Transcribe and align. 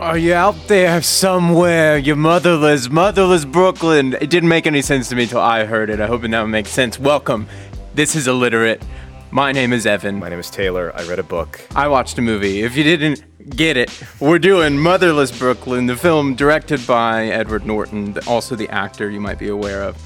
Are 0.00 0.16
you 0.16 0.32
out 0.32 0.56
there 0.66 1.02
somewhere? 1.02 1.98
You 1.98 2.16
motherless, 2.16 2.88
motherless 2.88 3.44
Brooklyn. 3.44 4.16
It 4.18 4.30
didn't 4.30 4.48
make 4.48 4.66
any 4.66 4.80
sense 4.80 5.10
to 5.10 5.14
me 5.14 5.26
till 5.26 5.42
I 5.42 5.66
heard 5.66 5.90
it. 5.90 6.00
I 6.00 6.06
hope 6.06 6.24
it 6.24 6.28
now 6.28 6.46
makes 6.46 6.70
sense. 6.70 6.98
Welcome. 6.98 7.46
This 7.94 8.16
is 8.16 8.26
Illiterate. 8.26 8.82
My 9.30 9.52
name 9.52 9.74
is 9.74 9.84
Evan. 9.84 10.18
My 10.18 10.30
name 10.30 10.38
is 10.38 10.48
Taylor. 10.48 10.90
I 10.96 11.06
read 11.06 11.18
a 11.18 11.22
book. 11.22 11.60
I 11.76 11.86
watched 11.88 12.16
a 12.16 12.22
movie. 12.22 12.62
If 12.62 12.78
you 12.78 12.82
didn't 12.82 13.22
get 13.54 13.76
it, 13.76 14.02
we're 14.20 14.38
doing 14.38 14.78
Motherless 14.78 15.38
Brooklyn, 15.38 15.84
the 15.84 15.96
film 15.96 16.34
directed 16.34 16.86
by 16.86 17.26
Edward 17.26 17.66
Norton, 17.66 18.16
also 18.26 18.56
the 18.56 18.70
actor 18.70 19.10
you 19.10 19.20
might 19.20 19.38
be 19.38 19.48
aware 19.48 19.82
of. 19.82 19.96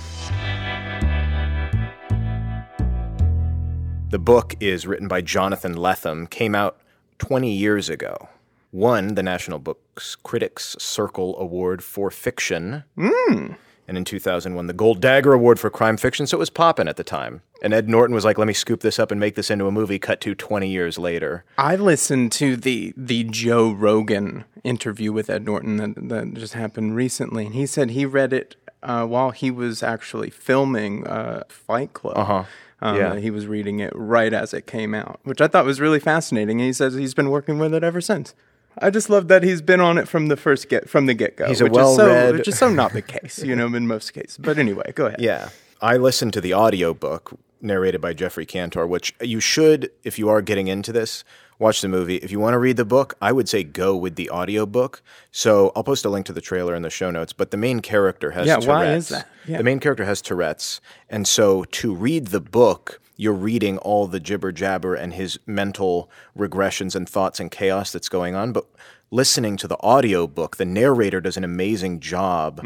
The 4.10 4.18
book 4.18 4.56
is 4.58 4.88
written 4.88 5.06
by 5.06 5.20
Jonathan 5.20 5.76
Lethem, 5.76 6.28
came 6.28 6.56
out 6.56 6.80
20 7.18 7.48
years 7.48 7.88
ago. 7.88 8.28
Won 8.74 9.14
the 9.14 9.22
National 9.22 9.60
Books 9.60 10.16
Critics 10.16 10.74
Circle 10.80 11.38
Award 11.38 11.84
for 11.84 12.10
Fiction. 12.10 12.82
Mm. 12.98 13.56
And 13.86 13.96
in 13.96 14.04
2000 14.04 14.56
won 14.56 14.66
the 14.66 14.72
Gold 14.72 15.00
Dagger 15.00 15.32
Award 15.32 15.60
for 15.60 15.70
Crime 15.70 15.96
Fiction, 15.96 16.26
so 16.26 16.36
it 16.36 16.40
was 16.40 16.50
popping 16.50 16.88
at 16.88 16.96
the 16.96 17.04
time. 17.04 17.42
And 17.62 17.72
Ed 17.72 17.88
Norton 17.88 18.16
was 18.16 18.24
like, 18.24 18.36
let 18.36 18.48
me 18.48 18.52
scoop 18.52 18.80
this 18.80 18.98
up 18.98 19.12
and 19.12 19.20
make 19.20 19.36
this 19.36 19.48
into 19.48 19.68
a 19.68 19.70
movie, 19.70 20.00
cut 20.00 20.20
to 20.22 20.34
20 20.34 20.68
years 20.68 20.98
later. 20.98 21.44
I 21.56 21.76
listened 21.76 22.32
to 22.32 22.56
the 22.56 22.92
the 22.96 23.22
Joe 23.22 23.70
Rogan 23.70 24.44
interview 24.64 25.12
with 25.12 25.30
Ed 25.30 25.44
Norton 25.44 25.76
that, 25.76 26.08
that 26.08 26.34
just 26.34 26.54
happened 26.54 26.96
recently, 26.96 27.46
and 27.46 27.54
he 27.54 27.66
said 27.66 27.90
he 27.90 28.04
read 28.04 28.32
it 28.32 28.56
uh, 28.82 29.06
while 29.06 29.30
he 29.30 29.52
was 29.52 29.84
actually 29.84 30.30
filming 30.30 31.06
uh, 31.06 31.44
Fight 31.48 31.92
Club. 31.92 32.18
Uh-huh. 32.18 32.44
Um, 32.82 32.96
Yeah. 32.96 33.16
He 33.20 33.30
was 33.30 33.46
reading 33.46 33.78
it 33.78 33.92
right 33.94 34.32
as 34.32 34.52
it 34.52 34.66
came 34.66 34.94
out, 34.94 35.20
which 35.22 35.40
I 35.40 35.46
thought 35.46 35.64
was 35.64 35.80
really 35.80 36.00
fascinating. 36.00 36.60
And 36.60 36.66
he 36.66 36.72
says 36.72 36.94
he's 36.94 37.14
been 37.14 37.30
working 37.30 37.60
with 37.60 37.72
it 37.72 37.84
ever 37.84 38.00
since. 38.00 38.34
I 38.78 38.90
just 38.90 39.08
love 39.10 39.28
that 39.28 39.42
he's 39.42 39.62
been 39.62 39.80
on 39.80 39.98
it 39.98 40.08
from 40.08 40.28
the 40.28 40.36
first 40.36 40.68
get 40.68 40.88
from 40.88 41.06
the 41.06 41.14
get 41.14 41.36
go. 41.36 41.46
He's 41.46 41.60
a 41.60 41.64
which 41.64 41.72
is 41.74 41.96
so, 41.96 42.06
well-read- 42.06 42.38
which 42.38 42.48
is 42.48 42.58
so 42.58 42.70
not 42.70 42.92
the 42.92 43.02
case, 43.02 43.38
you 43.38 43.54
know, 43.54 43.66
in 43.74 43.86
most 43.86 44.12
cases. 44.12 44.36
But 44.38 44.58
anyway, 44.58 44.92
go 44.94 45.06
ahead. 45.06 45.20
Yeah. 45.20 45.50
I 45.80 45.96
listened 45.96 46.32
to 46.34 46.40
the 46.40 46.54
audiobook 46.54 47.38
narrated 47.60 48.00
by 48.00 48.12
Geoffrey 48.12 48.46
Cantor, 48.46 48.86
which 48.86 49.14
you 49.20 49.40
should, 49.40 49.90
if 50.02 50.18
you 50.18 50.28
are 50.28 50.42
getting 50.42 50.68
into 50.68 50.92
this, 50.92 51.24
watch 51.58 51.80
the 51.82 51.88
movie. 51.88 52.16
If 52.16 52.30
you 52.30 52.38
want 52.40 52.54
to 52.54 52.58
read 52.58 52.76
the 52.76 52.84
book, 52.84 53.14
I 53.22 53.32
would 53.32 53.48
say 53.48 53.62
go 53.64 53.94
with 53.96 54.16
the 54.16 54.28
audiobook. 54.30 55.02
So 55.30 55.72
I'll 55.76 55.84
post 55.84 56.04
a 56.04 56.10
link 56.10 56.26
to 56.26 56.32
the 56.32 56.40
trailer 56.40 56.74
in 56.74 56.82
the 56.82 56.90
show 56.90 57.10
notes. 57.10 57.32
But 57.32 57.50
the 57.52 57.56
main 57.56 57.80
character 57.80 58.32
has 58.32 58.46
Yeah, 58.46 58.56
Tourette's. 58.56 58.66
why 58.66 58.94
is 58.94 59.08
that? 59.10 59.28
Yeah. 59.46 59.58
The 59.58 59.64
main 59.64 59.78
character 59.80 60.04
has 60.04 60.20
Tourette's. 60.20 60.80
And 61.08 61.26
so 61.28 61.64
to 61.64 61.94
read 61.94 62.28
the 62.28 62.40
book, 62.40 63.00
you're 63.16 63.32
reading 63.32 63.78
all 63.78 64.06
the 64.06 64.20
jibber 64.20 64.52
jabber 64.52 64.94
and 64.94 65.14
his 65.14 65.38
mental 65.46 66.10
regressions 66.36 66.94
and 66.94 67.08
thoughts 67.08 67.40
and 67.40 67.50
chaos 67.50 67.92
that's 67.92 68.08
going 68.08 68.34
on. 68.34 68.52
But 68.52 68.66
listening 69.10 69.56
to 69.58 69.68
the 69.68 69.76
audiobook, 69.78 70.56
the 70.56 70.64
narrator 70.64 71.20
does 71.20 71.36
an 71.36 71.44
amazing 71.44 72.00
job 72.00 72.58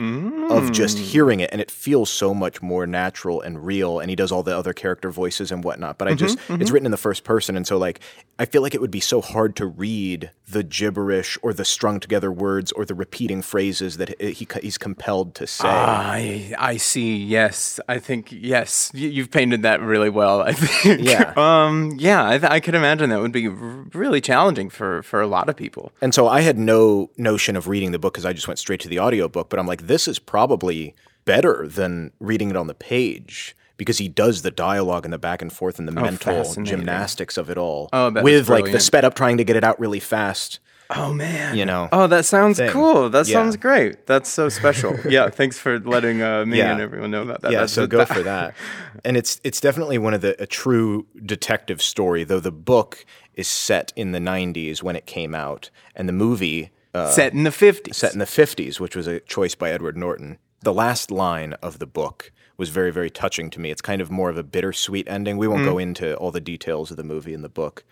of 0.51 0.73
just 0.73 0.97
Mm. 0.97 1.01
hearing 1.03 1.41
it 1.41 1.51
and 1.53 1.61
it 1.61 1.71
feels 1.71 2.09
so 2.09 2.33
much 2.33 2.63
more 2.63 2.87
natural 2.87 3.41
and 3.43 3.67
real 3.67 3.99
and 4.01 4.09
he 4.09 4.17
does 4.17 4.33
all 4.33 4.43
the 4.43 4.57
other 4.57 4.73
character 4.73 5.11
voices 5.11 5.53
and 5.53 5.63
whatnot 5.63 5.99
but 5.99 6.09
i 6.09 6.15
just 6.15 6.39
Mm-hmm, 6.39 6.63
it's 6.63 6.71
written 6.71 6.87
in 6.87 6.91
the 6.93 6.97
first 6.97 7.25
person 7.25 7.57
and 7.57 7.67
so 7.67 7.77
like 7.77 8.01
i 8.39 8.45
feel 8.47 8.63
like 8.63 8.75
it 8.75 8.81
would 8.81 8.91
be 8.91 9.01
so 9.01 9.21
hard 9.21 9.55
to 9.57 9.67
read 9.67 10.31
the 10.49 10.63
gibberish 10.63 11.37
or 11.43 11.53
the 11.53 11.65
strung 11.67 12.01
together 12.01 12.33
words 12.33 12.73
or 12.73 12.85
the 12.87 12.95
repeating 12.95 13.43
phrases 13.43 13.99
that 13.99 14.19
he, 14.21 14.33
he 14.33 14.49
he's 14.63 14.79
compelled 14.79 15.35
to 15.35 15.47
say 15.47 15.69
I 15.69 16.55
I 16.59 16.77
see. 16.79 17.17
Yes, 17.19 17.79
I 17.89 17.99
think 17.99 18.29
yes. 18.33 18.91
You, 18.95 19.09
you've 19.11 19.31
painted 19.31 19.63
that 19.63 19.81
really 19.83 20.09
well. 20.09 20.41
I 20.41 20.53
think. 20.55 21.03
Yeah. 21.03 21.35
Um. 21.37 21.97
Yeah. 21.99 22.27
I, 22.27 22.39
th- 22.39 22.51
I 22.51 22.61
could 22.61 22.75
imagine 22.75 23.11
that 23.11 23.21
would 23.21 23.33
be 23.33 23.49
really 23.49 24.21
challenging 24.23 24.71
for 24.71 25.03
for 25.03 25.21
a 25.21 25.27
lot 25.27 25.49
of 25.51 25.57
people. 25.57 25.93
and 26.01 26.15
so 26.15 26.28
i 26.29 26.41
had 26.41 26.59
no 26.59 27.11
notion 27.17 27.57
of 27.57 27.69
reading 27.69 27.93
the 27.93 27.99
book 27.99 28.15
because 28.15 28.25
i 28.27 28.33
just 28.33 28.49
went 28.49 28.59
straight 28.59 28.81
to 28.81 28.89
the 28.89 28.99
audiobook 28.99 29.49
but 29.51 29.59
i'm 29.59 29.67
like 29.67 29.87
this 29.87 30.07
is 30.09 30.19
probably 30.19 30.95
better 31.25 31.67
than 31.69 32.11
reading 32.21 32.51
it 32.51 32.57
on 32.57 32.67
the 32.67 32.75
page 32.75 33.55
because 33.77 33.99
he 33.99 34.09
does 34.09 34.43
the 34.43 34.51
dialogue 34.51 35.05
and 35.05 35.13
the 35.13 35.19
back 35.19 35.41
and 35.43 35.53
forth 35.53 35.79
and 35.79 35.87
the 35.87 35.93
mental 35.93 36.33
Oh, 36.35 36.43
fascinating. 36.45 36.79
gymnastics 36.79 37.37
of 37.37 37.49
it 37.51 37.59
all 37.59 37.89
Oh, 37.93 38.07
I 38.07 38.11
bet 38.11 38.21
it's 38.27 38.49
with 38.49 38.49
like 38.49 38.73
the 38.73 38.81
sped 38.81 39.05
up 39.05 39.15
trying 39.15 39.37
to 39.37 39.45
get 39.45 39.55
it 39.57 39.63
out 39.65 39.79
really 39.79 40.01
fast 40.01 40.59
Oh 40.91 41.13
man. 41.13 41.55
you 41.55 41.67
know 41.67 41.91
Oh, 41.93 42.07
that 42.07 42.25
sounds 42.25 42.57
thing. 42.57 42.71
cool. 42.71 43.11
That 43.11 43.29
Yeah. 43.29 43.35
sounds 43.35 43.59
great. 43.59 44.07
That's 44.07 44.27
so 44.31 44.49
special. 44.49 44.97
yeah. 45.09 45.29
Thanks 45.29 45.59
for 45.59 45.79
letting 45.81 46.23
uh, 46.23 46.47
me 46.47 46.57
Yeah. 46.57 46.73
and 46.73 46.81
everyone 46.81 47.11
know 47.11 47.21
about 47.25 47.43
that. 47.43 47.53
yeah, 47.53 47.61
That's 47.61 47.75
so 47.75 47.87
go 47.87 48.07
for 48.07 48.23
that. 48.23 48.55
And 49.05 49.15
it's 49.15 49.39
it's 49.45 49.61
definitely 49.61 49.99
one 49.99 50.15
of 50.15 50.23
the 50.23 50.43
a 50.43 50.47
true 50.47 51.07
detective 51.27 51.83
story, 51.83 52.25
though 52.25 52.41
the 52.41 52.51
book 52.51 53.05
is 53.39 53.49
set 53.49 53.93
in 53.97 54.13
the 54.13 54.19
'90s 54.19 54.83
when 54.83 54.97
it 54.97 55.07
came 55.07 55.35
out, 55.35 55.71
and 55.97 56.07
the 56.09 56.13
movie 56.13 56.71
uh, 56.95 57.11
Set 57.11 57.33
in 57.33 57.45
the 57.45 57.51
fifties. 57.53 57.97
set 57.97 58.13
in 58.13 58.19
the 58.19 58.25
'50s, 58.27 58.79
which 58.81 58.97
was 58.97 59.07
a 59.07 59.21
choice 59.21 59.55
by 59.55 59.71
Edward 59.71 59.97
Norton. 59.97 60.39
The 60.63 60.73
last 60.75 61.11
line 61.11 61.53
of 61.63 61.79
the 61.79 61.87
book 61.87 62.33
was 62.57 62.71
very 62.71 62.91
very 62.91 63.11
touching 63.11 63.51
to 63.51 63.61
me. 63.61 63.71
It's 63.71 63.83
kind 63.83 64.01
of 64.03 64.11
more 64.11 64.31
of 64.31 64.37
a 64.37 64.43
bittersweet 64.43 65.07
ending. 65.09 65.37
We 65.39 65.47
won't 65.49 65.63
Mm. 65.63 65.73
go 65.73 65.79
into 65.79 66.15
all 66.17 66.33
the 66.33 66.41
details 66.41 66.91
of 66.91 66.97
the 66.97 67.05
movie 67.05 67.33
and 67.35 67.45
the 67.45 67.49
book. 67.49 67.85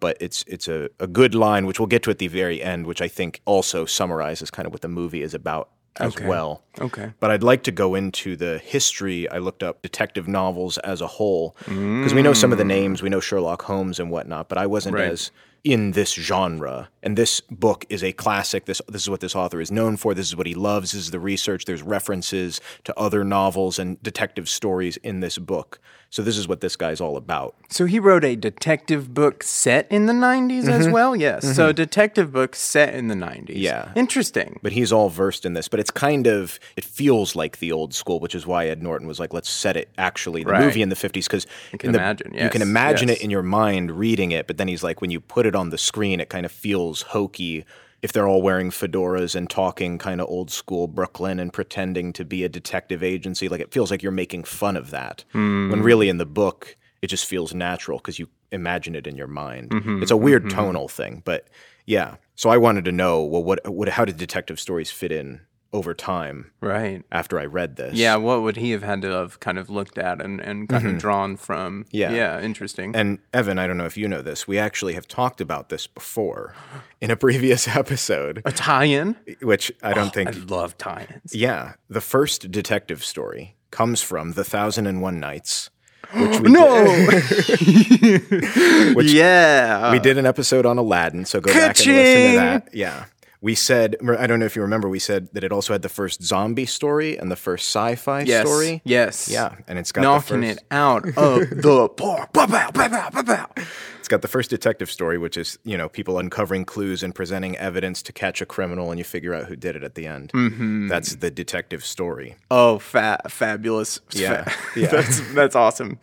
But 0.00 0.16
it's 0.20 0.44
it's 0.46 0.66
a, 0.68 0.88
a 0.98 1.06
good 1.06 1.34
line, 1.34 1.66
which 1.66 1.78
we'll 1.78 1.86
get 1.94 2.02
to 2.04 2.10
at 2.10 2.18
the 2.18 2.28
very 2.28 2.62
end, 2.62 2.86
which 2.86 3.02
I 3.02 3.08
think 3.08 3.40
also 3.44 3.84
summarizes 3.84 4.50
kind 4.50 4.66
of 4.66 4.72
what 4.72 4.82
the 4.82 4.88
movie 4.88 5.22
is 5.22 5.34
about 5.34 5.68
as 6.00 6.14
Okay. 6.16 6.26
well. 6.26 6.62
Okay. 6.80 7.12
But 7.20 7.30
I'd 7.30 7.42
like 7.42 7.62
to 7.64 7.72
go 7.72 7.94
into 7.94 8.36
the 8.36 8.58
history. 8.58 9.28
I 9.28 9.38
looked 9.38 9.62
up 9.62 9.82
detective 9.82 10.26
novels 10.28 10.78
as 10.78 11.00
a 11.00 11.06
whole 11.06 11.56
because 11.66 12.14
we 12.14 12.22
know 12.22 12.32
some 12.32 12.52
of 12.52 12.58
the 12.58 12.64
names, 12.64 13.02
we 13.02 13.08
know 13.08 13.20
Sherlock 13.20 13.62
Holmes 13.62 13.98
and 14.00 14.10
whatnot, 14.10 14.48
but 14.48 14.58
I 14.58 14.66
wasn't 14.66 14.94
Right. 14.96 15.10
as 15.10 15.30
in 15.62 15.92
this 15.92 16.12
genre. 16.12 16.90
And 17.02 17.16
this 17.16 17.40
book 17.40 17.86
is 17.88 18.04
a 18.04 18.12
classic. 18.12 18.66
This 18.66 18.82
this 18.86 19.02
is 19.02 19.08
what 19.10 19.20
this 19.20 19.34
author 19.34 19.60
is 19.62 19.70
known 19.70 19.96
for. 19.96 20.12
This 20.12 20.26
is 20.26 20.36
what 20.36 20.46
he 20.46 20.54
loves. 20.54 20.92
This 20.92 21.02
is 21.04 21.10
the 21.10 21.18
research. 21.20 21.64
There's 21.64 21.82
references 21.82 22.60
to 22.84 22.98
other 22.98 23.24
novels 23.24 23.78
and 23.78 24.02
detective 24.02 24.46
stories 24.48 24.98
in 24.98 25.20
this 25.20 25.38
book. 25.38 25.80
So 26.14 26.22
this 26.22 26.38
is 26.38 26.46
what 26.46 26.60
this 26.60 26.76
guy's 26.76 27.00
all 27.00 27.16
about. 27.16 27.56
So 27.70 27.86
he 27.86 27.98
wrote 27.98 28.24
a 28.24 28.36
detective 28.36 29.12
book 29.12 29.42
set 29.42 29.90
in 29.90 30.06
the 30.06 30.12
90s 30.12 30.68
as 30.68 30.88
well? 30.88 31.16
Yes. 31.16 31.56
So 31.56 31.72
detective 31.72 32.32
book 32.32 32.54
set 32.54 32.94
in 32.94 33.08
the 33.08 33.16
90s. 33.16 33.46
Mm-hmm. 33.46 33.56
Yeah. 33.56 33.92
Interesting. 33.96 34.60
But 34.62 34.70
he's 34.70 34.92
all 34.92 35.08
versed 35.08 35.44
in 35.44 35.54
this. 35.54 35.66
But 35.66 35.80
it's 35.80 35.90
kind 35.90 36.28
of 36.28 36.60
it 36.76 36.84
feels 36.84 37.34
like 37.34 37.58
the 37.58 37.72
old 37.72 37.94
school, 37.94 38.20
which 38.20 38.36
is 38.36 38.46
why 38.46 38.68
Ed 38.68 38.80
Norton 38.80 39.08
was 39.08 39.18
like, 39.18 39.32
let's 39.34 39.50
set 39.50 39.76
it 39.76 39.88
actually 39.98 40.44
the 40.44 40.52
Right. 40.52 40.60
movie 40.60 40.82
in 40.82 40.88
the 40.88 40.94
fifties 40.94 41.26
because 41.26 41.48
you 41.72 41.80
can 41.80 41.92
imagine, 41.92 42.32
you 42.32 42.48
can 42.48 42.62
imagine 42.62 43.08
yes. 43.08 43.18
it 43.18 43.24
in 43.24 43.30
your 43.30 43.42
mind 43.42 43.90
reading 43.90 44.30
it. 44.30 44.46
But 44.46 44.56
then 44.56 44.68
he's 44.68 44.84
like, 44.84 45.00
when 45.00 45.10
you 45.10 45.18
put 45.18 45.46
it 45.46 45.56
on 45.56 45.70
the 45.70 45.78
screen, 45.78 46.20
it 46.20 46.28
kind 46.28 46.46
of 46.46 46.52
feels 46.52 47.02
hokey. 47.02 47.64
If 48.04 48.12
they're 48.12 48.28
all 48.28 48.42
wearing 48.42 48.70
fedoras 48.70 49.34
and 49.34 49.48
talking 49.48 49.96
kind 49.96 50.20
of 50.20 50.28
old 50.28 50.50
school 50.50 50.86
Brooklyn 50.86 51.40
and 51.40 51.50
pretending 51.50 52.12
to 52.12 52.24
be 52.24 52.44
a 52.44 52.50
detective 52.50 53.02
agency, 53.02 53.48
like 53.48 53.62
it 53.62 53.72
feels 53.72 53.90
like 53.90 54.02
you're 54.02 54.12
making 54.12 54.44
fun 54.44 54.76
of 54.76 54.90
that. 54.90 55.24
Hmm. 55.32 55.70
When 55.70 55.82
really 55.82 56.10
in 56.10 56.18
the 56.18 56.26
book, 56.26 56.76
it 57.00 57.06
just 57.06 57.24
feels 57.24 57.54
natural 57.54 57.96
because 57.98 58.18
you 58.18 58.28
imagine 58.52 58.94
it 58.94 59.06
in 59.06 59.16
your 59.16 59.26
mind. 59.26 59.70
Mm-hmm, 59.70 60.02
It's 60.02 60.10
a 60.10 60.18
weird 60.18 60.50
tonal 60.50 60.86
thing, 60.86 61.22
but 61.24 61.48
yeah. 61.86 62.16
So 62.34 62.50
I 62.50 62.58
wanted 62.58 62.84
to 62.84 62.92
know, 62.92 63.24
well, 63.24 63.42
what, 63.42 63.66
what, 63.66 63.88
how 63.88 64.04
did 64.04 64.18
detective 64.18 64.60
stories 64.60 64.90
fit 64.90 65.10
in 65.10 65.40
over 65.74 65.92
time 65.92 66.52
Right. 66.60 67.02
after 67.12 67.38
I 67.38 67.44
read 67.46 67.76
this? 67.76 67.94
Yeah, 67.94 68.16
what 68.16 68.42
would 68.42 68.56
he 68.56 68.70
have 68.70 68.82
had 68.84 69.02
to 69.02 69.08
have 69.10 69.40
kind 69.40 69.58
of 69.58 69.68
looked 69.68 69.98
at 69.98 70.22
and, 70.22 70.40
and 70.40 70.68
kind 70.68 70.86
of 70.86 70.98
drawn 70.98 71.36
from? 71.36 71.84
Mm-hmm. 71.84 71.96
Yeah. 71.96 72.12
Yeah, 72.12 72.40
interesting. 72.40 72.94
And 72.94 73.18
Evan, 73.34 73.58
I 73.58 73.66
don't 73.66 73.76
know 73.76 73.84
if 73.84 73.96
you 73.96 74.06
know 74.08 74.22
this. 74.22 74.46
We 74.48 74.58
actually 74.58 74.94
have 74.94 75.06
talked 75.08 75.40
about 75.40 75.68
this 75.70 75.86
before 75.86 76.54
in 77.00 77.10
a 77.10 77.16
previous 77.16 77.66
episode, 77.76 78.40
a 78.44 78.52
tie-in? 78.52 79.16
which 79.42 79.72
I 79.82 79.92
don't 79.92 80.14
think. 80.14 80.28
I 80.30 80.38
love 80.38 80.78
tie-ins. 80.78 81.34
yeah, 81.34 81.72
the 81.90 82.00
first 82.00 82.50
detective 82.52 83.04
story 83.04 83.56
comes 83.72 84.00
from 84.00 84.32
The 84.32 84.44
Thousand 84.44 84.86
and 84.86 85.02
One 85.02 85.18
Nights, 85.18 85.70
which 86.14 86.38
we 86.40 86.52
No. 86.52 86.84
Which- 88.94 89.12
yeah. 89.12 89.92
We 89.92 89.98
did 89.98 90.18
an 90.18 90.26
episode 90.26 90.66
on 90.66 90.78
Aladdin, 90.78 91.24
so 91.24 91.40
go 91.40 91.52
back 91.52 91.76
and 91.78 91.86
listen 91.86 92.30
to 92.30 92.36
that. 92.36 92.68
Yeah. 92.72 93.04
We 93.44 93.54
said, 93.54 93.96
I 94.18 94.26
don't 94.26 94.40
know 94.40 94.46
if 94.46 94.56
you 94.56 94.62
remember, 94.62 94.88
we 94.88 94.98
said 94.98 95.28
that 95.34 95.44
it 95.44 95.52
also 95.52 95.74
had 95.74 95.82
the 95.82 95.90
first 95.90 96.22
zombie 96.22 96.64
story 96.64 97.18
and 97.18 97.30
the 97.30 97.36
first 97.36 97.68
sci 97.68 97.94
fi 97.96 98.22
yes. 98.22 98.46
story. 98.46 98.80
Yes. 98.86 99.28
Yeah. 99.28 99.56
And 99.68 99.78
it's 99.78 99.92
got 99.92 100.00
Knocking 100.00 100.40
the 100.40 100.46
first, 100.46 100.60
it 100.60 100.64
out 100.70 101.06
of 101.08 101.50
the 101.50 101.90
park. 101.94 102.32
Pow, 102.32 102.46
pow, 102.46 102.70
pow, 102.70 103.10
pow, 103.10 103.22
pow. 103.22 103.50
It's 103.98 104.08
got 104.08 104.22
the 104.22 104.28
first 104.28 104.48
detective 104.48 104.90
story, 104.90 105.18
which 105.18 105.36
is, 105.36 105.58
you 105.62 105.76
know, 105.76 105.90
people 105.90 106.18
uncovering 106.18 106.64
clues 106.64 107.02
and 107.02 107.14
presenting 107.14 107.54
evidence 107.58 108.02
to 108.04 108.14
catch 108.14 108.40
a 108.40 108.46
criminal 108.46 108.90
and 108.90 108.98
you 108.98 109.04
figure 109.04 109.34
out 109.34 109.44
who 109.44 109.56
did 109.56 109.76
it 109.76 109.84
at 109.84 109.94
the 109.94 110.06
end. 110.06 110.32
Mm-hmm. 110.32 110.88
That's 110.88 111.16
the 111.16 111.30
detective 111.30 111.84
story. 111.84 112.36
Oh, 112.50 112.78
fa- 112.78 113.20
fabulous. 113.28 114.00
Yeah. 114.12 114.44
Fa- 114.44 114.80
Yeah. 114.80 114.86
that's, 114.90 115.34
that's 115.34 115.54
awesome. 115.54 115.98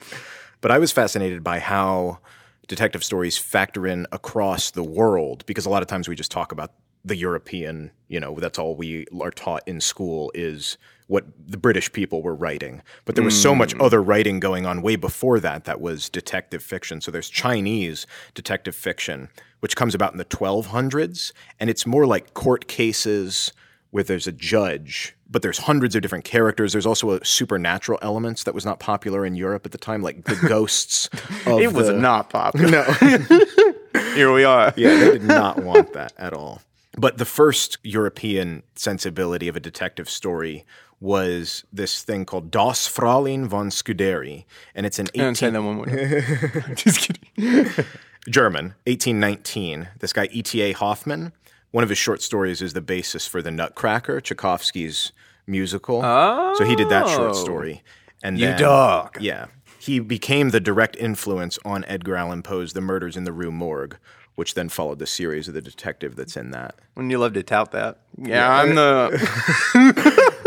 But 0.62 0.70
I 0.70 0.78
was 0.78 0.92
fascinated 0.92 1.44
by 1.44 1.58
how 1.58 2.20
detective 2.68 3.04
stories 3.04 3.40
factor 3.40 3.88
in 3.88 4.06
across 4.12 4.70
the 4.70 4.84
world 4.84 5.44
because 5.48 5.66
a 5.66 5.72
lot 5.72 5.82
of 5.82 5.88
times 5.88 6.08
we 6.08 6.14
just 6.14 6.30
talk 6.30 6.52
about 6.52 6.72
the 7.04 7.16
European, 7.16 7.92
you 8.08 8.20
know, 8.20 8.36
that's 8.36 8.60
all 8.60 8.76
we 8.76 9.06
are 9.20 9.32
taught 9.32 9.64
in 9.68 9.82
school 9.82 10.32
is 10.36 10.78
what 11.08 11.26
the 11.46 11.58
British 11.58 11.92
people 11.92 12.22
were 12.22 12.36
writing. 12.36 12.82
But 13.04 13.16
there 13.16 13.24
was 13.24 13.40
so 13.40 13.54
much 13.54 13.76
mm. 13.76 13.84
other 13.84 14.02
writing 14.02 14.40
going 14.40 14.66
on 14.66 14.82
way 14.82 14.96
before 14.96 15.42
that 15.42 15.66
that 15.66 15.82
was 15.82 16.10
detective 16.10 16.64
fiction. 16.64 17.02
So 17.02 17.12
there's 17.12 17.30
Chinese 17.30 18.08
detective 18.34 18.76
fiction, 18.76 19.30
which 19.60 19.76
comes 19.76 19.94
about 19.94 20.14
in 20.14 20.20
the 20.20 20.26
1200s, 20.26 21.34
and 21.60 21.70
it's 21.70 21.86
more 21.86 22.06
like 22.06 22.34
court 22.34 22.68
cases 22.68 23.52
where 23.90 24.04
there's 24.04 24.26
a 24.26 24.32
judge, 24.32 25.16
but 25.30 25.42
there's 25.42 25.58
hundreds 25.58 25.96
of 25.96 26.02
different 26.02 26.24
characters. 26.24 26.72
There's 26.72 26.86
also 26.86 27.12
a 27.12 27.26
supernatural 27.26 28.00
elements 28.02 28.46
that 28.46 28.56
was 28.56 28.66
not 28.66 28.80
popular 28.80 29.26
in 29.26 29.36
Europe 29.36 29.66
at 29.66 29.74
the 29.74 29.78
time, 29.78 30.02
like 30.02 30.24
the 30.24 30.36
ghosts. 30.48 31.10
Of 31.46 31.60
It 31.60 31.74
was 31.74 31.88
the- 31.88 31.94
not 31.94 32.30
popular. 32.30 32.70
no. 32.70 32.84
Here 34.14 34.32
we 34.32 34.46
are. 34.46 34.74
Yeah, 34.78 34.96
they 34.98 35.12
did 35.12 35.24
not 35.24 35.62
want 35.62 35.92
that 35.94 36.14
at 36.18 36.34
all. 36.34 36.62
But 36.98 37.18
the 37.18 37.26
first 37.26 37.78
European 37.84 38.64
sensibility 38.76 39.48
of 39.48 39.56
a 39.56 39.60
detective 39.62 40.10
story 40.10 40.66
was 41.00 41.64
this 41.74 42.04
thing 42.04 42.26
called 42.26 42.52
Das 42.52 42.88
Fräulein 42.88 43.48
von 43.48 43.70
Scuderi, 43.70 44.46
and 44.76 44.86
it's 44.86 45.00
an 45.00 45.08
Don't 45.16 45.36
say 45.36 45.48
18 45.48 45.54
that 45.54 45.64
one 45.64 45.76
more 45.78 45.86
time. 45.86 46.76
Just 46.76 47.00
kidding. 47.00 47.86
German, 48.30 48.76
1819. 48.86 49.88
This 50.00 50.14
guy 50.14 50.28
E.T.A. 50.32 50.74
Hoffmann, 50.74 51.32
one 51.72 51.84
of 51.84 51.90
his 51.90 51.98
short 51.98 52.22
stories 52.22 52.62
is 52.62 52.74
the 52.74 52.82
basis 52.82 53.26
for 53.26 53.42
the 53.42 53.50
Nutcracker, 53.52 54.22
Tchaikovsky's 54.22 55.12
musical. 55.48 56.02
Oh. 56.04 56.54
So 56.58 56.66
he 56.66 56.76
did 56.76 56.90
that 56.90 57.08
short 57.08 57.32
Oh. 57.32 57.34
story. 57.34 57.82
And 58.24 58.38
You 58.38 58.48
then, 58.48 58.60
dog. 58.60 59.18
Yeah. 59.20 59.48
He 59.80 60.00
became 60.00 60.50
the 60.50 60.60
direct 60.60 60.96
influence 60.98 61.58
on 61.66 61.84
Edgar 61.86 62.16
Allan 62.16 62.44
Poe's 62.44 62.74
The 62.74 62.82
Murders 62.82 63.18
in 63.18 63.24
the 63.24 63.32
Rue 63.34 63.50
Morgue, 63.52 63.98
which 64.36 64.54
then 64.54 64.70
followed 64.70 65.00
the 65.00 65.08
series 65.08 65.48
of 65.48 65.54
the 65.54 65.62
detective 65.62 66.16
that's 66.16 66.36
in 66.38 66.52
that. 66.52 66.76
Wouldn't 66.96 67.12
you 67.12 67.18
love 67.20 67.34
to 67.34 67.44
tout 67.44 67.72
that? 67.72 68.00
Yeah, 68.18 68.50
I'm 68.50 68.76
the. 68.76 70.32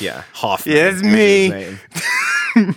Yeah, 0.00 0.24
Hoffmann. 0.32 0.76
Yeah, 0.76 0.88
it's 0.88 0.96
is 0.96 1.02
me. 1.04 1.78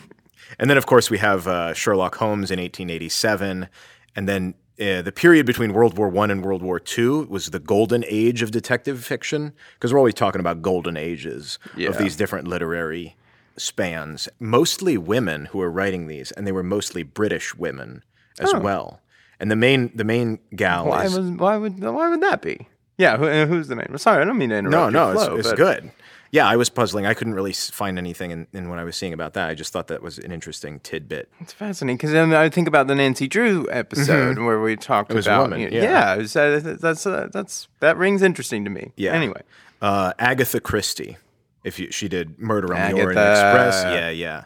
and 0.60 0.70
then, 0.70 0.78
of 0.78 0.86
course, 0.86 1.10
we 1.10 1.18
have 1.18 1.48
uh, 1.48 1.74
Sherlock 1.74 2.16
Holmes 2.16 2.52
in 2.52 2.60
1887, 2.60 3.68
and 4.16 4.30
then 4.30 4.54
uh, 4.80 5.02
the 5.02 5.12
period 5.12 5.46
between 5.48 5.74
World 5.74 5.98
War 5.98 6.10
One 6.10 6.30
and 6.30 6.44
World 6.44 6.62
War 6.62 6.80
II 6.98 7.26
was 7.26 7.50
the 7.50 7.60
golden 7.60 8.04
age 8.08 8.44
of 8.44 8.52
detective 8.52 9.04
fiction 9.04 9.54
because 9.74 9.92
we're 9.92 9.98
always 10.00 10.14
talking 10.14 10.40
about 10.40 10.62
golden 10.62 10.96
ages 10.96 11.58
Yeah. 11.76 11.90
of 11.90 11.98
these 11.98 12.16
different 12.16 12.48
literary 12.48 13.16
spans. 13.58 14.30
Mostly 14.40 14.98
women 14.98 15.46
who 15.46 15.58
were 15.58 15.72
writing 15.72 16.06
these, 16.06 16.32
and 16.34 16.46
they 16.46 16.52
were 16.52 16.62
mostly 16.64 17.02
British 17.02 17.56
women 17.56 18.04
as 18.40 18.54
well. 18.54 19.02
And 19.40 19.52
the 19.52 19.56
main 19.56 19.92
the 19.96 20.04
main 20.04 20.40
gal 20.56 20.88
Why 20.88 21.06
is 21.06 21.18
was 21.18 21.30
why 21.32 21.58
would 21.58 21.80
why 21.80 22.10
would 22.10 22.22
that 22.22 22.42
be? 22.42 22.68
Yeah, 22.98 23.18
who, 23.18 23.28
who's 23.46 23.68
the 23.68 23.76
name? 23.76 23.96
Sorry, 23.98 24.22
I 24.22 24.26
don't 24.26 24.38
mean 24.38 24.50
to 24.50 24.58
interrupt. 24.58 24.92
No, 24.94 25.12
no, 25.12 25.14
flow, 25.14 25.36
it's, 25.36 25.48
it's 25.50 25.58
good. 25.58 25.92
Yeah, 26.32 26.46
I 26.48 26.56
was 26.58 26.70
puzzling. 26.70 27.06
I 27.06 27.14
couldn't 27.14 27.36
really 27.36 27.54
find 27.54 27.98
anything 27.98 28.32
in, 28.32 28.48
in 28.52 28.70
what 28.70 28.80
I 28.80 28.84
was 28.84 28.98
seeing 28.98 29.14
about 29.14 29.34
that. 29.36 29.48
I 29.48 29.54
just 29.54 29.72
thought 29.72 29.88
that 29.88 30.02
was 30.02 30.18
an 30.18 30.32
interesting 30.32 30.80
tidbit. 30.82 31.30
It's 31.40 31.54
fascinating 31.54 31.96
because 31.98 32.12
then 32.12 32.34
I 32.34 32.50
think 32.50 32.68
about 32.68 32.88
the 32.88 32.96
Nancy 32.96 33.28
Drew 33.28 33.66
episode 33.72 34.38
where 34.40 34.60
we 34.60 34.76
talked 34.76 35.12
about 35.14 35.44
woman, 35.44 35.60
you 35.62 35.70
know- 35.70 35.82
yeah. 35.84 36.16
was, 36.18 36.36
uh, 36.36 36.76
that's 36.82 37.06
uh, 37.06 37.30
that's 37.32 37.68
that 37.80 37.96
rings 37.98 38.22
interesting 38.24 38.64
to 38.66 38.70
me. 38.72 38.92
Yeah. 38.98 39.14
Anyway, 39.14 39.42
Uh, 39.82 40.12
Agatha 40.20 40.60
Christie, 40.60 41.18
if 41.64 41.78
you, 41.80 41.92
she 41.92 42.10
did 42.10 42.40
Murder 42.40 42.74
on 42.74 42.92
the 42.92 42.98
Orient 42.98 43.12
Express. 43.12 43.84
Yeah, 43.84 44.10
yeah. 44.10 44.46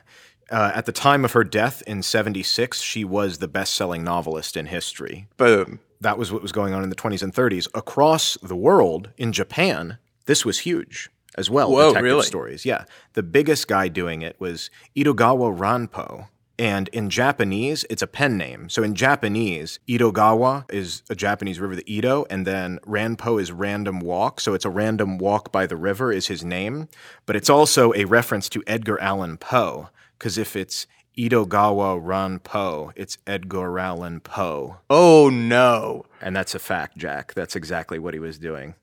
Uh, 0.52 0.72
at 0.76 0.86
the 0.86 0.92
time 0.92 1.24
of 1.24 1.32
her 1.32 1.46
death 1.46 1.82
in 1.88 2.04
76, 2.04 2.82
she 2.82 3.06
was 3.06 3.38
the 3.38 3.48
best 3.48 3.74
selling 3.74 4.04
novelist 4.04 4.58
in 4.58 4.68
history. 4.68 5.28
boom. 5.38 5.80
That 6.02 6.18
was 6.18 6.32
what 6.32 6.42
was 6.42 6.52
going 6.52 6.74
on 6.74 6.82
in 6.84 6.90
the 6.90 6.96
20s 6.96 7.22
and 7.22 7.32
30s. 7.32 7.68
Across 7.76 8.38
the 8.42 8.56
world, 8.56 9.12
in 9.18 9.32
Japan, 9.32 10.00
this 10.26 10.44
was 10.44 10.60
huge 10.60 11.12
as 11.38 11.48
well. 11.48 11.72
Whoa, 11.72 11.90
detective 11.90 12.04
really? 12.04 12.26
stories. 12.26 12.66
Yeah. 12.66 12.86
The 13.14 13.22
biggest 13.22 13.68
guy 13.68 13.88
doing 13.88 14.24
it 14.24 14.36
was 14.40 14.72
Edogawa 14.96 15.56
Ranpo. 15.56 16.28
And 16.58 16.88
in 16.90 17.10
Japanese, 17.10 17.86
it's 17.90 18.02
a 18.02 18.08
pen 18.08 18.38
name. 18.38 18.68
So 18.70 18.84
in 18.84 18.94
Japanese, 18.96 19.80
Edogawa 19.88 20.72
is 20.72 21.04
a 21.10 21.16
Japanese 21.16 21.60
river, 21.60 21.76
the 21.76 21.92
Edo, 21.92 22.26
and 22.30 22.46
then 22.46 22.80
Ranpo 22.86 23.40
is 23.42 23.52
random 23.52 24.00
walk. 24.00 24.40
So 24.40 24.54
it's 24.54 24.66
a 24.66 24.70
random 24.70 25.18
walk 25.18 25.52
by 25.52 25.66
the 25.66 25.78
river 25.78 26.12
is 26.12 26.28
his 26.28 26.44
name. 26.44 26.88
But 27.26 27.36
it's 27.36 27.50
also 27.50 27.94
a 27.94 28.06
reference 28.06 28.50
to 28.50 28.64
Edgar 28.68 29.00
Allan 29.02 29.38
Poe, 29.38 29.90
because 30.22 30.38
if 30.38 30.56
it's 30.56 30.86
Edogawa 31.18 32.00
Ranpo, 32.00 32.92
it's 32.96 33.18
Edgar 33.26 33.80
Allan 33.80 34.20
Poe. 34.20 34.78
Oh 34.88 35.30
no, 35.32 36.06
And 36.22 36.36
that's 36.36 36.54
a 36.54 36.60
fact, 36.60 36.96
Jack. 36.96 37.34
That's 37.34 37.56
exactly 37.56 37.98
what 37.98 38.14
he 38.14 38.20
was 38.20 38.38
doing. 38.38 38.76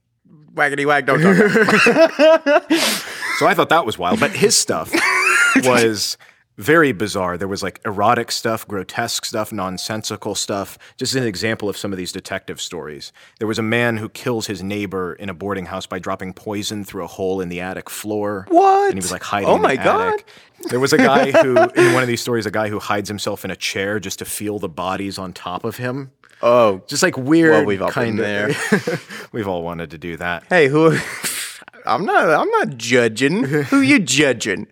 waggity 0.52 0.84
wag! 0.84 1.06
Don't 1.06 1.20
talk. 1.22 2.64
So 3.38 3.46
I 3.46 3.54
thought 3.54 3.68
that 3.68 3.86
was 3.86 3.96
wild. 3.96 4.18
But 4.18 4.32
his 4.32 4.58
stuff 4.58 4.92
was 5.62 6.18
very 6.58 6.92
bizarre. 6.92 7.38
There 7.38 7.48
was 7.48 7.62
like 7.62 7.80
erotic 7.86 8.30
stuff, 8.30 8.66
grotesque 8.68 9.24
stuff, 9.24 9.52
nonsensical 9.52 10.34
stuff. 10.34 10.76
Just 10.98 11.14
an 11.14 11.22
example 11.22 11.68
of 11.68 11.76
some 11.76 11.92
of 11.92 11.96
these 11.98 12.12
detective 12.12 12.60
stories. 12.60 13.12
There 13.38 13.48
was 13.48 13.58
a 13.58 13.62
man 13.62 13.96
who 13.96 14.08
kills 14.08 14.46
his 14.48 14.62
neighbor 14.62 15.14
in 15.14 15.28
a 15.30 15.34
boarding 15.34 15.66
house 15.66 15.86
by 15.86 15.98
dropping 15.98 16.34
poison 16.34 16.84
through 16.84 17.04
a 17.04 17.06
hole 17.06 17.40
in 17.40 17.48
the 17.48 17.60
attic 17.60 17.88
floor. 17.88 18.44
What? 18.48 18.86
And 18.90 18.94
he 18.94 19.00
was 19.00 19.12
like 19.12 19.22
hiding 19.22 19.48
Oh 19.48 19.54
in 19.56 19.62
the 19.62 19.68
my 19.68 19.76
God. 19.76 20.14
attic. 20.14 20.26
There 20.68 20.80
was 20.80 20.92
a 20.92 20.98
guy 20.98 21.30
who, 21.42 21.56
in 21.56 21.94
one 21.94 22.02
of 22.02 22.08
these 22.08 22.20
stories, 22.20 22.44
a 22.44 22.50
guy 22.50 22.68
who 22.68 22.80
hides 22.80 23.08
himself 23.08 23.44
in 23.44 23.50
a 23.52 23.56
chair 23.56 24.00
just 24.00 24.18
to 24.18 24.24
feel 24.24 24.58
the 24.58 24.68
bodies 24.68 25.16
on 25.18 25.32
top 25.32 25.62
of 25.64 25.76
him. 25.76 26.10
oh, 26.42 26.82
Just 26.88 27.02
like 27.04 27.16
weird. 27.16 27.52
Well, 27.52 27.64
we've 27.64 27.80
all 27.82 27.88
been 27.88 27.94
kind 27.94 28.18
of- 28.18 28.24
there. 28.26 28.98
we've 29.32 29.46
all 29.46 29.62
wanted 29.62 29.92
to 29.92 29.98
do 29.98 30.16
that. 30.16 30.44
hey, 30.48 30.66
who? 30.66 30.98
I'm 31.86 32.04
not. 32.04 32.28
I'm 32.28 32.50
not 32.50 32.76
judging. 32.76 33.44
Who 33.44 33.80
you 33.80 34.00
judging? 34.00 34.66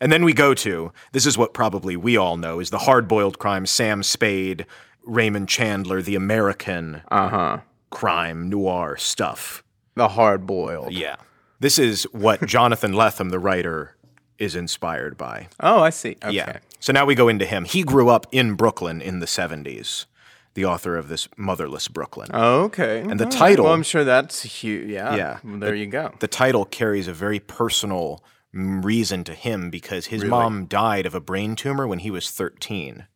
And 0.00 0.12
then 0.12 0.24
we 0.24 0.32
go 0.32 0.54
to 0.54 0.92
this 1.12 1.26
is 1.26 1.36
what 1.36 1.52
probably 1.54 1.96
we 1.96 2.16
all 2.16 2.36
know 2.36 2.60
is 2.60 2.70
the 2.70 2.78
hard 2.78 3.08
boiled 3.08 3.38
crime 3.38 3.66
Sam 3.66 4.02
Spade, 4.02 4.64
Raymond 5.04 5.48
Chandler, 5.48 6.02
the 6.02 6.14
American 6.14 7.02
Uh 7.10 7.28
huh. 7.28 7.58
crime 7.90 8.48
noir 8.48 8.96
stuff. 8.96 9.62
The 9.94 10.08
hard 10.10 10.46
boiled. 10.46 10.92
Yeah. 10.92 11.16
This 11.60 11.78
is 11.78 12.04
what 12.12 12.46
Jonathan 12.46 12.92
Lethem, 12.92 13.30
the 13.30 13.38
writer, 13.40 13.96
is 14.38 14.54
inspired 14.54 15.16
by. 15.16 15.48
Oh, 15.58 15.80
I 15.80 15.90
see. 15.90 16.16
Okay. 16.22 16.32
Yeah. 16.36 16.58
So 16.78 16.92
now 16.92 17.04
we 17.04 17.16
go 17.16 17.26
into 17.26 17.44
him. 17.44 17.64
He 17.64 17.82
grew 17.82 18.08
up 18.08 18.26
in 18.30 18.54
Brooklyn 18.54 19.00
in 19.00 19.18
the 19.18 19.26
70s, 19.26 20.06
the 20.54 20.64
author 20.64 20.96
of 20.96 21.08
this 21.08 21.28
Motherless 21.36 21.88
Brooklyn. 21.88 22.28
Okay. 22.32 23.00
And 23.00 23.18
the 23.18 23.24
All 23.24 23.30
right. 23.30 23.36
title- 23.38 23.64
Well, 23.64 23.74
I'm 23.74 23.82
sure 23.82 24.04
that's 24.04 24.42
huge. 24.44 24.88
Yeah. 24.88 25.16
Yeah. 25.16 25.38
Well, 25.42 25.58
there 25.58 25.74
you 25.74 25.86
go. 25.86 26.14
the 26.20 26.28
title 26.28 26.64
carries 26.64 27.08
a 27.08 27.12
very 27.12 27.40
personal 27.40 28.22
reason 28.52 29.24
to 29.24 29.34
him 29.34 29.70
because 29.70 30.06
his 30.06 30.24
mom 30.24 30.66
died 30.66 31.06
of 31.06 31.14
a 31.14 31.20
brain 31.20 31.54
tumor 31.56 31.86
when 31.86 31.98
he 32.00 32.10
was 32.10 32.30
13. 32.30 33.06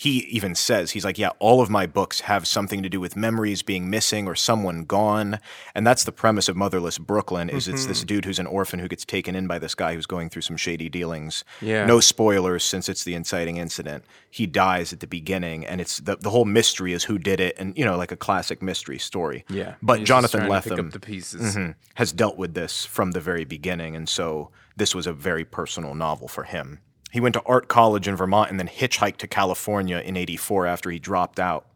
He 0.00 0.18
even 0.28 0.54
says, 0.54 0.92
he's 0.92 1.04
like, 1.04 1.18
yeah, 1.18 1.30
all 1.40 1.60
of 1.60 1.68
my 1.68 1.84
books 1.84 2.20
have 2.20 2.46
something 2.46 2.84
to 2.84 2.88
do 2.88 3.00
with 3.00 3.16
memories 3.16 3.62
being 3.64 3.90
missing 3.90 4.28
or 4.28 4.36
someone 4.36 4.84
gone. 4.84 5.40
And 5.74 5.84
that's 5.84 6.04
the 6.04 6.12
premise 6.12 6.48
of 6.48 6.54
Motherless 6.56 6.98
Brooklyn 6.98 7.50
is 7.50 7.66
it's 7.66 7.80
Mm-hmm. 7.80 7.88
this 7.88 8.04
dude 8.04 8.24
who's 8.24 8.38
an 8.38 8.46
orphan 8.46 8.78
who 8.78 8.86
gets 8.86 9.04
taken 9.04 9.34
in 9.34 9.48
by 9.48 9.58
this 9.58 9.74
guy 9.74 9.94
who's 9.94 10.06
going 10.06 10.30
through 10.30 10.42
some 10.42 10.56
shady 10.56 10.88
dealings. 10.88 11.42
Yeah. 11.60 11.84
No 11.84 11.98
spoilers 11.98 12.62
since 12.62 12.88
it's 12.88 13.02
the 13.02 13.14
inciting 13.16 13.56
incident. 13.56 14.04
He 14.30 14.46
dies 14.46 14.92
at 14.92 15.00
the 15.00 15.08
beginning 15.08 15.66
and 15.66 15.80
it's 15.80 15.98
the, 15.98 16.14
the 16.14 16.30
whole 16.30 16.44
mystery 16.44 16.92
is 16.92 17.02
who 17.02 17.18
did 17.18 17.40
it 17.40 17.56
and, 17.58 17.76
you 17.76 17.84
know, 17.84 17.96
like 17.96 18.12
a 18.12 18.16
classic 18.16 18.62
mystery 18.62 18.98
story. 19.00 19.44
Yeah. 19.50 19.74
But 19.82 20.04
Jonathan 20.04 20.46
trying 20.46 20.62
to 20.62 20.68
pick 20.68 20.78
Lethem 20.78 20.86
up 20.86 20.92
the 20.92 21.00
pieces. 21.00 21.56
mhm, 21.56 21.74
has 21.94 22.12
dealt 22.12 22.38
with 22.38 22.54
this 22.54 22.84
from 22.84 23.10
the 23.10 23.20
very 23.20 23.44
beginning, 23.44 23.96
and 23.96 24.08
so 24.08 24.50
this 24.76 24.94
was 24.94 25.08
a 25.08 25.12
very 25.12 25.44
personal 25.44 25.96
novel 25.96 26.28
for 26.28 26.44
him. 26.44 26.78
He 27.10 27.20
went 27.20 27.34
to 27.34 27.42
art 27.46 27.68
college 27.68 28.06
in 28.06 28.16
Vermont 28.16 28.50
and 28.50 28.58
then 28.60 28.68
hitchhiked 28.68 29.16
to 29.18 29.26
California 29.26 29.98
in 29.98 30.16
'84 30.16 30.66
after 30.66 30.90
he 30.90 30.98
dropped 30.98 31.40
out, 31.40 31.66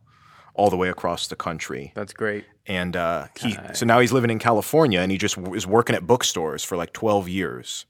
all 0.55 0.71
the 0.71 0.77
way 0.77 0.89
across 0.89 1.27
the 1.29 1.37
country. 1.37 1.93
That's 1.95 2.13
great. 2.13 2.45
And 2.67 2.95
uh, 2.95 3.27
he, 3.41 3.57
so 3.75 3.87
now 3.87 3.99
he's 3.99 4.13
living 4.13 4.31
in 4.31 4.39
California, 4.39 5.01
and 5.01 5.11
he 5.11 5.19
just 5.19 5.35
w- 5.35 5.55
is 5.55 5.67
working 5.67 5.97
at 5.97 6.07
bookstores 6.07 6.63
for 6.63 6.77
like 6.77 6.93
12 6.93 7.29
years. 7.29 7.87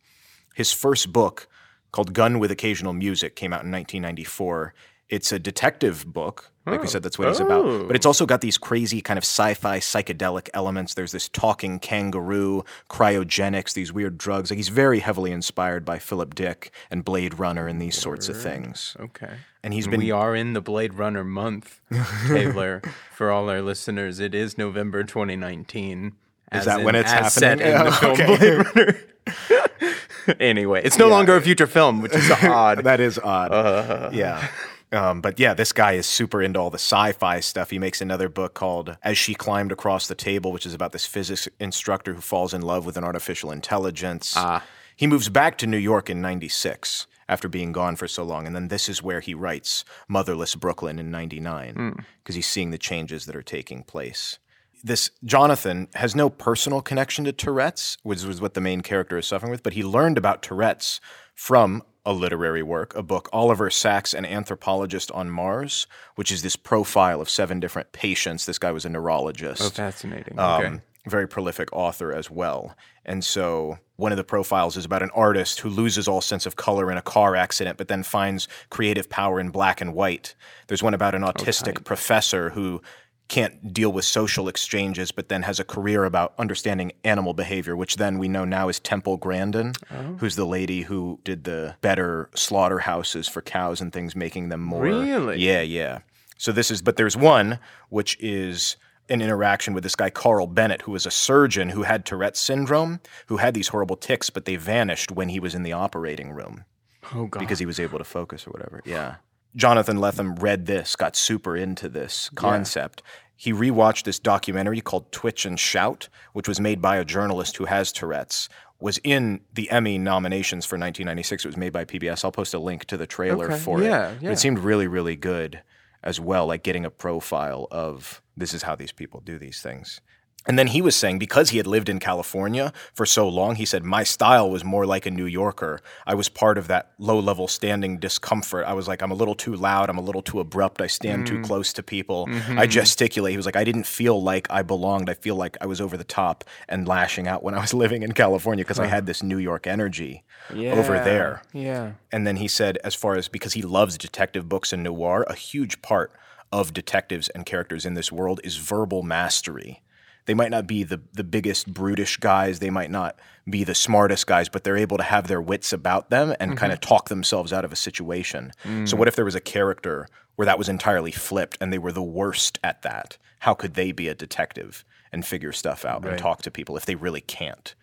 His 0.55 0.73
first 0.73 1.13
book, 1.13 1.47
called 1.91 2.15
Gun 2.15 2.39
with 2.39 2.51
Occasional 2.51 2.93
Music, 2.95 3.37
came 3.37 3.53
out 3.53 3.65
in 3.65 3.71
1994. 3.71 4.73
It's 5.11 5.31
a 5.31 5.39
detective 5.39 6.07
book. 6.11 6.52
Like 6.65 6.81
we 6.81 6.87
oh. 6.87 6.91
said, 6.91 7.03
that's 7.03 7.19
what 7.19 7.29
he's 7.29 7.41
about. 7.41 7.89
But 7.89 7.97
it's 7.97 8.07
oh. 8.07 8.11
also 8.11 8.25
got 8.25 8.41
these 8.41 8.57
crazy 8.57 9.01
kind 9.01 9.19
of 9.19 9.25
sci 9.25 9.55
fi 9.55 9.79
psychedelic 9.79 10.49
elements. 10.55 10.95
There's 10.95 11.13
this 11.13 11.29
talking 11.29 11.81
kangaroo, 11.81 12.65
cryogenics, 12.89 13.75
these 13.75 13.93
weird 13.93 14.17
drugs. 14.17 14.51
Like 14.51 14.59
he's 14.59 14.69
very 14.69 15.01
heavily 15.01 15.33
inspired 15.33 15.85
by 15.85 15.99
Philip 15.99 16.35
Dick 16.35 16.71
and 16.91 17.05
Blade 17.05 17.39
Runner 17.39 17.67
and 17.67 17.81
these 17.81 17.99
sorts 17.99 18.29
of 18.29 18.41
things. 18.41 18.97
Okay. 19.01 19.33
And 19.65 19.75
he's 19.75 19.89
been 19.89 20.01
we 20.01 20.11
are 20.11 20.35
in 20.35 20.53
the 20.53 20.61
Blade 20.61 20.95
Runner 20.95 21.25
month, 21.25 21.81
Taylor. 22.29 22.83
for 23.13 23.31
all 23.31 23.49
our 23.49 23.63
listeners, 23.63 24.21
it 24.21 24.35
is 24.35 24.57
November 24.57 25.05
2019. 25.05 26.13
Is 26.53 26.65
that 26.65 26.83
when 26.83 26.95
it's 26.95 27.11
happening? 27.11 27.51
in 27.53 27.59
the 27.59 27.65
Yeah, 27.65 27.91
film 27.99 28.13
okay. 28.13 28.37
Blade 28.37 28.77
Runner. 28.77 30.37
anyway, 30.41 30.83
it's 30.85 30.99
no 30.99 31.09
longer 31.09 31.37
a 31.37 31.41
future 31.41 31.67
film, 31.67 32.03
which 32.03 32.15
is 32.15 32.31
odd. 32.31 32.85
That 32.85 33.01
is 33.01 33.19
odd. 33.19 33.53
Uh-huh. 33.53 34.11
yeah. 34.13 34.49
Um, 34.93 35.21
but 35.21 35.41
yeah, 35.41 35.55
this 35.55 35.73
guy 35.73 35.93
is 35.93 36.07
super 36.07 36.43
into 36.43 36.61
all 36.61 36.71
the 36.71 36.77
sci-fi 36.77 37.41
stuff. 37.41 37.71
He 37.71 37.79
makes 37.79 38.01
another 38.01 38.29
book 38.29 38.55
called 38.55 38.97
"As 39.03 39.17
She 39.17 39.35
Climbed 39.35 39.73
Across 39.73 40.09
the 40.09 40.15
Table," 40.15 40.53
which 40.53 40.67
is 40.67 40.75
about 40.75 40.93
this 40.93 41.07
physics 41.07 41.49
instructor 41.59 42.15
who 42.15 42.21
falls 42.21 42.53
in 42.53 42.63
love 42.63 42.85
with 42.85 42.97
an 42.97 43.05
artificial 43.05 43.51
intelligence. 43.51 44.35
Ah. 44.37 44.63
He 44.95 45.07
moves 45.07 45.29
back 45.29 45.57
to 45.59 45.67
New 45.67 45.79
York 45.79 46.11
in 46.11 46.21
'96 46.21 47.07
after 47.29 47.49
being 47.49 47.73
gone 47.73 47.97
for 47.97 48.07
so 48.07 48.23
long, 48.23 48.47
and 48.47 48.55
then 48.55 48.69
this 48.69 48.89
is 48.89 49.03
where 49.03 49.21
he 49.21 49.35
writes 49.35 49.85
"Motherless 50.09 50.55
Brooklyn" 50.55 50.99
in 50.99 51.11
'99 51.11 52.05
because 52.23 52.35
he's 52.35 52.47
seeing 52.47 52.71
the 52.71 52.79
changes 52.79 53.27
that 53.27 53.37
are 53.37 53.43
taking 53.43 53.83
place 53.83 54.39
this 54.85 55.11
Jonathan 55.25 55.89
has 55.95 56.15
no 56.17 56.29
personal 56.29 56.83
connection 56.83 57.25
to 57.25 57.33
Tourette's, 57.33 57.97
which 58.03 58.25
was 58.25 58.41
what 58.41 58.55
the 58.55 58.61
main 58.61 58.81
character 58.81 59.17
is 59.17 59.27
suffering 59.27 59.51
with, 59.51 59.63
but 59.63 59.75
he 59.75 59.85
learned 59.85 60.19
about 60.19 60.43
Tourette's 60.43 61.01
from 61.35 61.83
a 62.05 62.13
literary 62.13 62.63
work, 62.63 62.95
a 62.97 63.03
book, 63.03 63.29
Oliver 63.33 63.71
Sacks, 63.71 64.13
An 64.13 64.25
Anthropologist 64.25 65.11
on 65.13 65.31
Mars, 65.31 65.87
which 66.17 66.33
is 66.33 66.43
this 66.43 66.57
profile 66.57 67.21
of 67.21 67.31
seven 67.31 67.61
different 67.61 67.93
patients. 67.93 68.47
This 68.47 68.59
guy 68.59 68.73
was 68.73 68.85
a 68.85 68.89
neurologist. 68.89 69.63
Oh, 69.63 69.69
fascinating. 69.69 70.39
Um, 70.39 70.65
okay. 70.65 70.81
Very 71.07 71.27
prolific 71.27 71.69
author 71.73 72.13
as 72.13 72.31
well. 72.31 72.77
And 73.05 73.25
so 73.25 73.79
one 73.97 74.13
of 74.13 74.19
the 74.19 74.25
profiles 74.25 74.77
is 74.77 74.85
about 74.85 75.03
an 75.03 75.11
artist 75.15 75.61
who 75.61 75.69
loses 75.69 76.07
all 76.07 76.21
sense 76.21 76.47
of 76.47 76.55
color 76.55 76.93
in 76.93 76.99
a 76.99 77.03
car 77.03 77.35
accident, 77.35 77.77
but 77.77 77.89
then 77.89 78.05
finds 78.05 78.47
creative 78.71 79.09
power 79.09 79.41
in 79.41 79.51
black 79.51 79.81
and 79.81 79.95
white. 79.95 80.35
There's 80.69 80.83
one 80.83 80.95
about 80.95 81.15
an 81.15 81.23
autistic 81.23 81.85
professor 81.85 82.51
who 82.51 82.83
can't 83.29 83.73
deal 83.73 83.91
with 83.91 84.05
social 84.05 84.49
exchanges, 84.49 85.11
but 85.11 85.29
then 85.29 85.43
has 85.43 85.59
a 85.59 85.65
career 85.65 86.05
about 86.05 86.35
understanding 86.39 86.93
animal 87.05 87.33
behavior, 87.33 87.77
which 87.77 87.97
then 87.97 88.19
we 88.19 88.29
know 88.29 88.45
now 88.45 88.69
is 88.69 88.79
Temple 88.79 89.17
Grandin, 89.17 89.73
oh. 89.91 90.17
who's 90.19 90.37
the 90.37 90.45
lady 90.45 90.83
who 90.83 91.19
did 91.25 91.45
the 91.45 91.77
better 91.81 92.29
slaughterhouses 92.35 93.29
for 93.29 93.41
cows 93.41 93.81
and 93.81 93.93
things, 93.93 94.15
making 94.15 94.51
them 94.51 94.61
more. 94.61 94.83
Really? 94.83 95.39
Yeah, 95.39 95.63
yeah. 95.63 96.01
So 96.37 96.53
this 96.53 96.71
is, 96.71 96.83
but 96.83 96.97
there's 96.97 97.17
one 97.17 97.59
which 97.89 98.19
is 98.21 98.77
an 99.09 99.21
interaction 99.23 99.75
with 99.75 99.83
this 99.83 99.97
guy 99.97 100.11
Carl 100.11 100.47
Bennett, 100.47 100.83
who 100.83 100.93
was 100.93 101.07
a 101.07 101.11
surgeon 101.11 101.71
who 101.71 101.83
had 101.83 102.05
Tourette's 102.05 102.41
syndrome, 102.41 103.01
who 103.27 103.39
had 103.39 103.55
these 103.55 103.69
horrible 103.69 103.97
tics, 103.97 104.31
but 104.31 104.45
they 104.45 104.57
vanished 104.57 105.11
when 105.11 105.29
he 105.29 105.41
was 105.41 105.55
in 105.55 105.63
the 105.63 105.73
operating 105.73 106.33
room 106.33 106.65
Oh 107.13 107.27
god. 107.27 107.41
because 107.41 107.59
he 107.59 107.67
was 107.67 107.81
able 107.81 107.99
to 107.99 108.05
focus 108.05 108.47
or 108.47 108.51
whatever. 108.51 108.81
Yeah. 108.85 109.17
Jonathan 109.55 109.99
Lethem 109.99 110.41
read 110.41 110.67
this, 110.67 110.97
got 110.97 111.17
super 111.17 111.57
into 111.57 111.89
this 111.89 112.31
concept. 112.31 113.03
He 113.37 113.53
rewatched 113.53 114.05
this 114.05 114.19
documentary 114.19 114.81
called 114.81 115.11
Twitch 115.13 115.45
and 115.45 115.59
Shout, 115.59 116.09
which 116.33 116.49
was 116.49 116.61
made 116.61 116.81
by 116.81 116.97
a 116.97 117.05
journalist 117.05 117.57
who 117.57 117.65
has 117.65 117.93
Tourette's. 117.93 118.49
Was 118.81 118.99
in 119.05 119.43
the 119.53 119.71
Emmy 119.71 119.97
nominations 119.97 120.65
for 120.65 120.75
1996. 120.77 121.45
It 121.45 121.49
was 121.49 121.57
made 121.57 121.73
by 121.73 121.85
PBS. 121.85 122.25
I'll 122.25 122.33
post 122.33 122.53
a 122.53 122.59
link 122.59 122.85
to 122.87 122.97
the 122.97 123.07
trailer 123.07 123.47
Okay, 123.47 123.59
for 123.59 123.81
yeah, 123.81 124.11
it. 124.11 124.15
But 124.15 124.23
yeah. 124.23 124.31
It 124.33 124.39
seemed 124.39 124.59
really, 124.59 124.89
really 124.89 125.15
good 125.15 125.63
as 126.03 126.19
well, 126.19 126.47
like 126.47 126.65
getting 126.65 126.85
a 126.85 126.91
profile 126.91 127.69
of 127.71 128.23
this 128.37 128.55
is 128.55 128.63
how 128.63 128.75
these 128.75 128.91
people 128.91 129.21
do 129.21 129.39
these 129.39 129.63
things. 129.63 130.01
And 130.47 130.59
then 130.59 130.69
he 130.69 130.83
was 130.83 130.97
saying 130.97 131.19
because 131.19 131.51
he 131.51 131.59
had 131.59 131.67
lived 131.67 131.89
in 131.89 132.01
California 132.01 132.73
for 132.95 133.07
so 133.07 133.29
long, 133.29 133.55
he 133.55 133.65
said, 133.65 133.85
My 133.85 134.03
style 134.03 134.51
was 134.51 134.65
more 134.65 134.87
like 134.87 135.07
a 135.07 135.11
New 135.11 135.27
Yorker. 135.27 135.81
I 136.07 136.15
was 136.15 136.29
part 136.29 136.59
of 136.59 136.69
that 136.69 136.93
low 136.99 137.19
level 137.19 137.47
standing 137.47 137.99
discomfort. 137.99 138.65
I 138.67 138.73
was 138.73 138.89
like, 138.89 139.03
I'm 139.03 139.13
a 139.13 139.15
little 139.15 139.35
too 139.35 139.55
loud. 139.55 139.89
I'm 139.89 139.99
a 139.99 140.03
little 140.03 140.23
too 140.23 140.41
abrupt. 140.41 140.81
I 140.81 140.89
stand 140.89 141.27
too 141.27 141.39
mm. 141.39 141.45
close 141.45 141.73
to 141.75 141.83
people. 141.83 142.27
Mm-hmm. 142.27 142.59
I 142.59 142.67
gesticulate. 142.67 143.33
He 143.33 143.37
was 143.37 143.47
like, 143.47 143.57
I 143.57 143.65
didn't 143.65 143.87
feel 143.87 144.21
like 144.21 144.49
I 144.51 144.63
belonged. 144.63 145.09
I 145.09 145.15
feel 145.15 145.37
like 145.37 145.57
I 145.61 145.67
was 145.67 145.81
over 145.81 145.97
the 145.97 146.05
top 146.05 146.45
and 146.69 146.89
lashing 146.89 147.29
out 147.29 147.43
when 147.43 147.55
I 147.55 147.61
was 147.61 147.73
living 147.83 148.03
in 148.03 148.13
California 148.13 148.65
because 148.65 148.81
I 148.81 148.87
had 148.87 149.07
this 149.07 149.23
New 149.23 149.39
York 149.39 149.67
energy 149.67 150.25
over 150.51 150.97
Yeah, 150.97 151.05
there. 151.05 151.43
Yeah. 151.53 151.93
And 152.11 152.27
then 152.27 152.37
he 152.37 152.49
said, 152.49 152.79
as 152.83 152.95
far 152.95 153.17
as 153.17 153.29
because 153.29 153.53
he 153.53 153.63
loves 153.63 153.97
detective 153.97 154.49
books 154.49 154.73
and 154.73 154.83
noir, 154.83 155.25
a 155.29 155.35
huge 155.35 155.83
part 155.83 156.13
of 156.51 156.75
detectives 156.75 157.29
and 157.31 157.47
characters 157.47 157.87
in 157.87 157.95
this 157.95 158.13
world 158.13 158.41
is 158.45 158.57
verbal 158.57 159.03
mastery. 159.03 159.81
They 160.27 160.35
might 160.35 160.51
not 160.51 160.67
be 160.67 160.85
the, 160.85 161.01
the 161.13 161.25
biggest 161.25 161.73
brutish 161.73 162.17
guys, 162.17 162.59
they 162.59 162.71
might 162.71 162.91
not 162.91 163.19
be 163.49 163.65
the 163.65 163.75
smartest 163.75 164.27
guys, 164.27 164.49
but 164.49 164.65
they're 164.65 164.77
able 164.77 164.97
to 164.97 165.03
have 165.03 165.27
their 165.27 165.41
wits 165.41 165.73
about 165.73 166.11
them 166.11 166.35
and 166.39 166.53
mm-hmm. 166.53 166.59
kind 166.59 166.73
of 166.73 166.81
talk 166.81 167.09
themselves 167.09 167.53
out 167.53 167.65
of 167.65 167.73
a 167.73 167.77
situation. 167.77 168.53
Mm. 168.65 168.89
So, 168.89 168.97
what 168.97 169.09
if 169.09 169.17
there 169.17 169.25
was 169.25 169.35
a 169.35 169.41
character 169.41 170.07
where 170.37 170.47
that 170.47 170.59
was 170.59 170.69
entirely 170.69 171.13
flipped 171.13 171.59
and 171.61 171.73
they 171.73 171.79
were 171.79 171.93
the 171.93 172.03
worst 172.03 172.59
at 172.63 172.83
that? 172.83 173.19
How 173.41 173.55
could 173.55 173.75
they 173.75 173.91
be 173.91 174.09
a 174.09 174.15
detective 174.15 174.85
and 175.11 175.27
figure 175.27 175.53
stuff 175.53 175.85
out 175.85 176.05
and 176.05 176.17
talk 176.17 176.43
to 176.43 176.51
people 176.51 176.77
if 176.77 176.87
they 176.87 176.95
really 176.95 177.21
can't? 177.21 177.75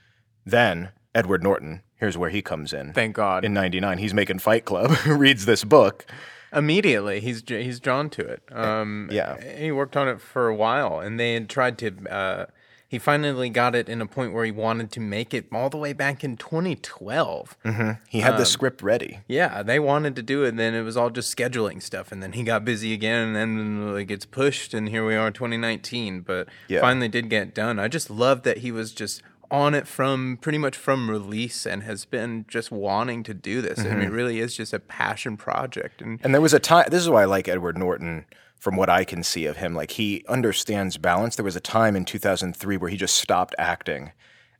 Then, 0.46 0.89
Edward 1.13 1.43
Norton, 1.43 1.81
here's 1.96 2.17
where 2.17 2.29
he 2.29 2.41
comes 2.41 2.72
in 2.72 2.93
Thank 2.93 3.15
God. 3.15 3.43
in 3.43 3.53
99 3.53 3.98
he's 3.98 4.13
making 4.13 4.39
fight 4.39 4.65
club 4.65 4.96
reads 5.05 5.46
this 5.46 5.63
book 5.63 6.05
Immediately, 6.53 7.20
he's 7.20 7.44
he's 7.48 7.79
drawn 7.79 8.10
to 8.12 8.22
it. 8.25 8.41
Um, 8.51 9.08
Yeah. 9.12 9.38
he 9.58 9.72
worked 9.72 9.96
on 9.98 10.08
it 10.08 10.20
for 10.22 10.48
a 10.48 10.56
while, 10.56 11.00
and 11.00 11.20
they 11.20 11.34
had 11.34 11.50
tried 11.50 11.77
to. 11.79 11.91
Uh, 12.10 12.46
he 12.88 12.98
finally 12.98 13.51
got 13.51 13.75
it 13.75 13.88
in 13.88 14.01
a 14.01 14.08
point 14.08 14.34
where 14.34 14.44
he 14.46 14.51
wanted 14.51 14.91
to 14.94 15.00
make 15.00 15.32
it 15.32 15.46
all 15.51 15.70
the 15.70 15.77
way 15.77 15.94
back 15.94 16.24
in 16.24 16.36
2012. 16.38 17.56
he 18.08 18.22
had 18.22 18.36
the 18.38 18.46
script 18.46 18.82
ready 18.82 19.20
Yeah, 19.27 19.62
they 19.62 19.77
wanted 19.79 20.15
to 20.15 20.24
do 20.24 20.44
it, 20.44 20.50
and 20.50 20.60
then 20.60 20.74
it 20.74 20.82
was 20.82 20.98
all 20.98 21.12
just 21.12 21.36
scheduling 21.36 21.84
stuff, 21.84 22.12
and 22.12 22.24
then 22.24 22.32
he 22.32 22.41
got 22.41 22.65
busy 22.65 22.91
again, 22.94 23.36
and 23.36 23.36
then 23.36 23.96
it 23.96 24.06
gets 24.06 24.25
pushed, 24.25 24.74
and 24.74 24.89
here 24.89 25.06
we 25.06 25.15
are, 25.15 25.29
2019. 25.29 26.22
But 26.22 26.48
Yeah. 26.68 26.82
finally 26.82 27.08
did 27.10 27.29
get 27.29 27.53
done. 27.53 27.77
I 27.77 27.88
just 27.89 28.10
love 28.10 28.41
that 28.41 28.60
he 28.60 28.72
was 28.72 28.91
just 28.91 29.22
on 29.51 29.74
it 29.74 29.88
from 29.88 30.38
pretty 30.41 30.58
much 30.58 30.77
from 30.77 31.10
release 31.10 31.65
and 31.65 31.84
has 31.84 32.06
been 32.06 32.46
just 32.48 32.72
wanting 32.72 33.24
to 33.24 33.34
do 33.34 33.62
this. 33.62 33.79
I 33.79 33.84
mean, 33.84 34.00
it 34.00 34.06
mm-hmm. 34.06 34.13
really 34.13 34.39
is 34.39 34.56
just 34.56 34.74
a 34.74 34.79
passion 34.79 35.38
project, 35.38 36.01
and 36.01 36.20
and 36.24 36.34
there 36.34 36.41
was 36.41 36.53
a 36.53 36.60
time 36.60 36.86
this 36.89 37.01
is 37.01 37.10
why 37.10 37.22
i 37.24 37.25
like 37.25 37.48
edward 37.48 37.77
norton 37.77 38.25
from 38.58 38.75
what 38.75 38.89
i 38.89 39.03
can 39.03 39.24
see 39.24 39.46
of 39.46 39.58
him 39.58 39.74
like 39.74 39.91
he 39.91 40.24
understands 40.27 40.98
balance 40.98 41.36
there 41.36 41.46
was 41.46 41.56
a 41.56 41.62
time 41.62 41.96
in 41.96 42.06
2003 42.06 42.77
where 42.77 42.89
he 42.89 42.98
just 42.98 43.15
stopped 43.15 43.56
acting 43.58 44.12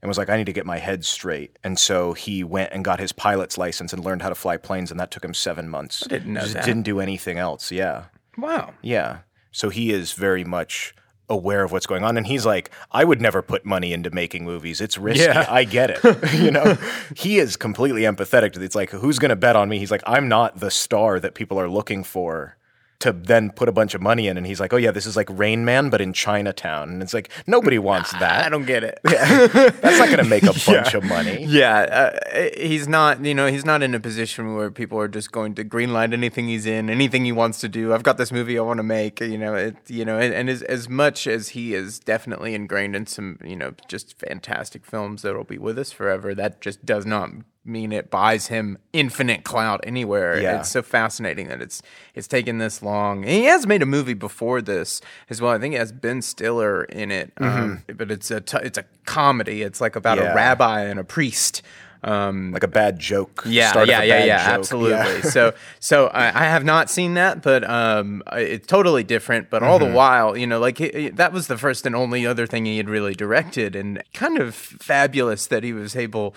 and 0.01 0.08
was 0.08 0.17
like 0.17 0.29
i 0.29 0.38
need 0.38 0.46
to 0.46 0.53
get 0.53 0.65
my 0.65 0.77
head 0.77 1.03
straight 1.03 1.58
and 1.63 1.77
so 1.77 2.13
he 2.13 2.43
went 2.43 2.72
and 2.72 2.86
got 2.86 3.00
his 3.00 3.12
pilot's 3.12 3.58
license 3.58 3.93
and 3.93 4.03
learned 4.03 4.22
how 4.22 4.29
to 4.29 4.36
fly 4.36 4.58
planes 4.58 4.91
and 4.91 5.00
that 5.00 5.12
took 5.12 5.24
him 5.24 5.34
seven 5.34 5.69
months 5.69 6.03
I 6.05 6.10
didn't 6.10 6.34
know 6.34 6.41
just 6.41 6.53
that. 6.53 6.65
didn't 6.65 6.84
do 6.84 7.00
anything 7.00 7.38
else 7.38 7.72
yeah 7.72 8.05
wow. 8.39 8.74
Yeah. 8.81 9.19
So 9.51 9.69
he 9.69 9.91
is 9.91 10.13
very 10.13 10.43
much 10.43 10.96
aware 11.29 11.63
of 11.63 11.71
what's 11.71 11.86
going 11.86 12.03
on. 12.03 12.17
And 12.17 12.27
he's 12.27 12.45
like, 12.45 12.71
I 12.91 13.03
would 13.03 13.21
never 13.21 13.41
put 13.41 13.65
money 13.65 13.93
into 13.93 14.09
making 14.09 14.45
movies. 14.45 14.81
It's 14.81 14.98
risky. 14.98 15.24
Yeah. 15.24 15.45
I 15.50 15.63
get 15.63 15.89
it. 15.91 16.33
you 16.39 16.51
know, 16.51 16.77
he 17.15 17.39
is 17.39 17.55
completely 17.55 18.01
empathetic 18.03 18.53
to 18.53 18.62
it. 18.62 18.65
It's 18.65 18.75
like, 18.75 18.91
who's 18.91 19.19
going 19.19 19.29
to 19.29 19.36
bet 19.36 19.55
on 19.55 19.69
me? 19.69 19.79
He's 19.79 19.91
like, 19.91 20.03
I'm 20.05 20.27
not 20.27 20.59
the 20.59 20.71
star 20.71 21.19
that 21.19 21.33
people 21.33 21.59
are 21.59 21.69
looking 21.69 22.03
for 22.03 22.57
to 23.00 23.13
then 23.13 23.50
put 23.51 23.70
a 23.70 23.72
bunch 23.72 23.94
of 23.94 24.01
money 24.01 24.27
in. 24.27 24.38
And 24.38 24.46
he's 24.46 24.60
like, 24.60 24.74
oh, 24.74 24.77
yeah, 24.77 24.91
this 24.91 25.06
is 25.06 25.15
like 25.15 25.29
Rain 25.32 25.63
Man, 25.63 25.89
but 25.89 26.01
in 26.01 26.12
Chinatown. 26.12 26.89
And 26.89 27.01
it's 27.01 27.13
like, 27.13 27.29
nobody 27.48 27.79
wants 27.89 28.12
that. 28.13 28.46
I 28.46 28.50
don't 28.50 28.65
get 28.65 28.84
it. 28.84 29.00
That's 29.03 30.00
not 30.00 30.08
going 30.08 30.18
to 30.18 30.25
make 30.25 30.44
a 30.44 30.53
bunch 30.65 30.94
of 30.94 31.03
money. 31.06 31.46
Yeah, 31.46 32.12
uh, 32.34 32.50
he's 32.58 32.88
not. 32.88 33.24
You 33.24 33.34
know, 33.34 33.48
he's 33.48 33.65
not 33.65 33.82
in 33.82 33.96
a 33.96 34.00
position 34.00 34.56
where 34.56 34.70
people 34.70 35.00
are 35.00 35.08
just 35.08 35.32
going 35.32 35.56
to 35.56 35.63
greenlight 35.63 36.13
anything 36.13 36.48
he's 36.48 36.65
in, 36.65 36.89
anything 36.89 37.24
he 37.24 37.32
wants 37.32 37.60
to 37.60 37.70
do. 37.70 37.94
I've 37.94 38.03
got 38.03 38.18
this 38.18 38.32
movie 38.32 38.60
I 38.60 38.62
want 38.62 38.77
to 38.77 38.84
make. 38.84 39.22
You 39.22 39.38
know, 39.38 39.56
it. 39.56 39.77
You 39.88 40.03
know, 40.03 40.18
and, 40.18 40.34
and 40.34 40.50
as 40.50 40.62
as 40.63 40.89
much 40.89 41.25
as 41.25 41.50
he 41.50 41.74
is 41.74 42.00
definitely 42.00 42.53
ingrained 42.53 42.96
in 42.96 43.08
some, 43.08 43.39
you 43.44 43.56
know, 43.56 43.74
just 43.88 44.20
fantastic 44.20 44.86
films 44.86 45.22
that'll 45.22 45.44
be 45.44 45.58
with 45.58 45.79
us 45.79 45.91
forever. 45.91 46.36
That 46.36 46.60
just 46.60 46.86
does 46.86 47.06
not 47.06 47.29
mean 47.69 47.91
it 47.91 48.09
buys 48.09 48.47
him 48.47 48.77
infinite 48.91 49.43
clout 49.43 49.79
anywhere. 49.83 50.41
Yeah. 50.41 50.59
It's 50.59 50.69
so 50.69 50.81
fascinating 50.81 51.47
that 51.49 51.61
it's 51.61 51.81
it's 52.15 52.27
taken 52.27 52.57
this 52.57 52.81
long. 52.83 53.23
And 53.23 53.31
he 53.31 53.45
has 53.45 53.65
made 53.67 53.81
a 53.81 53.85
movie 53.85 54.13
before 54.15 54.61
this 54.61 54.99
as 55.29 55.39
well. 55.41 55.51
I 55.53 55.59
think 55.59 55.75
it 55.75 55.77
has 55.77 55.91
Ben 55.91 56.21
Stiller 56.21 56.83
in 56.85 57.11
it, 57.11 57.31
um, 57.38 57.83
but 57.95 58.11
it's 58.11 58.31
a 58.31 58.41
t- 58.41 58.57
it's 58.63 58.77
a 58.77 58.85
comedy. 59.05 59.61
It's 59.61 59.79
like 59.79 59.95
about 59.95 60.17
Yeah. 60.17 60.31
a 60.31 60.35
rabbi 60.35 60.81
and 60.83 60.99
a 60.99 61.03
priest. 61.03 61.61
Um, 62.01 62.53
Like 62.53 62.63
a 62.63 62.67
bad 62.69 62.97
joke. 62.97 63.43
yeah, 63.45 63.71
Start 63.71 63.89
yeah, 63.89 64.01
yeah, 64.03 64.23
yeah, 64.23 64.45
joke. 64.45 64.53
absolutely. 64.59 65.21
so, 65.23 65.53
so 65.81 66.07
I, 66.07 66.27
I 66.27 66.45
have 66.45 66.63
not 66.63 66.89
seen 66.89 67.15
that, 67.15 67.41
but 67.41 67.69
um, 67.69 68.23
it's 68.31 68.65
totally 68.65 69.03
different. 69.03 69.49
But 69.49 69.63
all 69.63 69.79
Mm-hmm. 69.79 69.89
the 69.89 69.93
while, 69.97 70.38
you 70.38 70.47
know, 70.47 70.59
like 70.61 70.77
that 70.77 71.33
was 71.33 71.47
the 71.47 71.57
first 71.57 71.85
and 71.85 71.93
only 71.97 72.25
other 72.25 72.47
thing 72.47 72.63
he 72.63 72.77
had 72.77 72.88
really 72.89 73.13
directed, 73.15 73.75
and 73.75 74.01
kind 74.13 74.38
of 74.39 74.55
fabulous 74.55 75.47
that 75.47 75.63
he 75.63 75.73
was 75.73 75.97
able 75.97 76.35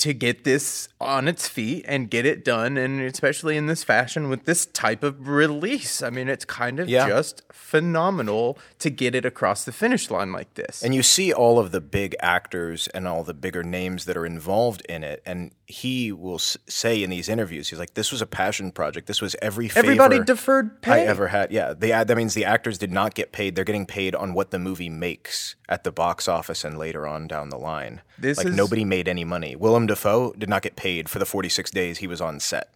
to 0.00 0.12
get 0.12 0.44
this 0.44 0.88
on 1.00 1.28
its 1.28 1.46
feet 1.48 1.84
and 1.88 2.10
get 2.10 2.26
it 2.26 2.44
done, 2.44 2.76
and 2.76 3.00
especially 3.00 3.56
in 3.56 3.66
this 3.66 3.84
fashion 3.84 4.28
with 4.28 4.44
this 4.44 4.66
type 4.66 5.02
of 5.02 5.28
release. 5.28 6.02
I 6.02 6.10
mean, 6.10 6.28
it's 6.28 6.44
kind 6.44 6.80
of 6.80 6.88
Yeah. 6.88 7.08
just 7.08 7.42
phenomenal 7.52 8.58
to 8.78 8.90
get 8.90 9.14
it 9.14 9.24
across 9.24 9.64
the 9.64 9.72
finish 9.72 10.10
line 10.10 10.32
like 10.32 10.54
this. 10.54 10.82
And 10.82 10.94
you 10.94 11.02
see 11.02 11.32
all 11.32 11.58
of 11.58 11.70
the 11.70 11.80
big 11.80 12.16
actors 12.20 12.88
and 12.88 13.06
all 13.06 13.22
the 13.24 13.34
bigger 13.34 13.62
names 13.62 14.04
that 14.06 14.16
are 14.16 14.26
involved 14.26 14.82
in 14.88 15.04
it. 15.04 15.22
And 15.24 15.52
he 15.66 16.12
will 16.12 16.38
say 16.38 17.02
in 17.02 17.10
these 17.10 17.28
interviews, 17.28 17.68
he's 17.68 17.78
like, 17.78 17.94
"This 17.94 18.10
was 18.10 18.20
a 18.20 18.26
passion 18.26 18.72
project. 18.72 19.06
This 19.06 19.20
was 19.20 19.36
every 19.40 19.68
favor 19.68 19.86
Everybody 19.86 20.20
deferred 20.20 20.82
pay. 20.82 20.92
I 20.92 21.06
ever 21.06 21.28
had." 21.28 21.52
Yeah, 21.52 21.72
they, 21.76 21.90
that 21.90 22.16
means 22.16 22.34
the 22.34 22.44
actors 22.44 22.76
did 22.78 22.90
not 22.90 23.14
get 23.14 23.32
paid. 23.32 23.54
They're 23.54 23.64
getting 23.64 23.86
paid 23.86 24.14
on 24.14 24.34
what 24.34 24.50
the 24.50 24.58
movie 24.58 24.88
makes 24.90 25.54
at 25.68 25.84
the 25.84 25.92
box 25.92 26.26
office 26.26 26.64
and 26.64 26.76
later 26.78 27.06
on 27.06 27.26
down 27.28 27.50
the 27.50 27.58
line. 27.58 28.00
This 28.20 28.38
like 28.38 28.48
is- 28.48 28.56
nobody 28.56 28.84
made 28.84 29.08
any 29.08 29.24
money. 29.24 29.56
Willem 29.56 29.86
Dafoe 29.86 30.32
did 30.38 30.48
not 30.48 30.62
get 30.62 30.76
paid 30.76 31.08
for 31.08 31.18
the 31.18 31.26
46 31.26 31.70
days 31.70 31.98
he 31.98 32.06
was 32.06 32.20
on 32.20 32.40
set. 32.40 32.68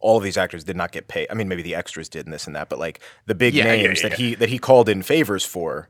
all 0.00 0.16
of 0.18 0.22
these 0.22 0.36
actors 0.36 0.62
did 0.62 0.76
not 0.76 0.92
get 0.92 1.08
paid. 1.08 1.26
I 1.28 1.34
mean, 1.34 1.48
maybe 1.48 1.62
the 1.62 1.74
extras 1.74 2.08
did 2.08 2.24
and 2.24 2.32
this 2.32 2.46
and 2.46 2.54
that, 2.54 2.68
but 2.68 2.78
like 2.78 3.00
the 3.26 3.34
big 3.34 3.52
Yeah, 3.54 3.64
yeah, 3.72 3.82
names 3.82 4.00
yeah. 4.02 4.08
that 4.10 4.18
he 4.18 4.34
that 4.36 4.48
he 4.48 4.58
called 4.58 4.88
in 4.88 5.02
favors 5.02 5.44
for. 5.44 5.88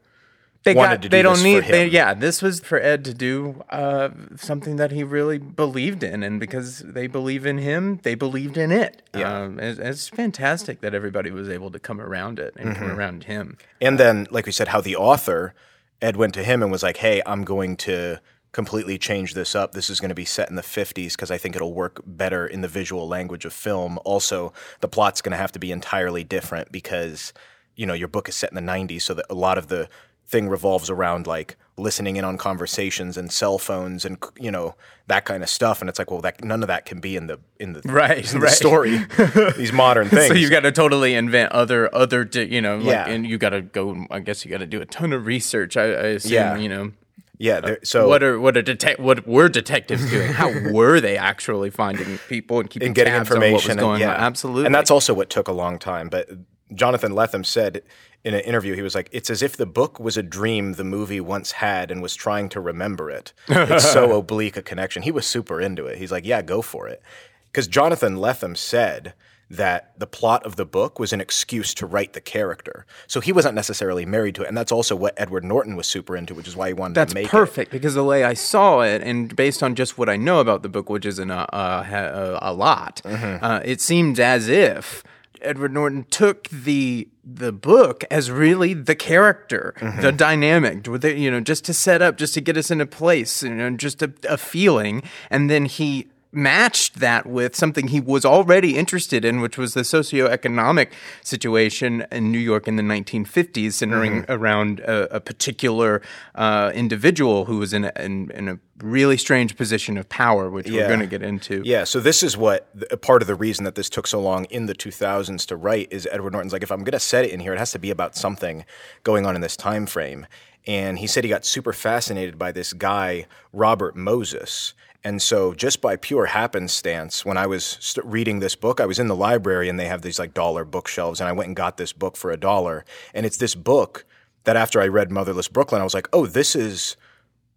they 0.65 0.75
wanted 0.75 0.97
got 0.97 1.03
to 1.03 1.09
they 1.11 1.19
do 1.19 1.23
don't 1.29 1.43
need 1.43 1.65
they, 1.65 1.87
yeah 1.87 2.15
this 2.15 2.41
was 2.43 2.59
for 2.61 2.81
ed 2.81 3.05
to 3.05 3.13
do 3.15 3.63
uh, 3.71 4.09
something 4.37 4.77
that 4.77 4.91
he 4.93 5.05
really 5.05 5.37
believed 5.39 6.03
in 6.03 6.23
and 6.23 6.41
because 6.41 6.81
they 6.81 7.07
believe 7.07 7.45
in 7.47 7.59
him 7.59 8.01
they 8.03 8.15
believed 8.17 8.57
in 8.57 8.71
it 8.73 9.03
Yeah. 9.15 9.43
um, 9.43 9.61
it's, 9.61 9.79
it's 9.79 10.09
fantastic 10.09 10.81
that 10.81 10.95
everybody 10.95 11.31
was 11.31 11.49
able 11.49 11.71
to 11.71 11.79
come 11.79 12.01
around 12.01 12.39
it 12.39 12.55
and 12.57 12.71
Mm-hmm. 12.71 12.79
come 12.81 12.91
around 12.99 13.25
him 13.25 13.57
And 13.81 14.01
then, 14.01 14.27
like 14.31 14.47
we 14.47 14.53
said, 14.53 14.69
how 14.69 14.81
the 14.81 14.97
author, 14.97 15.55
Ed 16.03 16.17
went 16.17 16.33
to 16.35 16.43
him 16.43 16.63
and 16.63 16.73
was 16.73 16.83
like, 16.83 16.97
hey, 17.07 17.21
I'm 17.27 17.45
going 17.45 17.77
to 17.89 18.19
completely 18.53 18.99
change 18.99 19.35
this 19.35 19.55
up. 19.55 19.73
This 19.73 19.91
is 19.91 20.01
going 20.01 20.09
to 20.11 20.15
be 20.15 20.25
set 20.25 20.49
in 20.51 20.57
the 20.57 20.63
50s 20.63 21.13
because 21.13 21.31
I 21.31 21.39
think 21.39 21.55
it'll 21.57 21.75
work 21.75 22.01
better 22.07 22.47
in 22.47 22.61
the 22.63 22.69
visual 22.69 23.07
language 23.07 23.45
of 23.45 23.53
film. 23.53 23.99
Also, 24.05 24.53
the 24.81 24.89
plot's 24.89 25.21
going 25.23 25.33
to 25.33 25.37
have 25.39 25.53
to 25.53 25.59
be 25.59 25.71
entirely 25.73 26.25
different 26.25 26.73
because, 26.73 27.33
you 27.77 27.87
know, 27.87 27.95
your 27.95 28.09
book 28.09 28.29
is 28.29 28.35
set 28.37 28.51
in 28.51 28.55
the 28.57 28.73
90s. 28.73 29.03
So 29.03 29.15
that 29.15 29.27
a 29.31 29.35
lot 29.35 29.59
of 29.59 29.69
the 29.69 29.89
thing 30.27 30.49
revolves 30.49 30.91
around 30.91 31.27
like 31.27 31.57
listening 31.79 32.17
in 32.17 32.25
on 32.25 32.37
conversations 32.37 33.17
and 33.17 33.33
cell 33.33 33.57
phones 33.57 34.05
and 34.05 34.19
you 34.39 34.51
know 34.51 34.75
that 35.07 35.25
kind 35.25 35.43
of 35.43 35.49
stuff 35.49 35.81
and 35.81 35.89
it's 35.89 35.99
like 35.99 36.11
well 36.11 36.21
that 36.21 36.45
none 36.45 36.61
of 36.63 36.67
that 36.67 36.85
can 36.85 37.01
be 37.01 37.17
in 37.17 37.29
the 37.29 37.39
in 37.59 37.73
the 37.73 37.81
Right, 37.87 38.27
in 38.35 38.41
the 38.41 38.45
right. 38.45 38.53
story 38.53 38.99
these 39.57 39.73
modern 39.73 40.09
things 40.09 40.27
so 40.27 40.35
you've 40.35 40.51
got 40.51 40.61
to 40.65 40.73
totally 40.73 41.15
invent 41.15 41.51
other 41.53 41.89
other 41.95 42.29
you 42.35 42.61
know 42.61 42.77
like, 42.77 42.87
Yeah. 42.87 43.09
and 43.09 43.27
you 43.27 43.39
got 43.39 43.51
to 43.51 43.63
go 43.63 44.05
i 44.11 44.19
guess 44.21 44.45
you 44.45 44.51
got 44.51 44.59
to 44.59 44.67
do 44.67 44.83
a 44.83 44.85
ton 44.85 45.15
of 45.15 45.25
research 45.25 45.79
i, 45.79 45.85
I 45.85 45.87
assume 46.19 46.33
Yeah. 46.33 46.57
you 46.57 46.69
know 46.69 46.93
yeah 47.39 47.55
uh, 47.59 47.61
there, 47.61 47.79
so 47.83 48.09
what 48.09 48.23
are 48.23 48.39
what 48.39 48.57
are 48.57 48.63
detec- 48.63 48.99
what 48.99 49.27
were 49.27 49.49
detectives 49.49 50.11
doing 50.11 50.33
how 50.33 50.51
were 50.73 51.01
they 51.01 51.17
actually 51.17 51.71
finding 51.71 52.19
people 52.29 52.61
and 52.61 52.69
keeping 52.71 52.87
and 52.89 52.95
getting 52.95 53.13
tabs 53.13 53.31
on 53.31 53.37
information. 53.37 53.53
what 53.53 53.63
was 53.63 53.71
and- 53.71 53.81
going 53.81 54.01
yeah. 54.01 54.15
on 54.15 54.21
absolutely 54.21 54.67
And 54.67 54.75
that's 54.75 54.91
also 54.91 55.15
what 55.15 55.31
took 55.31 55.49
a 55.49 55.53
long 55.53 55.79
time. 55.79 56.09
But 56.09 56.29
Jonathan 56.75 57.13
Lethem 57.13 57.47
said 57.47 57.83
in 58.25 58.35
an 58.35 58.41
interview, 58.41 58.75
he 58.75 58.83
was 58.83 58.95
like, 58.95 59.09
"It's 59.13 59.31
as 59.31 59.43
if 59.43 59.57
the 59.57 59.65
book 59.65 59.99
was 59.99 60.17
a 60.19 60.23
dream 60.23 60.75
the 60.75 60.85
movie 60.85 61.21
once 61.21 61.53
had 61.53 61.91
and 61.91 62.03
was 62.03 62.15
trying 62.15 62.49
to 62.51 62.61
remember 62.61 63.11
it. 63.11 63.33
It's 63.49 63.91
so 63.91 64.13
oblique 64.19 64.57
a 64.59 64.63
connection." 64.63 65.03
He 65.03 65.11
was 65.11 65.27
super 65.27 65.61
into 65.63 65.87
it. 65.87 65.97
He's 65.99 66.13
like, 66.13 66.27
"Yeah, 66.27 66.43
go 66.43 66.61
for 66.61 66.87
it," 66.89 67.01
because 67.47 67.69
Jonathan 67.69 68.17
Lethem 68.17 68.55
said. 68.57 69.15
That 69.51 69.99
the 69.99 70.07
plot 70.07 70.45
of 70.45 70.57
the 70.57 70.67
book 70.67 70.99
was 70.99 71.13
an 71.15 71.21
excuse 71.23 71.73
to 71.75 71.87
write 71.87 72.13
the 72.13 72.21
character. 72.21 72.85
So 73.07 73.21
he 73.21 73.33
wasn't 73.33 73.55
necessarily 73.55 74.05
married 74.05 74.35
to 74.35 74.43
it. 74.43 74.49
And 74.49 74.57
that's 74.57 74.71
also 74.71 74.95
what 74.95 75.15
Edward 75.17 75.43
Norton 75.43 75.75
was 75.75 75.87
super 75.87 76.15
into, 76.17 76.35
which 76.35 76.47
is 76.47 76.55
why 76.55 76.69
he 76.69 76.75
wanted 76.75 76.95
That's 76.97 77.13
to 77.13 77.15
make 77.15 77.27
it. 77.27 77.31
perfect 77.31 77.71
because 77.73 77.95
the 77.95 78.05
way 78.05 78.25
I 78.25 78.35
saw 78.35 78.81
it, 78.83 79.01
and 79.03 79.35
based 79.35 79.63
on 79.63 79.75
just 79.75 79.97
what 79.97 80.11
I 80.11 80.17
know 80.19 80.41
about 80.41 80.63
the 80.63 80.69
book, 80.69 80.91
which 80.91 81.07
isn't 81.07 81.31
a 81.31 81.47
a, 81.55 82.39
a, 82.43 82.51
a 82.51 82.53
lot, 82.53 83.01
Mm-hmm. 83.05 83.43
uh, 83.45 83.61
it 83.65 83.81
seemed 83.81 84.21
as 84.21 84.49
if 84.51 85.03
Edward 85.41 85.73
Norton 85.73 86.05
took 86.11 86.49
the 86.51 87.09
the 87.25 87.53
book 87.53 88.05
as 88.11 88.31
really 88.31 88.75
the 88.75 88.95
character, 88.95 89.73
Mm-hmm. 89.79 90.01
the 90.03 90.13
dynamic, 90.13 90.87
you 91.05 91.31
know, 91.31 91.41
just 91.41 91.65
to 91.67 91.73
set 91.75 92.03
up, 92.03 92.19
just 92.19 92.35
to 92.35 92.41
get 92.43 92.57
us 92.59 92.71
in 92.71 92.81
a 92.83 92.87
place, 92.87 93.43
you 93.43 93.55
know, 93.55 93.71
just 93.71 94.03
a, 94.03 94.13
a 94.29 94.37
feeling, 94.37 95.03
and 95.31 95.49
then 95.49 95.65
he 95.65 96.09
matched 96.31 97.01
that 97.01 97.27
with 97.27 97.57
something 97.57 97.89
he 97.89 98.01
was 98.01 98.25
already 98.25 98.77
interested 98.77 99.25
in, 99.25 99.41
which 99.41 99.57
was 99.57 99.75
the 99.75 99.81
socioeconomic 99.81 100.89
situation 101.23 102.07
in 102.13 102.31
New 102.31 102.39
York 102.39 102.69
in 102.69 102.77
the 102.77 102.83
1950s, 102.83 103.73
centering 103.73 104.09
Mm-hmm. 104.09 104.33
around 104.33 104.81
a, 104.81 105.17
a 105.17 105.21
particular 105.21 106.01
uh, 106.35 106.71
individual 106.75 107.45
who 107.47 107.59
was 107.59 107.73
in 107.73 107.85
a, 107.85 107.93
in, 107.99 108.31
in 108.31 108.49
a 108.49 108.59
really 108.83 109.17
strange 109.17 109.57
position 109.57 109.99
of 109.99 110.09
power, 110.09 110.51
which 110.51 110.71
we're 110.71 110.87
going 110.87 111.01
to 111.01 111.07
get 111.07 111.23
into. 111.23 111.63
Yeah, 111.65 111.85
so 111.85 112.01
this 112.01 112.23
is 112.23 112.37
what 112.37 112.69
a 112.91 112.97
part 112.97 113.23
of 113.23 113.29
the 113.29 113.35
reason 113.35 113.65
that 113.65 113.75
this 113.75 113.89
took 113.91 114.07
so 114.07 114.21
long 114.21 114.45
in 114.47 114.67
the 114.67 114.75
2000s 114.75 115.47
to 115.47 115.57
write 115.57 115.89
is 115.91 116.09
Edward 116.11 116.33
Norton's 116.33 116.53
like 116.53 116.63
if 116.63 116.71
I'm 116.71 116.85
going 116.85 116.93
to 116.93 117.01
set 117.01 117.25
it 117.25 117.33
in 117.33 117.41
here 117.41 117.53
it 117.53 117.59
has 117.59 117.73
to 117.73 117.79
be 117.79 117.91
about 117.91 118.17
something 118.17 118.65
going 119.03 119.27
on 119.27 119.35
in 119.35 119.41
this 119.41 119.57
time 119.57 119.87
frame. 119.87 120.27
And 120.67 120.99
he 120.99 121.07
said 121.07 121.25
he 121.25 121.31
got 121.31 121.45
super 121.47 121.73
fascinated 121.73 122.39
by 122.39 122.53
this 122.53 122.73
guy 122.73 123.27
Robert 123.53 123.97
Moses. 123.97 124.75
And 125.05 125.23
so 125.23 125.55
just 125.55 125.81
by 125.81 125.97
pure 125.97 126.27
happenstance 126.27 127.25
when 127.25 127.37
I 127.37 127.47
was 127.47 127.65
st- 127.81 128.05
reading 128.05 128.41
this 128.41 128.55
book 128.57 128.81
I 128.81 128.87
was 128.87 128.99
in 128.99 129.07
the 129.07 129.17
library 129.17 129.69
and 129.69 129.79
they 129.79 129.87
have 129.87 130.03
these 130.03 130.19
like 130.19 130.35
dollar 130.35 130.65
bookshelves 130.65 131.21
and 131.21 131.29
I 131.29 131.33
went 131.33 131.47
and 131.49 131.57
got 131.57 131.77
this 131.77 131.93
book 131.93 132.17
for 132.17 132.31
a 132.31 132.37
dollar 132.37 132.85
and 133.15 133.25
it's 133.25 133.37
this 133.37 133.55
book 133.55 134.05
that 134.45 134.57
after 134.57 134.81
I 134.81 134.89
read 134.89 135.11
Motherless 135.11 135.49
Brooklyn 135.49 135.81
I 135.81 135.85
was 135.85 135.95
like, 135.95 136.09
"Oh, 136.13 136.27
this 136.27 136.57
is 136.57 136.97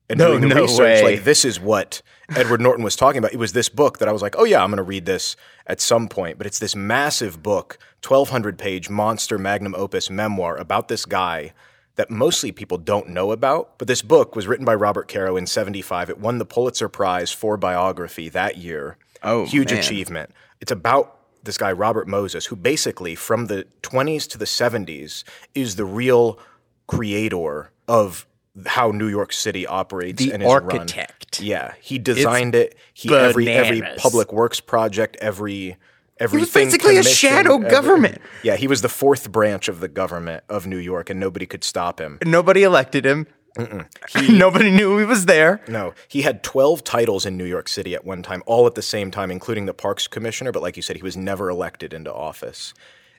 and 0.09 0.19
No, 0.19 0.31
doing 0.37 0.41
the 0.49 0.55
no 0.55 0.61
research, 0.63 0.79
way. 1.03 1.03
like 1.03 1.23
this 1.23 1.43
is 1.45 1.59
what 1.59 2.01
Edward 2.35 2.61
Norton 2.61 2.83
was 2.83 2.95
talking 2.95 3.19
about. 3.19 3.33
It 3.33 3.37
was 3.39 3.53
this 3.53 3.69
book 3.69 3.97
that 3.99 4.07
I 4.07 4.11
was 4.11 4.21
like, 4.21 4.35
oh 4.37 4.43
yeah, 4.43 4.61
I'm 4.61 4.69
going 4.69 4.77
to 4.77 4.83
read 4.83 5.05
this 5.05 5.35
at 5.67 5.79
some 5.81 6.07
point. 6.09 6.37
But 6.37 6.47
it's 6.47 6.59
this 6.59 6.75
massive 6.75 7.41
book, 7.41 7.77
1,200 8.05 8.57
page 8.57 8.89
monster 8.89 9.37
magnum 9.37 9.73
opus 9.75 10.09
memoir 10.09 10.57
about 10.57 10.89
this 10.89 11.05
guy 11.05 11.53
that 11.95 12.09
mostly 12.09 12.51
people 12.51 12.77
don't 12.77 13.09
know 13.09 13.31
about. 13.31 13.77
But 13.77 13.87
this 13.87 14.01
book 14.01 14.35
was 14.35 14.47
written 14.47 14.65
by 14.65 14.75
Robert 14.75 15.07
Caro 15.07 15.35
in 15.37 15.45
75. 15.45 16.09
It 16.09 16.19
won 16.19 16.37
the 16.37 16.45
Pulitzer 16.45 16.89
Prize 16.89 17.31
for 17.31 17.57
biography 17.57 18.29
that 18.29 18.57
year. 18.57 18.97
Oh, 19.23 19.45
huge 19.45 19.71
man. 19.71 19.79
achievement. 19.79 20.31
It's 20.59 20.71
about 20.71 21.17
this 21.43 21.57
guy, 21.57 21.71
Robert 21.71 22.07
Moses, 22.07 22.45
who 22.47 22.55
basically 22.55 23.15
from 23.15 23.47
the 23.47 23.65
20s 23.83 24.27
to 24.29 24.37
the 24.37 24.45
70s 24.45 25.23
is 25.55 25.75
the 25.75 25.85
real 25.85 26.39
creator 26.87 27.71
of 27.87 28.25
how 28.65 28.91
New 28.91 29.07
York 29.07 29.31
City 29.31 29.65
operates 29.65 30.23
The 30.23 30.33
and 30.33 30.43
is 30.43 30.47
run. 30.47 30.63
architect. 30.63 31.39
Yeah, 31.41 31.73
he 31.79 31.97
designed 31.97 32.53
it. 32.53 32.75
He 32.93 33.13
every 33.13 33.47
every 33.49 33.81
public 33.97 34.33
works 34.33 34.59
project, 34.59 35.15
every 35.21 35.77
everything. 36.21 36.39
He 36.39 36.65
was 36.65 36.71
basically 36.73 36.97
a 36.97 37.03
shadow 37.03 37.55
every- 37.55 37.69
government. 37.69 38.21
Yeah, 38.43 38.55
he 38.55 38.67
was 38.67 38.81
the 38.81 38.89
fourth 38.89 39.31
branch 39.31 39.67
of 39.67 39.79
the 39.79 39.87
government 39.87 40.43
of 40.47 40.65
New 40.67 40.77
York, 40.77 41.09
and 41.09 41.19
nobody 41.19 41.45
could 41.45 41.63
stop 41.63 41.99
him. 41.99 42.19
Nobody 42.25 42.63
elected 42.63 43.05
him. 43.05 43.27
Nobody 44.29 44.71
knew 44.71 44.97
he 44.97 45.03
was 45.03 45.25
there. 45.25 45.59
No, 45.67 45.93
he 46.07 46.21
had 46.21 46.41
12 46.41 46.85
titles 46.85 47.25
in 47.25 47.35
New 47.35 47.43
York 47.43 47.67
City 47.67 47.93
at 47.93 48.05
one 48.05 48.23
time, 48.23 48.41
all 48.45 48.65
at 48.65 48.75
the 48.75 48.81
same 48.81 49.11
time, 49.11 49.29
including 49.29 49.65
the 49.65 49.73
parks 49.73 50.07
commissioner. 50.07 50.53
But 50.53 50.61
like 50.61 50.77
you 50.77 50.81
said, 50.81 50.95
he 50.95 51.03
was 51.03 51.17
never 51.17 51.49
elected 51.49 51.93
into 51.93 52.13
office. 52.13 52.73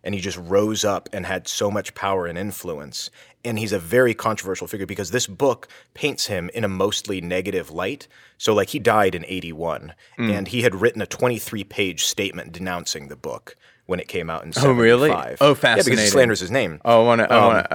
And 0.04 0.14
he 0.14 0.20
just 0.20 0.38
rose 0.38 0.84
up 0.84 1.08
and 1.12 1.24
had 1.26 1.46
so 1.46 1.70
much 1.70 1.94
power 1.94 2.26
and 2.26 2.36
influence. 2.36 3.08
And 3.44 3.58
he's 3.58 3.72
a 3.72 3.78
very 3.78 4.14
controversial 4.14 4.66
figure 4.66 4.86
because 4.86 5.10
this 5.12 5.26
book 5.26 5.68
paints 5.94 6.26
him 6.26 6.50
in 6.54 6.64
a 6.64 6.68
mostly 6.68 7.20
negative 7.20 7.70
light. 7.70 8.08
So, 8.38 8.52
like, 8.54 8.70
he 8.70 8.78
died 8.80 9.14
in 9.14 9.24
81, 9.26 9.94
Hmm. 10.16 10.30
and 10.30 10.48
he 10.48 10.62
had 10.62 10.74
written 10.74 11.02
a 11.02 11.06
23 11.06 11.62
page 11.64 12.04
statement 12.04 12.52
denouncing 12.52 13.08
the 13.08 13.16
book 13.16 13.54
when 13.86 13.98
it 14.00 14.06
came 14.08 14.30
out 14.30 14.44
in 14.44 14.52
75. 14.52 14.76
Oh, 14.76 14.80
really? 14.80 15.08
75. 15.10 15.38
Oh, 15.40 15.46
Yeah, 15.48 15.54
because 15.54 15.60
fascinating. 15.60 16.06
slanders 16.10 16.40
his 16.40 16.50
name. 16.52 16.80
Oh, 16.84 17.02
I 17.02 17.04
want 17.04 17.20
to. 17.20 17.32
I 17.32 17.36
Um, 17.36 17.44
want 17.46 17.66
to. 17.70 17.74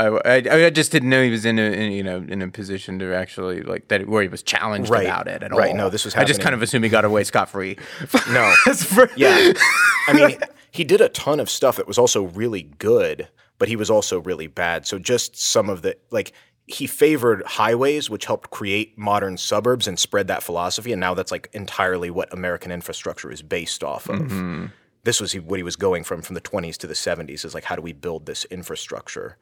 I, 0.52 0.62
I, 0.64 0.66
I 0.66 0.70
just 0.70 0.92
didn't 0.92 1.10
know 1.10 1.22
he 1.24 1.30
was 1.30 1.46
in 1.46 1.60
a, 1.60 1.62
in, 1.64 1.92
you 1.92 2.04
know, 2.04 2.26
in 2.28 2.42
a 2.42 2.48
position 2.48 2.98
to 3.00 3.14
actually 3.14 3.62
like 3.62 3.88
that 3.90 4.08
where 4.08 4.22
he 4.24 4.30
was 4.30 4.42
challenged 4.44 4.90
Right. 4.90 5.06
about 5.06 5.28
it 5.28 5.44
at 5.44 5.54
Right. 5.54 5.72
all. 5.72 5.76
No, 5.78 5.90
this 5.90 6.06
was 6.06 6.16
I 6.16 6.24
just 6.26 6.42
kind 6.42 6.56
of 6.56 6.62
assume 6.62 6.84
he 6.84 6.90
got 6.90 7.04
away 7.06 7.24
scot 7.26 7.50
free. 7.50 7.78
No. 8.32 8.54
Yeah. 9.18 9.52
I 10.08 10.14
mean, 10.14 10.38
he 10.72 10.84
did 10.84 11.02
a 11.02 11.10
ton 11.10 11.40
of 11.40 11.50
stuff 11.50 11.78
that 11.78 11.88
was 11.88 11.98
also 11.98 12.24
really 12.24 12.64
good, 12.64 13.30
but 13.58 13.68
he 13.68 13.76
was 13.76 13.90
also 13.90 14.20
really 14.22 14.48
bad. 14.48 14.86
So 14.86 15.00
just 15.00 15.36
some 15.38 15.70
of 15.70 15.82
the 15.82 15.98
like 16.12 16.34
he 16.68 16.86
favored 16.86 17.44
highways, 17.46 18.10
which 18.10 18.26
helped 18.26 18.50
create 18.50 18.98
modern 18.98 19.38
suburbs 19.38 19.88
and 19.88 19.98
spread 19.98 20.28
that 20.28 20.44
philosophy. 20.44 20.92
And 20.92 21.00
now 21.00 21.14
that's 21.14 21.32
like 21.32 21.50
entirely 21.54 22.10
what 22.10 22.32
American 22.34 22.72
infrastructure 22.72 23.32
is 23.32 23.42
based 23.42 23.84
off 23.84 24.10
of. 24.10 24.20
Mm-hmm. 24.20 24.66
This 25.04 25.22
was 25.22 25.34
what 25.34 25.58
he 25.58 25.64
was 25.64 25.78
going 25.78 26.04
from 26.04 26.22
from 26.22 26.34
the 26.34 26.42
20s 26.42 26.76
to 26.78 26.88
the 26.88 26.94
70s 26.94 27.46
is 27.46 27.54
like, 27.56 27.64
how 27.64 27.78
do 27.78 27.82
we 27.82 27.94
build 27.94 28.26
this 28.26 28.44
infrastructure? 28.46 29.38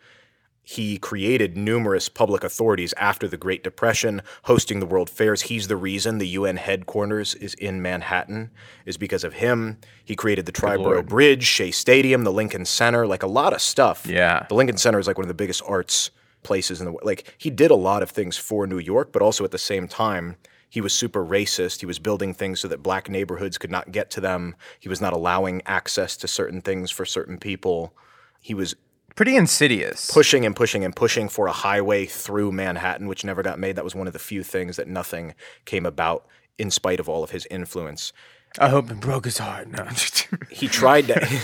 He 0.68 0.98
created 0.98 1.56
numerous 1.56 2.10
public 2.10 2.44
authorities 2.44 2.92
after 2.98 3.28
the 3.28 3.38
Great 3.38 3.64
Depression, 3.64 4.24
hosting 4.44 4.80
the 4.80 4.88
World 4.88 5.12
Fairs. 5.12 5.44
He's 5.44 5.68
the 5.68 5.78
reason 5.78 6.18
the 6.18 6.28
UN 6.30 6.58
headquarters 6.58 7.36
is 7.36 7.54
in 7.54 7.84
Manhattan, 7.84 8.50
is 8.84 8.98
because 8.98 9.24
of 9.24 9.34
him. 9.34 9.78
He 10.04 10.16
created 10.16 10.48
the 10.48 10.52
Triborough 10.52 11.08
Bridge, 11.08 11.44
Shea 11.44 11.70
Stadium, 11.70 12.24
the 12.24 12.32
Lincoln 12.32 12.66
Center, 12.66 13.06
like 13.06 13.22
a 13.22 13.28
lot 13.28 13.54
of 13.54 13.62
stuff. 13.62 14.08
Yeah. 14.08 14.48
The 14.50 14.56
Lincoln 14.56 14.78
Center 14.78 14.98
is 14.98 15.06
like 15.06 15.20
one 15.20 15.26
of 15.26 15.30
the 15.30 15.36
biggest 15.36 15.62
arts 15.68 16.10
places 16.42 16.80
in 16.80 16.86
the 16.86 16.92
world. 16.92 17.06
Like 17.06 17.36
he 17.38 17.52
did 17.52 17.70
a 17.70 17.76
lot 17.76 18.02
of 18.02 18.10
things 18.10 18.36
for 18.36 18.66
New 18.66 18.80
York, 18.80 19.14
but 19.14 19.22
also 19.22 19.44
at 19.44 19.52
the 19.52 19.60
same 19.60 19.88
time, 19.88 20.36
he 20.68 20.82
was 20.82 20.94
super 20.94 21.24
racist. 21.24 21.80
He 21.80 21.86
was 21.86 22.00
building 22.00 22.34
things 22.34 22.60
so 22.60 22.68
that 22.70 22.82
black 22.82 23.08
neighborhoods 23.08 23.60
could 23.60 23.72
not 23.72 23.92
get 23.92 24.10
to 24.12 24.20
them. 24.20 24.56
He 24.80 24.90
was 24.90 25.00
not 25.00 25.14
allowing 25.14 25.62
access 25.68 26.18
to 26.18 26.28
certain 26.28 26.62
things 26.62 26.90
for 26.90 27.06
certain 27.06 27.38
people. 27.38 27.94
He 28.42 28.56
was 28.56 28.76
Pretty 29.16 29.38
insidious. 29.38 30.12
pushing 30.12 30.46
and 30.46 30.54
pushing 30.54 30.84
and 30.84 30.94
pushing 30.94 31.30
for 31.30 31.48
a 31.48 31.54
highway 31.54 32.06
through 32.06 32.52
Manhattan, 32.52 33.08
which 33.08 33.24
never 33.24 33.42
got 33.42 33.58
made. 33.58 33.78
That 33.78 33.86
was 33.86 33.96
one 33.96 34.08
of 34.08 34.14
the 34.14 34.20
few 34.20 34.44
things 34.44 34.76
that 34.76 34.90
nothing 34.90 35.36
came 35.64 35.86
about 35.86 36.28
in 36.58 36.70
spite 36.70 37.00
of 37.00 37.08
all 37.08 37.24
of 37.24 37.32
his 37.32 37.48
influence. 37.50 38.12
I 38.60 38.70
hope 38.70 38.90
it 38.92 39.00
broke 39.00 39.26
his 39.26 39.38
heart. 39.38 39.68
No. 39.68 39.88
he 40.50 40.68
tried 40.68 41.08
to 41.08 41.42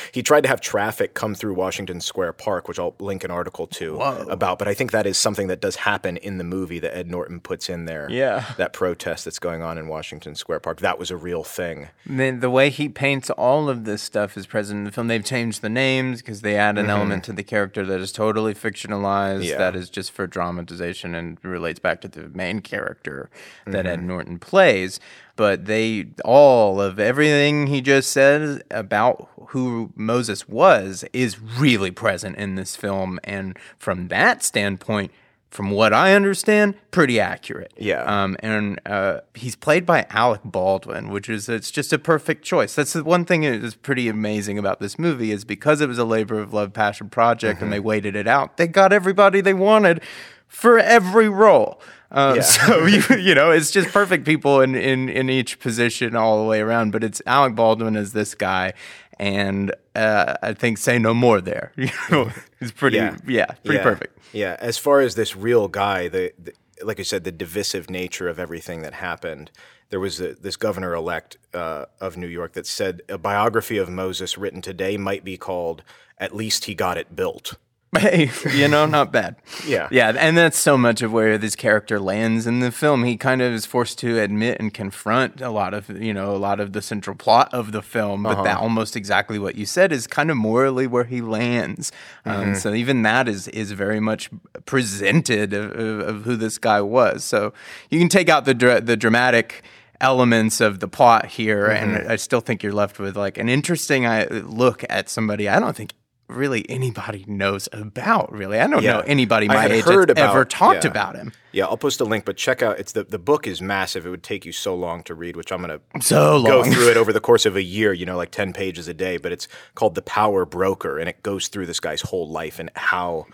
he 0.12 0.22
tried 0.22 0.42
to 0.42 0.48
have 0.48 0.60
traffic 0.60 1.14
come 1.14 1.34
through 1.34 1.54
Washington 1.54 2.00
Square 2.00 2.34
Park, 2.34 2.68
which 2.68 2.78
I'll 2.78 2.94
link 2.98 3.24
an 3.24 3.30
article 3.30 3.66
to 3.68 3.96
Whoa. 3.96 4.26
about. 4.28 4.58
But 4.58 4.68
I 4.68 4.74
think 4.74 4.92
that 4.92 5.06
is 5.06 5.16
something 5.18 5.48
that 5.48 5.60
does 5.60 5.76
happen 5.76 6.16
in 6.16 6.38
the 6.38 6.44
movie 6.44 6.78
that 6.80 6.96
Ed 6.96 7.10
Norton 7.10 7.40
puts 7.40 7.68
in 7.68 7.84
there. 7.84 8.08
Yeah. 8.10 8.44
that 8.56 8.72
protest 8.72 9.24
that's 9.24 9.38
going 9.38 9.62
on 9.62 9.78
in 9.78 9.88
Washington 9.88 10.34
Square 10.34 10.60
Park 10.60 10.80
that 10.80 10.98
was 10.98 11.10
a 11.10 11.16
real 11.16 11.44
thing. 11.44 11.88
the, 12.06 12.30
the 12.30 12.50
way 12.50 12.70
he 12.70 12.88
paints 12.88 13.30
all 13.30 13.68
of 13.68 13.84
this 13.84 14.02
stuff 14.02 14.36
is 14.36 14.46
present 14.46 14.78
in 14.78 14.84
the 14.84 14.92
film. 14.92 15.08
They've 15.08 15.24
changed 15.24 15.62
the 15.62 15.68
names 15.68 16.20
because 16.20 16.42
they 16.42 16.56
add 16.56 16.78
an 16.78 16.84
mm-hmm. 16.84 16.90
element 16.90 17.24
to 17.24 17.32
the 17.32 17.42
character 17.42 17.84
that 17.86 18.00
is 18.00 18.12
totally 18.12 18.54
fictionalized, 18.54 19.44
Yeah. 19.44 19.58
that 19.58 19.76
is 19.76 19.90
just 19.90 20.12
for 20.12 20.26
dramatization 20.26 21.14
and 21.14 21.38
relates 21.42 21.78
back 21.78 22.00
to 22.02 22.08
the 22.08 22.28
main 22.28 22.60
character 22.60 23.30
that 23.66 23.86
Ed 23.86 23.98
mm-hmm. 23.98 24.08
Norton 24.08 24.38
plays. 24.38 25.00
But 25.40 25.64
they, 25.64 26.08
all 26.22 26.82
of 26.82 26.98
everything 26.98 27.68
he 27.68 27.80
just 27.80 28.12
said 28.12 28.62
about 28.70 29.30
who 29.46 29.90
Moses 29.96 30.46
was 30.46 31.02
is 31.14 31.40
really 31.40 31.90
present 31.90 32.36
in 32.36 32.56
this 32.56 32.76
film. 32.76 33.18
And 33.24 33.58
from 33.78 34.08
that 34.08 34.44
standpoint, 34.44 35.12
from 35.50 35.70
what 35.70 35.94
I 35.94 36.12
understand, 36.12 36.74
pretty 36.90 37.18
accurate. 37.18 37.72
Yeah. 37.78 38.02
Um, 38.02 38.36
and 38.40 38.82
uh, 38.84 39.20
he's 39.34 39.56
played 39.56 39.86
by 39.86 40.04
Alec 40.10 40.42
Baldwin, 40.44 41.08
which 41.08 41.30
is 41.30 41.48
it's 41.48 41.70
just 41.70 41.90
a 41.94 41.98
perfect 41.98 42.44
choice. 42.44 42.74
That's 42.74 42.92
the 42.92 43.02
one 43.02 43.24
thing 43.24 43.40
that 43.40 43.64
is 43.64 43.74
pretty 43.74 44.08
amazing 44.08 44.58
about 44.58 44.78
this 44.78 44.98
movie 44.98 45.30
is 45.30 45.46
because 45.46 45.80
it 45.80 45.88
was 45.88 45.96
a 45.96 46.04
labor 46.04 46.38
of 46.38 46.52
love 46.52 46.74
passion 46.74 47.08
project 47.08 47.62
and 47.62 47.72
they 47.72 47.80
waited 47.80 48.14
it 48.14 48.28
out. 48.28 48.58
They 48.58 48.66
got 48.66 48.92
everybody 48.92 49.40
they 49.40 49.54
wanted 49.54 50.02
for 50.46 50.78
every 50.78 51.30
role. 51.30 51.80
Um, 52.10 52.36
Yeah. 52.36 52.42
So 52.42 52.86
you 52.86 53.02
you 53.16 53.34
know 53.34 53.50
it's 53.50 53.70
just 53.70 53.88
perfect 53.90 54.24
people 54.24 54.60
in, 54.60 54.74
in 54.74 55.08
in 55.08 55.30
each 55.30 55.60
position 55.60 56.16
all 56.16 56.42
the 56.42 56.48
way 56.48 56.60
around. 56.60 56.92
But 56.92 57.04
it's 57.04 57.22
Alec 57.26 57.54
Baldwin 57.54 57.96
as 57.96 58.12
this 58.12 58.34
guy, 58.34 58.72
and 59.18 59.74
uh, 59.94 60.34
I 60.42 60.54
think 60.54 60.78
say 60.78 60.98
no 60.98 61.14
more 61.14 61.40
there. 61.40 61.72
You 61.80 61.90
know, 62.10 62.30
it's 62.60 62.72
pretty 62.72 62.96
yeah, 62.96 63.16
pretty 63.46 63.76
yeah. 63.78 63.82
perfect. 63.82 64.18
Yeah, 64.32 64.56
as 64.60 64.78
far 64.78 65.00
as 65.00 65.14
this 65.14 65.36
real 65.36 65.68
guy, 65.68 66.08
the, 66.08 66.32
the 66.38 66.52
like 66.82 66.98
I 67.00 67.02
said, 67.02 67.24
the 67.24 67.32
divisive 67.32 67.90
nature 67.90 68.28
of 68.28 68.38
everything 68.38 68.82
that 68.82 68.94
happened. 68.94 69.50
There 69.90 70.00
was 70.00 70.20
a, 70.20 70.34
this 70.34 70.56
governor 70.56 70.94
elect 70.94 71.36
uh, 71.52 71.86
of 72.00 72.16
New 72.16 72.28
York 72.28 72.52
that 72.52 72.64
said 72.64 73.02
a 73.08 73.18
biography 73.18 73.76
of 73.76 73.90
Moses 73.90 74.38
written 74.38 74.62
today 74.62 74.96
might 74.96 75.24
be 75.24 75.36
called 75.36 75.82
"At 76.16 76.34
least 76.34 76.66
he 76.66 76.74
got 76.74 76.96
it 76.96 77.14
built." 77.14 77.56
Hey, 77.98 78.30
you 78.54 78.68
know, 78.68 78.86
not 78.86 79.10
bad. 79.10 79.34
Yeah. 79.66 79.88
Yeah, 79.90 80.12
and 80.16 80.38
that's 80.38 80.58
so 80.58 80.78
much 80.78 81.02
of 81.02 81.12
where 81.12 81.36
this 81.36 81.56
character 81.56 81.98
lands 81.98 82.46
in 82.46 82.60
the 82.60 82.70
film. 82.70 83.02
He 83.02 83.16
kind 83.16 83.42
of 83.42 83.52
is 83.52 83.66
forced 83.66 83.98
to 83.98 84.20
admit 84.20 84.58
and 84.60 84.72
confront 84.72 85.40
a 85.40 85.50
lot 85.50 85.74
of, 85.74 85.90
you 85.90 86.14
know, 86.14 86.34
a 86.34 86.38
lot 86.38 86.60
of 86.60 86.72
the 86.72 86.82
central 86.82 87.16
plot 87.16 87.52
of 87.52 87.72
the 87.72 87.82
film, 87.82 88.22
but 88.22 88.44
that 88.44 88.58
almost 88.58 88.94
exactly 88.94 89.40
what 89.40 89.56
you 89.56 89.66
said 89.66 89.90
is 89.90 90.06
kind 90.06 90.30
of 90.30 90.36
morally 90.36 90.86
where 90.86 91.02
he 91.04 91.20
lands. 91.20 91.90
Um, 92.24 92.54
so 92.54 92.72
even 92.74 93.02
that 93.02 93.26
is 93.26 93.48
is 93.48 93.72
very 93.72 93.98
much 93.98 94.30
presented 94.66 95.52
of, 95.52 95.72
of, 95.72 96.00
of 96.00 96.22
who 96.22 96.36
this 96.36 96.58
guy 96.58 96.80
was. 96.80 97.24
So 97.24 97.52
you 97.90 97.98
can 97.98 98.08
take 98.08 98.28
out 98.28 98.44
the 98.44 98.54
dra- 98.54 98.80
the 98.80 98.96
dramatic 98.96 99.64
elements 100.00 100.60
of 100.60 100.78
the 100.80 100.88
plot 100.88 101.26
here, 101.26 101.66
and 101.66 102.08
I 102.08 102.16
still 102.16 102.40
think 102.40 102.62
you're 102.62 102.72
left 102.72 102.98
with 102.98 103.16
like 103.16 103.36
an 103.36 103.48
interesting 103.48 104.06
uh, 104.06 104.26
look 104.44 104.84
at 104.88 105.08
somebody. 105.10 105.48
I 105.48 105.58
don't 105.60 105.76
think 105.76 105.92
really 106.30 106.68
anybody 106.70 107.24
knows 107.28 107.68
about. 107.72 108.32
Really, 108.32 108.58
I 108.60 108.66
don't 108.66 108.82
Yeah. 108.82 108.94
know 108.94 109.00
anybody 109.00 109.48
my 109.48 109.66
age 109.66 109.84
heard 109.84 110.08
that's 110.08 110.20
ever 110.20 110.44
talked 110.44 110.84
yeah. 110.84 110.90
about 110.90 111.16
him. 111.16 111.32
Yeah, 111.52 111.66
I'll 111.66 111.76
post 111.76 112.00
a 112.00 112.04
link, 112.04 112.24
but 112.24 112.36
check 112.36 112.62
out 112.62 112.78
it's 112.78 112.92
the 112.92 113.04
the 113.04 113.18
book 113.18 113.46
is 113.46 113.60
massive. 113.60 114.06
It 114.06 114.10
would 114.10 114.22
take 114.22 114.44
you 114.46 114.52
so 114.52 114.74
long 114.74 115.02
to 115.04 115.14
read, 115.14 115.36
which 115.36 115.50
I'm 115.52 115.60
gonna 115.60 115.80
So 116.00 116.42
go 116.42 116.60
long. 116.60 116.72
through 116.72 116.90
it 116.90 116.96
over 116.96 117.12
the 117.12 117.20
course 117.20 117.44
of 117.46 117.56
a 117.56 117.62
year. 117.62 117.92
You 117.92 118.06
know, 118.06 118.16
like 118.16 118.30
ten 118.30 118.52
pages 118.52 118.88
a 118.88 118.94
day. 118.94 119.16
But 119.16 119.32
it's 119.32 119.48
called 119.74 119.94
The 119.94 120.02
Power 120.02 120.44
Broker, 120.46 120.98
and 120.98 121.08
it 121.08 121.22
goes 121.22 121.48
through 121.48 121.66
this 121.66 121.80
guy's 121.80 122.02
whole 122.02 122.28
life 122.28 122.58
and 122.58 122.70
how 122.76 123.26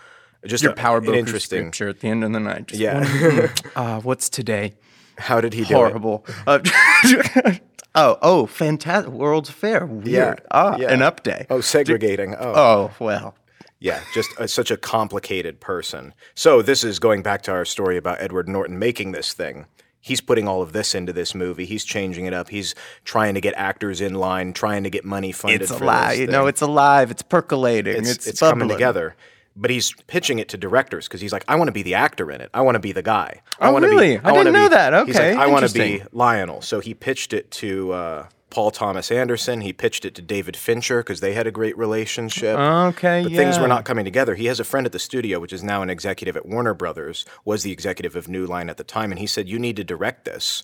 just 0.45 0.63
Your 0.63 0.73
a- 0.73 0.75
power 0.75 1.01
broker 1.01 1.17
interesting. 1.19 1.61
scripture 1.71 1.89
at 1.89 1.99
the 1.99 2.07
end 2.09 2.23
of 2.23 2.31
the 2.31 2.39
night. 2.39 2.67
Just 2.67 2.79
Yeah. 2.81 2.99
one, 2.99 3.49
uh, 3.75 3.99
what's 4.01 4.29
today? 4.29 4.75
How 5.17 5.41
did 5.41 5.53
he 5.53 5.63
do 5.63 5.73
it? 5.73 5.77
Horrible. 5.77 6.25
Uh, 6.45 6.59
oh, 7.95 8.17
oh, 8.21 8.45
fantastic! 8.45 9.11
World's 9.11 9.49
Fair. 9.49 9.85
Weird. 9.85 10.07
Yeah, 10.07 10.35
Ah, 10.51 10.77
yeah. 10.77 10.91
an 10.91 10.99
update. 10.99 11.47
Oh, 11.49 11.61
segregating. 11.61 12.35
Oh, 12.35 12.53
Oh, 12.55 12.91
well. 12.99 13.35
Yeah, 13.79 14.01
just 14.13 14.29
uh, 14.39 14.47
such 14.47 14.71
a 14.71 14.77
complicated 14.77 15.59
person. 15.59 16.13
So 16.33 16.63
this 16.63 16.83
is 16.83 16.97
going 16.97 17.21
back 17.21 17.43
to 17.43 17.51
our 17.51 17.63
story 17.65 17.95
about 17.95 18.19
Edward 18.19 18.49
Norton 18.49 18.79
making 18.79 19.11
this 19.11 19.33
thing. 19.33 19.67
He's 19.99 20.19
putting 20.21 20.47
all 20.47 20.61
of 20.63 20.73
this 20.73 20.95
into 20.95 21.13
this 21.13 21.35
movie. 21.35 21.65
He's 21.65 21.83
changing 21.83 22.25
it 22.25 22.33
up. 22.33 22.49
He's 22.49 22.73
trying 23.03 23.35
to 23.35 23.41
get 23.41 23.53
actors 23.55 23.99
in 24.01 24.15
line, 24.15 24.53
trying 24.53 24.83
to 24.83 24.89
get 24.89 25.05
money 25.05 25.31
funded. 25.31 25.61
It's 25.61 25.69
alive. 25.71 26.17
You 26.17 26.27
know, 26.27 26.47
it's 26.47 26.61
alive. 26.61 27.11
It's 27.11 27.21
percolating. 27.21 27.97
it's, 27.97 28.09
It's, 28.11 28.27
it's 28.27 28.39
coming 28.39 28.67
together. 28.69 29.15
But 29.59 29.71
he's 29.71 29.91
pitching 30.05 30.37
it 30.37 30.49
to 30.49 30.57
directors 30.57 31.07
because 31.07 31.19
he's 31.19 31.33
like, 31.33 31.43
I 31.47 31.55
want 31.55 31.67
to 31.69 31.71
be 31.71 31.81
the 31.81 31.95
actor 31.95 32.29
in 32.31 32.41
it. 32.41 32.51
I 32.53 32.61
want 32.61 32.75
to 32.75 32.79
be 32.79 32.91
the 32.91 33.01
guy. 33.01 33.41
I 33.59 33.69
Oh, 33.69 33.71
wanna 33.73 33.87
really? 33.87 34.17
Be, 34.17 34.23
I 34.23 34.31
wanna 34.31 34.43
didn't 34.51 34.53
know 34.53 34.69
be- 34.69 34.75
that. 34.75 35.07
He's 35.07 35.15
like, 35.15 35.23
Okay, 35.23 35.35
I 35.35 35.47
want 35.47 35.67
to 35.67 35.73
be. 35.73 36.03
Lionel. 36.11 36.61
So 36.61 36.79
he 36.79 36.93
pitched 36.93 37.33
it 37.33 37.49
to 37.51 37.91
uh, 37.91 38.27
Paul 38.51 38.69
Thomas 38.69 39.11
Anderson. 39.11 39.61
He 39.61 39.73
pitched 39.73 40.05
it 40.05 40.13
to 40.15 40.21
David 40.21 40.55
Fincher 40.55 40.99
because 40.99 41.21
they 41.21 41.33
had 41.33 41.47
a 41.47 41.51
great 41.51 41.75
relationship. 41.75 42.55
Okay, 42.57 43.23
But 43.23 43.31
things 43.33 43.57
were 43.57 43.67
not 43.67 43.83
coming 43.83 44.05
together. 44.05 44.35
He 44.35 44.45
has 44.45 44.59
a 44.59 44.63
friend 44.63 44.85
at 44.85 44.91
the 44.91 44.99
studio, 44.99 45.39
which 45.39 45.51
is 45.51 45.63
now 45.63 45.81
an 45.81 45.89
executive 45.89 46.37
at 46.37 46.45
Warner 46.45 46.75
Brothers, 46.75 47.25
was 47.43 47.63
the 47.63 47.71
executive 47.71 48.15
of 48.15 48.27
New 48.29 48.45
Line 48.45 48.69
at 48.69 48.77
the 48.77 48.83
time, 48.83 49.11
and 49.11 49.17
he 49.19 49.25
said, 49.27 49.49
You 49.49 49.57
need 49.57 49.75
to 49.77 49.83
direct 49.83 50.23
this. 50.25 50.63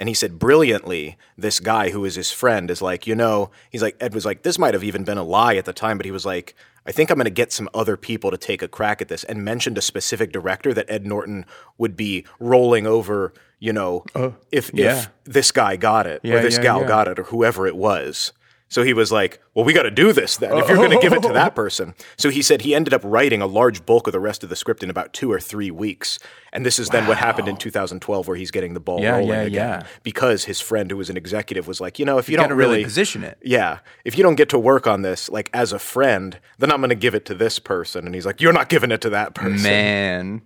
And 0.00 0.08
he 0.08 0.14
said 0.14 0.38
brilliantly, 0.38 1.16
this 1.36 1.58
guy 1.58 1.90
who 1.90 2.04
is 2.04 2.14
his 2.14 2.30
friend 2.30 2.70
is 2.70 2.80
like, 2.80 3.08
you 3.08 3.16
know, 3.16 3.50
he's 3.70 3.82
like, 3.82 3.96
Ed 3.98 4.14
was 4.14 4.24
like, 4.24 4.42
this 4.42 4.56
might 4.56 4.74
have 4.74 4.84
even 4.84 5.02
been 5.02 5.18
a 5.18 5.24
lie 5.24 5.56
at 5.56 5.64
the 5.64 5.72
time, 5.72 5.96
but 5.96 6.04
he 6.06 6.12
was 6.12 6.24
like, 6.24 6.54
I 6.88 6.92
think 6.92 7.10
I'm 7.10 7.16
going 7.16 7.26
to 7.26 7.30
get 7.30 7.52
some 7.52 7.68
other 7.74 7.98
people 7.98 8.30
to 8.30 8.38
take 8.38 8.62
a 8.62 8.68
crack 8.68 9.02
at 9.02 9.08
this 9.08 9.22
and 9.22 9.44
mentioned 9.44 9.76
a 9.76 9.82
specific 9.82 10.32
director 10.32 10.72
that 10.72 10.90
Ed 10.90 11.06
Norton 11.06 11.44
would 11.76 11.96
be 11.96 12.24
rolling 12.40 12.86
over, 12.86 13.34
you 13.58 13.74
know, 13.74 14.04
uh, 14.14 14.30
if, 14.50 14.70
yeah. 14.72 14.96
if 14.96 15.08
this 15.24 15.52
guy 15.52 15.76
got 15.76 16.06
it 16.06 16.22
Yeah, 16.24 16.36
or 16.36 16.40
this 16.40 16.56
yeah, 16.56 16.62
gal 16.62 16.84
got 16.86 17.06
it 17.06 17.18
or 17.18 17.24
whoever 17.24 17.66
it 17.66 17.76
was. 17.76 18.32
So 18.70 18.82
he 18.82 18.92
was 18.92 19.10
like, 19.10 19.40
well, 19.54 19.64
we 19.64 19.72
got 19.72 19.84
to 19.84 19.90
do 19.90 20.12
this 20.12 20.36
then 20.36 20.54
if 20.58 20.68
you're 20.68 20.76
going 20.76 20.90
to 20.90 20.98
give 21.00 21.14
it 21.14 21.22
to 21.22 21.32
that 21.32 21.54
person. 21.56 21.94
So 22.18 22.28
he 22.28 22.42
said 22.42 22.60
he 22.62 22.74
ended 22.74 22.92
up 22.92 23.00
writing 23.02 23.40
a 23.40 23.46
large 23.46 23.86
bulk 23.86 24.06
of 24.06 24.12
the 24.12 24.20
rest 24.20 24.42
of 24.44 24.50
the 24.50 24.56
script 24.56 24.82
in 24.82 24.90
about 24.90 25.14
two 25.14 25.32
or 25.32 25.40
three 25.40 25.70
weeks. 25.70 26.18
And 26.52 26.66
this 26.66 26.78
is 26.78 26.90
then 26.90 27.06
what 27.06 27.16
happened 27.16 27.48
in 27.48 27.56
2012 27.56 28.28
where 28.28 28.36
he's 28.36 28.50
getting 28.50 28.74
the 28.74 28.80
ball 28.80 29.00
Yeah, 29.00 29.12
rolling 29.12 29.28
yeah, 29.28 29.40
again. 29.42 29.80
yeah. 29.80 29.86
Because 30.02 30.44
his 30.44 30.60
friend 30.60 30.90
who 30.90 30.98
was 30.98 31.08
an 31.08 31.16
executive 31.16 31.66
was 31.66 31.80
like, 31.80 31.98
you 31.98 32.04
know, 32.04 32.18
if 32.18 32.28
you, 32.28 32.36
gotta 32.36 32.50
don't 32.50 32.58
really 32.58 32.72
really 32.72 32.84
position 32.84 33.24
it. 33.24 33.38
Yeah. 33.42 33.78
If 34.04 34.18
you 34.18 34.22
don't 34.22 34.34
get 34.34 34.50
to 34.50 34.58
work 34.58 34.86
on 34.86 35.00
this 35.00 35.30
like 35.30 35.48
as 35.54 35.72
a 35.72 35.78
friend, 35.78 36.38
then 36.58 36.70
I'm 36.70 36.78
going 36.80 36.90
to 36.90 36.94
give 36.94 37.14
it 37.14 37.24
to 37.26 37.34
this 37.34 37.58
person. 37.58 38.04
And 38.04 38.14
he's 38.14 38.26
like, 38.26 38.40
you're 38.42 38.52
not 38.52 38.68
giving 38.68 38.90
it 38.90 39.00
to 39.00 39.10
that 39.10 39.34
person. 39.34 39.62
Man. 39.62 40.42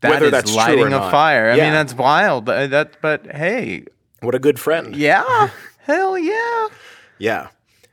that 0.00 0.10
Whether 0.10 0.26
is 0.26 0.32
that's 0.32 0.54
lighting 0.54 0.86
a 0.86 0.90
not. 0.90 1.10
fire. 1.12 1.50
I 1.52 1.56
mean, 1.56 1.72
that's 1.72 1.94
wild. 1.94 2.48
Uh, 2.48 2.66
That, 2.66 2.96
but 3.00 3.26
hey, 3.26 3.84
What 4.20 4.34
a 4.34 4.40
good 4.40 4.58
friend. 4.58 4.96
yeah, 4.96 5.50
hell 5.84 6.18
yeah. 6.18 6.66
Yeah. 7.20 7.48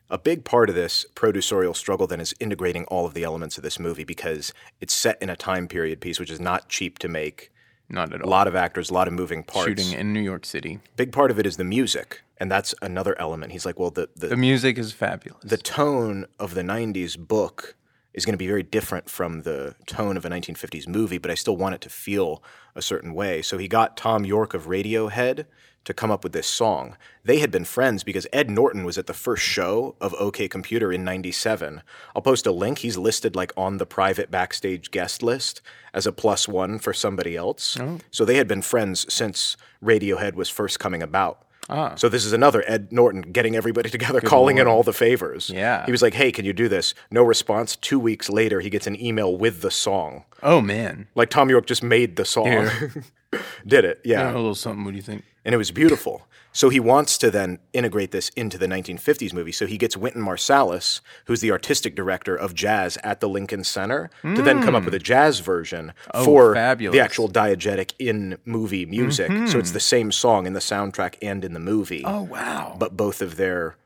A 0.10 0.18
big 0.18 0.46
part 0.46 0.70
of 0.70 0.76
this 0.76 1.06
producerial 1.16 1.76
struggle 1.76 2.08
then 2.08 2.22
is 2.22 2.34
integrating 2.40 2.86
all 2.86 3.06
of 3.06 3.14
the 3.14 3.24
elements 3.24 3.58
of 3.58 3.64
this 3.64 3.78
movie 3.78 4.06
because 4.06 4.54
it's 4.80 4.94
set 4.94 5.22
in 5.22 5.30
a 5.30 5.36
time 5.36 5.68
period 5.68 6.00
piece 6.00 6.18
which 6.20 6.32
is 6.32 6.40
not 6.40 6.70
cheap 6.70 6.98
to 7.00 7.08
make. 7.10 7.52
Not 7.90 8.14
at 8.14 8.22
all. 8.22 8.28
A 8.28 8.32
lot 8.32 8.48
of 8.48 8.56
actors, 8.56 8.90
a 8.90 8.94
lot 8.94 9.08
of 9.08 9.14
moving 9.14 9.44
parts. 9.44 9.68
Shooting 9.68 9.92
in 9.92 10.12
New 10.14 10.22
York 10.22 10.46
City. 10.46 10.80
Big 10.96 11.12
part 11.12 11.30
of 11.32 11.40
it 11.40 11.46
is 11.46 11.56
the 11.58 11.64
music, 11.64 12.22
and 12.38 12.52
that's 12.52 12.76
another 12.82 13.16
element. 13.20 13.52
He's 13.54 13.66
like, 13.66 13.80
well, 13.80 13.92
the 13.92 14.10
the, 14.16 14.28
The 14.28 14.38
music 14.38 14.78
is 14.78 14.92
fabulous. 14.92 15.42
the 15.44 15.58
tone 15.58 16.26
of 16.38 16.54
the 16.54 16.64
90s 16.64 17.18
book 17.18 17.76
is 18.18 18.26
going 18.26 18.34
to 18.34 18.38
be 18.38 18.48
very 18.48 18.64
different 18.64 19.10
from 19.10 19.44
the 19.44 19.76
tone 19.86 20.18
of 20.18 20.26
a 20.26 20.30
1950s 20.30 20.88
movie, 20.88 21.20
but 21.20 21.30
I 21.30 21.36
still 21.36 21.56
want 21.56 21.76
it 21.76 21.82
to 21.82 21.90
feel 21.90 22.44
a 22.76 22.82
certain 22.82 23.14
way. 23.14 23.44
So 23.44 23.60
he 23.60 23.68
got 23.68 23.96
Thom 23.96 24.26
Yorke 24.26 24.56
of 24.56 24.66
Radiohead 24.66 25.46
to 25.86 25.94
come 25.94 26.10
up 26.10 26.24
with 26.24 26.34
this 26.34 26.48
song. 26.48 26.98
They 27.24 27.38
had 27.38 27.52
been 27.52 27.64
friends 27.64 28.04
because 28.04 28.26
Ed 28.34 28.50
Norton 28.50 28.84
was 28.86 28.98
at 28.98 29.06
the 29.06 29.14
first 29.14 29.44
show 29.44 29.96
of 30.02 30.16
OK 30.16 30.48
Computer 30.48 30.92
in 30.92 31.04
97. 31.04 31.84
I'll 32.16 32.22
post 32.24 32.48
a 32.48 32.52
link. 32.52 32.80
He's 32.80 32.98
listed 32.98 33.36
like 33.36 33.54
on 33.56 33.78
the 33.78 33.86
private 33.86 34.32
backstage 34.32 34.90
guest 34.90 35.22
list 35.22 35.62
as 35.94 36.08
a 36.08 36.12
plus 36.12 36.48
one 36.48 36.80
for 36.80 36.94
somebody 36.94 37.38
else. 37.38 37.78
Oh. 37.80 38.00
So 38.10 38.26
they 38.26 38.38
had 38.38 38.48
been 38.48 38.64
friends 38.64 39.12
since 39.14 39.56
Radiohead 39.82 40.34
was 40.34 40.50
first 40.50 40.80
coming 40.80 41.04
about. 41.04 41.47
Ah. 41.70 41.96
So 41.96 42.08
this 42.10 42.24
is 42.26 42.34
another 42.34 42.64
Ed 42.68 42.92
Norton 42.92 43.22
getting 43.22 43.56
everybody 43.56 43.90
together, 43.98 44.22
calling 44.22 44.58
in 44.58 44.68
all 44.68 44.84
the 44.84 44.94
favors. 44.94 45.50
Yeah. 45.50 45.86
He 45.86 45.92
was 45.92 46.02
like, 46.02 46.14
"Hey, 46.14 46.32
can 46.32 46.46
you 46.46 46.54
do 46.54 46.68
this?" 46.70 46.94
No 47.12 47.24
response. 47.24 47.76
Two 47.76 48.00
weeks 48.00 48.30
later, 48.30 48.60
he 48.62 48.70
gets 48.70 48.88
an 48.88 49.00
email 49.02 49.36
with 49.38 49.62
the 49.62 49.72
song. 49.72 50.24
oh 50.44 50.62
man. 50.62 51.08
Like 51.16 51.30
Thom 51.30 51.50
Yorke 51.50 51.66
just 51.68 51.84
made 51.84 52.16
the 52.16 52.26
song, 52.26 52.70
did 53.68 53.86
it? 53.86 54.00
Yeah, 54.06 54.22
Yeah. 54.22 54.34
a 54.34 54.36
little 54.36 54.56
something. 54.56 54.84
What 54.86 54.92
do 54.92 54.98
you 54.98 55.04
think? 55.04 55.24
And 55.48 55.54
it 55.54 55.58
was 55.58 55.72
beautiful. 55.72 56.28
So 56.52 56.68
he 56.68 56.80
wants 56.80 57.18
to 57.20 57.32
then 57.32 57.60
integrate 57.72 58.12
this 58.12 58.30
into 58.30 58.58
the 58.58 58.68
1950s 58.68 59.32
movie. 59.32 59.54
So 59.54 59.66
he 59.66 59.78
gets 59.78 59.96
Wynton 59.96 60.22
Marsalis, 60.22 61.00
who's 61.26 61.40
the 61.40 61.52
artistic 61.52 61.96
director 61.96 62.36
of 62.36 62.54
jazz 62.54 62.98
at 63.04 63.22
the 63.22 63.30
Lincoln 63.30 63.64
Center, 63.64 64.10
to 64.24 64.42
then 64.42 64.62
come 64.62 64.76
up 64.76 64.84
with 64.84 64.94
a 64.94 64.98
hmm. 64.98 65.04
jazz 65.04 65.40
version 65.40 65.94
oh, 66.14 66.26
for 66.26 66.54
fabulous. 66.54 66.94
the 66.94 67.00
actual 67.00 67.30
diegetic 67.30 67.94
in 67.98 68.38
movie 68.44 68.86
music. 68.86 69.30
So 69.30 69.34
it's 69.44 69.54
mm-hmm. 69.54 69.74
the 69.74 69.80
same 69.80 70.12
song 70.12 70.48
in 70.48 70.54
the 70.54 70.60
soundtrack 70.60 71.16
and 71.22 71.46
in 71.46 71.54
the 71.54 71.60
movie 71.60 72.04
Oh 72.06 72.24
wow. 72.24 72.76
but 72.78 72.98
both 72.98 73.22
of 73.22 73.38
their 73.38 73.78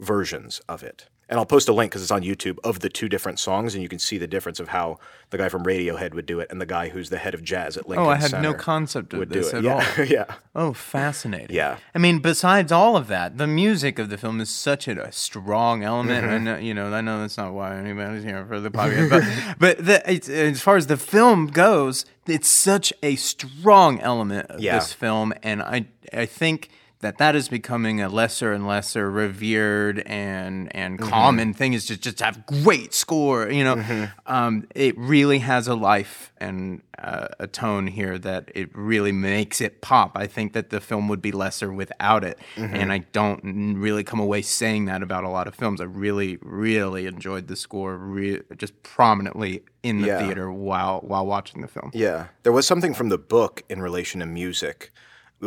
versions 0.00 0.60
of 0.68 0.82
it. 0.82 1.06
And 1.26 1.38
I'll 1.38 1.46
post 1.46 1.70
a 1.70 1.72
link 1.72 1.90
because 1.90 2.02
it's 2.02 2.10
on 2.10 2.20
YouTube 2.20 2.58
of 2.64 2.80
the 2.80 2.90
two 2.90 3.08
different 3.08 3.38
songs, 3.38 3.72
and 3.74 3.82
you 3.82 3.88
can 3.88 3.98
see 3.98 4.18
the 4.18 4.26
difference 4.26 4.60
of 4.60 4.68
how 4.68 4.98
the 5.30 5.38
guy 5.38 5.48
from 5.48 5.64
Radiohead 5.64 6.12
would 6.12 6.26
do 6.26 6.38
it 6.38 6.48
and 6.50 6.60
the 6.60 6.66
guy 6.66 6.90
who's 6.90 7.08
the 7.08 7.16
head 7.16 7.32
of 7.32 7.42
jazz 7.42 7.78
at 7.78 7.88
Lincoln 7.88 8.04
Oh, 8.06 8.10
I 8.10 8.16
had 8.16 8.42
no 8.42 8.52
concept 8.52 9.14
of 9.14 9.30
this 9.30 9.48
it. 9.54 9.56
at 9.56 9.62
yeah. 9.62 9.88
all. 9.98 10.04
yeah. 10.04 10.24
Oh, 10.54 10.74
fascinating. 10.74 11.56
Yeah. 11.56 11.78
I 11.94 11.98
mean, 11.98 12.18
besides 12.18 12.70
all 12.70 12.94
of 12.94 13.06
that, 13.08 13.38
the 13.38 13.46
music 13.46 13.98
of 13.98 14.10
the 14.10 14.18
film 14.18 14.38
is 14.38 14.50
such 14.50 14.86
a, 14.86 15.02
a 15.02 15.12
strong 15.12 15.82
element. 15.82 16.24
Mm-hmm. 16.26 16.34
I 16.34 16.38
know, 16.38 16.56
you 16.58 16.74
know, 16.74 16.92
I 16.92 17.00
know 17.00 17.20
that's 17.20 17.38
not 17.38 17.54
why 17.54 17.74
anybody's 17.78 18.22
here 18.22 18.44
for 18.44 18.60
the 18.60 18.70
podcast, 18.70 19.08
but 19.08 19.56
but 19.58 19.86
the, 19.86 20.12
it's, 20.12 20.28
as 20.28 20.60
far 20.60 20.76
as 20.76 20.88
the 20.88 20.98
film 20.98 21.46
goes, 21.46 22.04
it's 22.26 22.60
such 22.60 22.92
a 23.02 23.16
strong 23.16 23.98
element 24.00 24.50
of 24.50 24.60
Yeah. 24.60 24.78
this 24.78 24.92
film, 24.92 25.32
and 25.42 25.62
I 25.62 25.86
I 26.12 26.26
think 26.26 26.68
that 27.04 27.18
that 27.18 27.34
is 27.36 27.48
becoming 27.48 28.00
a 28.00 28.08
lesser 28.08 28.52
and 28.52 28.66
lesser 28.66 29.10
revered 29.10 29.98
and 30.06 30.74
and 30.74 30.98
Mm-hmm. 30.98 31.08
common 31.10 31.54
thing 31.54 31.72
is 31.74 31.84
just 31.86 32.00
just 32.02 32.18
to 32.18 32.24
have 32.24 32.44
great 32.46 32.94
score 32.94 33.50
you 33.50 33.64
know 33.64 33.76
Mm-hmm. 33.76 34.04
um, 34.36 34.66
it 34.74 34.94
really 34.98 35.38
has 35.40 35.68
a 35.68 35.74
life 35.74 36.32
and 36.38 36.82
uh, 36.98 37.26
a 37.40 37.46
tone 37.46 37.86
here 37.88 38.16
that 38.18 38.50
it 38.54 38.68
really 38.74 39.12
makes 39.12 39.60
it 39.60 39.80
pop 39.80 40.10
i 40.16 40.26
think 40.26 40.52
that 40.52 40.70
the 40.70 40.80
film 40.80 41.08
would 41.08 41.20
be 41.20 41.32
lesser 41.32 41.72
without 41.72 42.22
it 42.24 42.38
Mm-hmm. 42.56 42.74
and 42.76 42.92
i 42.92 42.98
don't 43.12 43.42
really 43.86 44.04
come 44.04 44.20
away 44.20 44.40
saying 44.42 44.84
that 44.86 45.02
about 45.02 45.24
a 45.24 45.28
lot 45.28 45.46
of 45.48 45.54
films 45.54 45.80
i 45.80 45.84
really 46.06 46.38
really 46.42 47.06
enjoyed 47.06 47.48
the 47.48 47.56
score 47.56 47.96
re- 47.96 48.42
just 48.56 48.74
prominently 48.82 49.62
in 49.82 50.00
the 50.00 50.08
Yeah. 50.08 50.18
theater 50.24 50.50
while 50.52 51.00
while 51.00 51.26
watching 51.26 51.60
the 51.60 51.68
film 51.68 51.90
Yeah. 51.92 52.26
There 52.44 52.52
was 52.52 52.66
something 52.66 52.94
from 52.94 53.08
the 53.10 53.18
book 53.18 53.62
in 53.68 53.82
relation 53.82 54.20
to 54.20 54.26
music 54.26 54.90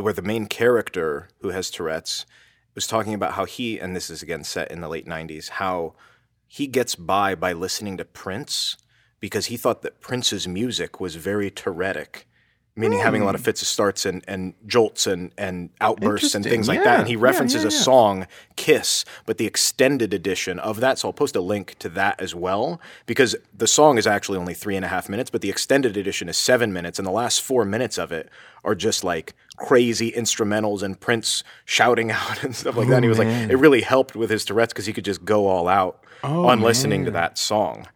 where 0.01 0.13
the 0.13 0.21
main 0.21 0.45
character 0.45 1.29
who 1.41 1.49
has 1.49 1.69
Tourette's 1.69 2.25
was 2.75 2.87
talking 2.87 3.13
about 3.13 3.33
how 3.33 3.45
he, 3.45 3.79
and 3.79 3.95
this 3.95 4.09
is 4.09 4.21
again 4.21 4.43
set 4.43 4.71
in 4.71 4.81
the 4.81 4.87
late 4.87 5.07
90s, 5.07 5.49
how 5.49 5.95
he 6.45 6.67
gets 6.67 6.95
by 6.95 7.35
by 7.35 7.53
listening 7.53 7.97
to 7.97 8.05
Prince 8.05 8.77
because 9.19 9.47
he 9.47 9.57
thought 9.57 9.81
that 9.81 9.99
Prince's 9.99 10.47
music 10.47 10.99
was 10.99 11.15
very 11.15 11.49
Tourettic. 11.49 12.26
Meaning 12.77 12.99
having 12.99 13.23
a 13.23 13.25
lot 13.25 13.33
of 13.33 13.41
fits 13.41 13.61
of 13.63 13.67
starts 13.67 14.05
and, 14.05 14.23
and 14.27 14.53
jolts 14.67 15.07
and, 15.07 15.31
and 15.37 15.71
outbursts 15.81 16.35
and 16.35 16.45
things 16.45 16.67
like 16.67 16.83
that. 16.83 16.99
And 16.99 17.07
he 17.07 17.15
Yeah, 17.15 17.21
references 17.21 17.63
yeah, 17.63 17.69
a 17.69 17.71
song, 17.71 18.27
Kiss, 18.55 19.03
but 19.25 19.37
the 19.37 19.45
extended 19.47 20.13
edition 20.13 20.59
of 20.59 20.79
that. 20.79 20.99
So 20.99 21.07
I'll 21.07 21.13
post 21.13 21.35
a 21.35 21.41
link 21.41 21.75
to 21.79 21.89
that 21.89 22.21
as 22.21 22.35
well 22.35 22.79
because 23.07 23.35
the 23.51 23.67
song 23.67 23.97
is 23.97 24.05
actually 24.05 24.37
only 24.37 24.53
three 24.53 24.75
and 24.75 24.85
a 24.85 24.89
half 24.89 25.09
minutes, 25.09 25.29
but 25.31 25.41
the 25.41 25.49
extended 25.49 25.97
edition 25.97 26.29
is 26.29 26.37
seven 26.37 26.71
minutes. 26.71 26.99
And 26.99 27.05
the 27.07 27.11
last 27.11 27.41
four 27.41 27.65
minutes 27.65 27.97
of 27.97 28.11
it 28.11 28.29
are 28.63 28.75
just 28.75 29.03
like 29.03 29.33
crazy 29.57 30.11
instrumentals 30.11 30.83
and 30.83 30.99
Prince 30.99 31.43
shouting 31.65 32.11
out 32.19 32.43
and 32.43 32.55
stuff 32.55 32.77
like 32.77 32.89
that. 32.89 32.97
And 32.97 33.05
he 33.05 33.09
was 33.09 33.17
like, 33.19 33.27
it 33.27 33.57
really 33.57 33.81
helped 33.81 34.15
with 34.15 34.29
his 34.29 34.45
Tourette's 34.45 34.73
because 34.73 34.85
he 34.85 34.93
could 34.93 35.05
just 35.05 35.25
go 35.25 35.47
all 35.47 35.67
out 35.67 36.03
on 36.23 36.61
listening 36.61 37.05
to 37.05 37.11
that 37.11 37.37
song. 37.37 37.87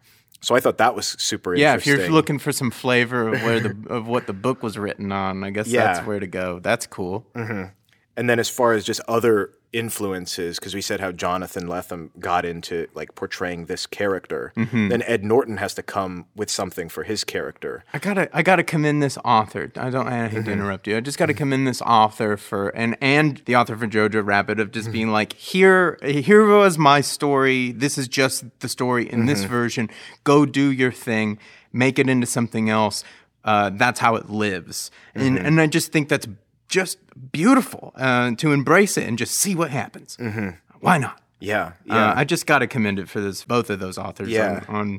So 0.42 0.54
I 0.56 0.60
thought 0.60 0.78
that 0.78 0.94
was 0.96 1.06
super 1.06 1.54
interesting. 1.54 1.62
yeah 1.62 1.74
if 1.76 1.86
you're 1.86 2.10
looking 2.10 2.38
for 2.38 2.50
some 2.52 2.70
flavor 2.70 3.28
of 3.34 3.42
where 3.42 3.60
the 3.60 3.76
of 3.88 4.06
what 4.08 4.26
the 4.26 4.32
book 4.32 4.62
was 4.62 4.76
written 4.76 5.12
on 5.12 5.44
i 5.44 5.50
guess 5.50 5.68
Yeah. 5.68 5.84
that's 5.94 6.06
where 6.06 6.18
to 6.20 6.26
go 6.26 6.58
that's 6.58 6.86
cool 6.86 7.24
mm-hmm. 7.34 7.70
And 8.16 8.28
then 8.28 8.38
as 8.38 8.48
far 8.50 8.72
as 8.74 8.84
just 8.84 9.00
other 9.08 9.52
influences, 9.72 10.58
because 10.58 10.74
we 10.74 10.82
said 10.82 11.00
how 11.00 11.12
Jonathan 11.12 11.64
Lethem 11.66 12.10
got 12.20 12.44
into 12.44 12.86
like 12.94 13.14
portraying 13.14 13.66
this 13.66 13.86
character, 13.86 14.52
Mm-hmm. 14.56 14.88
then 14.88 15.02
Ed 15.02 15.24
Norton 15.24 15.56
has 15.56 15.72
to 15.74 15.82
come 15.82 16.26
with 16.36 16.50
something 16.50 16.88
for 16.90 17.04
his 17.04 17.24
character. 17.24 17.84
I 17.92 17.98
gotta, 17.98 18.28
I 18.36 18.42
gotta 18.42 18.64
commend 18.64 19.02
this 19.02 19.16
author. 19.24 19.72
I 19.76 19.90
don't, 19.90 20.06
I 20.06 20.28
hate 20.28 20.38
Mm-hmm. 20.40 20.44
to 20.44 20.52
interrupt 20.52 20.86
you. 20.86 20.96
I 20.96 21.00
just 21.00 21.18
gotta 21.18 21.34
commend 21.34 21.66
this 21.66 21.80
author 21.82 22.36
for, 22.36 22.68
and 22.70 22.96
and 23.00 23.38
the 23.46 23.56
author 23.56 23.76
for 23.76 23.86
Jojo 23.86 24.24
Rabbit 24.24 24.60
of 24.60 24.68
Mm-hmm. 24.68 24.72
just 24.74 24.92
being 24.92 25.10
like, 25.10 25.32
here, 25.34 25.98
here 26.02 26.46
was 26.46 26.76
my 26.78 27.00
story. 27.00 27.72
This 27.72 27.96
is 27.98 28.08
just 28.08 28.44
the 28.60 28.68
story 28.68 29.04
in 29.10 29.20
Mm-hmm. 29.20 29.26
this 29.28 29.44
version. 29.44 29.88
Go 30.24 30.44
do 30.46 30.70
your 30.70 30.92
thing. 30.92 31.38
Make 31.72 31.98
it 31.98 32.08
into 32.08 32.26
something 32.26 32.68
else. 32.68 33.04
Uh, 33.44 33.70
that's 33.70 33.98
how 34.00 34.14
it 34.16 34.28
lives. 34.30 34.90
And 35.14 35.36
Mm-hmm. 35.38 35.46
and 35.46 35.60
I 35.60 35.66
just 35.66 35.90
think 35.92 36.08
that's 36.08 36.26
just 36.72 36.98
beautiful 37.32 37.92
uh, 37.96 38.32
to 38.36 38.52
embrace 38.52 38.96
it 38.96 39.06
and 39.08 39.18
just 39.18 39.34
see 39.40 39.54
what 39.54 39.70
happens. 39.70 40.16
Why 40.80 40.98
not? 40.98 41.20
Yeah, 41.38 41.72
Mm-hmm. 41.72 41.92
yeah, 41.92 42.10
Uh, 42.10 42.14
I 42.16 42.24
just 42.24 42.46
got 42.46 42.60
to 42.60 42.66
commend 42.66 42.98
it 42.98 43.08
for 43.08 43.20
this, 43.20 43.44
both 43.44 43.68
of 43.70 43.78
those 43.80 43.98
authors 43.98 44.28
Yeah. 44.28 44.64
on, 44.68 44.76
on 44.76 44.98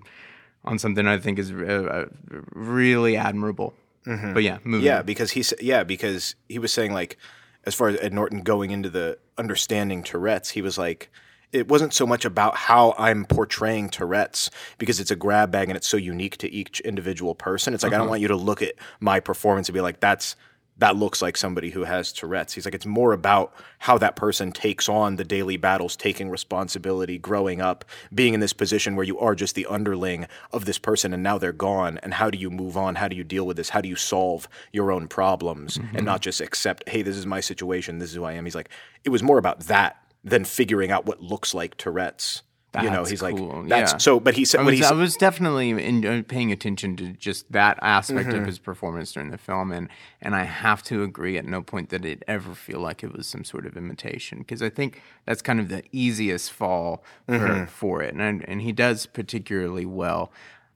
on 0.65 0.79
something 0.79 1.05
I 1.07 1.17
think 1.17 1.39
is 1.39 1.51
uh, 1.51 1.55
uh, 1.55 2.05
really 2.53 3.17
admirable. 3.17 3.73
But 4.05 4.43
yeah, 4.43 4.57
moving 4.63 4.85
yeah. 4.85 4.99
on. 4.99 5.05
Because 5.05 5.31
he, 5.31 5.43
yeah, 5.61 5.83
because 5.83 6.35
he 6.49 6.59
was 6.59 6.71
saying 6.73 6.93
like, 6.93 7.17
as 7.65 7.73
far 7.75 7.87
as 7.89 7.97
Ed 8.01 8.13
Norton 8.13 8.41
going 8.43 8.71
into 8.71 8.89
the 8.89 9.17
understanding 9.37 10.03
Tourette's, 10.03 10.51
he 10.51 10.61
was 10.61 10.77
like. 10.77 11.09
It 11.53 11.67
wasn't 11.67 11.93
so 11.93 12.07
much 12.07 12.25
about 12.25 12.55
how 12.55 12.95
I'm 12.97 13.25
portraying 13.25 13.89
Tourette's 13.89 14.49
because 14.79 14.99
it's 14.99 15.11
a 15.11 15.15
grab 15.15 15.51
bag 15.51 15.69
and 15.69 15.77
it's 15.77 15.87
so 15.87 15.97
unique 15.97 16.35
to 16.37 16.51
each 16.51 16.79
individual 16.79 17.35
person. 17.35 17.75
It's 17.75 17.83
like 17.83 17.93
I 17.93 17.97
don't 17.99 18.09
want 18.09 18.21
you 18.21 18.27
to 18.29 18.35
look 18.35 18.63
at 18.63 18.73
my 18.99 19.19
performance 19.19 19.69
and 19.69 19.73
be 19.75 19.79
like, 19.81 19.99
"That's 19.99 20.35
that 20.77 20.95
looks 20.95 21.21
like 21.21 21.37
somebody 21.37 21.69
who 21.69 21.83
has 21.83 22.11
Tourette's." 22.11 22.53
He's 22.53 22.65
like, 22.65 22.75
it's 22.75 22.85
more 22.85 23.13
about 23.13 23.53
how 23.79 23.97
that 23.97 24.15
person 24.15 24.51
takes 24.51 24.89
on 24.89 25.15
the 25.15 25.23
daily 25.23 25.57
battles, 25.57 25.95
taking 25.95 26.29
responsibility, 26.29 27.17
growing 27.17 27.61
up, 27.61 27.85
being 28.13 28.33
in 28.33 28.39
this 28.39 28.53
position 28.53 28.95
where 28.95 29.05
you 29.05 29.19
are 29.19 29.35
just 29.35 29.55
the 29.55 29.65
underling 29.67 30.27
of 30.51 30.65
this 30.65 30.77
person 30.77 31.13
and 31.13 31.23
now 31.23 31.37
they're 31.37 31.51
gone. 31.51 31.99
And 32.03 32.13
how 32.13 32.29
do 32.29 32.37
you 32.37 32.49
move 32.49 32.77
on? 32.77 32.95
How 32.95 33.07
do 33.07 33.15
you 33.15 33.23
deal 33.23 33.45
with 33.45 33.57
this? 33.57 33.69
How 33.69 33.81
do 33.81 33.89
you 33.89 33.95
solve 33.95 34.47
your 34.71 34.91
own 34.91 35.07
problems 35.07 35.77
and 35.77 35.89
mm-hmm. 35.89 36.05
not 36.05 36.21
just 36.21 36.41
accept, 36.41 36.87
hey, 36.87 37.01
this 37.01 37.17
is 37.17 37.25
my 37.25 37.39
situation, 37.39 37.99
this 37.99 38.09
is 38.09 38.15
who 38.15 38.23
I 38.23 38.33
am? 38.33 38.45
He's 38.45 38.55
like, 38.55 38.69
it 39.03 39.09
was 39.09 39.23
more 39.23 39.37
about 39.37 39.61
that 39.61 39.97
than 40.23 40.45
figuring 40.45 40.91
out 40.91 41.05
what 41.05 41.21
looks 41.21 41.53
like 41.53 41.77
Tourette's. 41.77 42.41
You 42.81 42.89
know, 42.89 43.03
he's 43.03 43.21
cool, 43.21 43.59
like, 43.61 43.69
that's 43.69 43.91
yeah. 43.91 43.97
so, 43.97 44.19
but 44.19 44.33
he 44.35 44.45
said, 44.45 44.61
I 44.61 44.63
was, 44.63 44.81
I 44.81 44.93
was 44.93 45.15
definitely 45.15 45.69
in, 45.71 46.05
uh, 46.05 46.23
paying 46.27 46.51
attention 46.51 46.95
to 46.95 47.09
just 47.13 47.51
that 47.51 47.77
aspect 47.81 48.29
Mm-hmm. 48.29 48.39
of 48.39 48.45
his 48.47 48.57
performance 48.57 49.11
during 49.11 49.29
the 49.29 49.37
film, 49.37 49.71
and 49.71 49.89
and 50.21 50.35
I 50.35 50.45
have 50.45 50.81
to 50.83 51.03
agree 51.03 51.37
at 51.37 51.45
no 51.45 51.61
point 51.61 51.89
that 51.89 52.03
it 52.05 52.23
ever 52.27 52.55
feel 52.55 52.79
like 52.79 53.03
it 53.03 53.13
was 53.13 53.27
some 53.27 53.43
sort 53.43 53.65
of 53.67 53.77
imitation 53.77 54.39
because 54.39 54.63
I 54.63 54.69
think 54.69 55.01
that's 55.25 55.41
kind 55.43 55.59
of 55.59 55.69
the 55.69 55.83
easiest 55.91 56.51
fall 56.51 57.03
for, 57.27 57.33
Mm-hmm. 57.37 57.65
for 57.65 58.01
it, 58.01 58.15
and 58.15 58.47
and 58.49 58.61
he 58.61 58.71
does 58.71 59.05
particularly 59.05 59.85
well. 59.85 60.31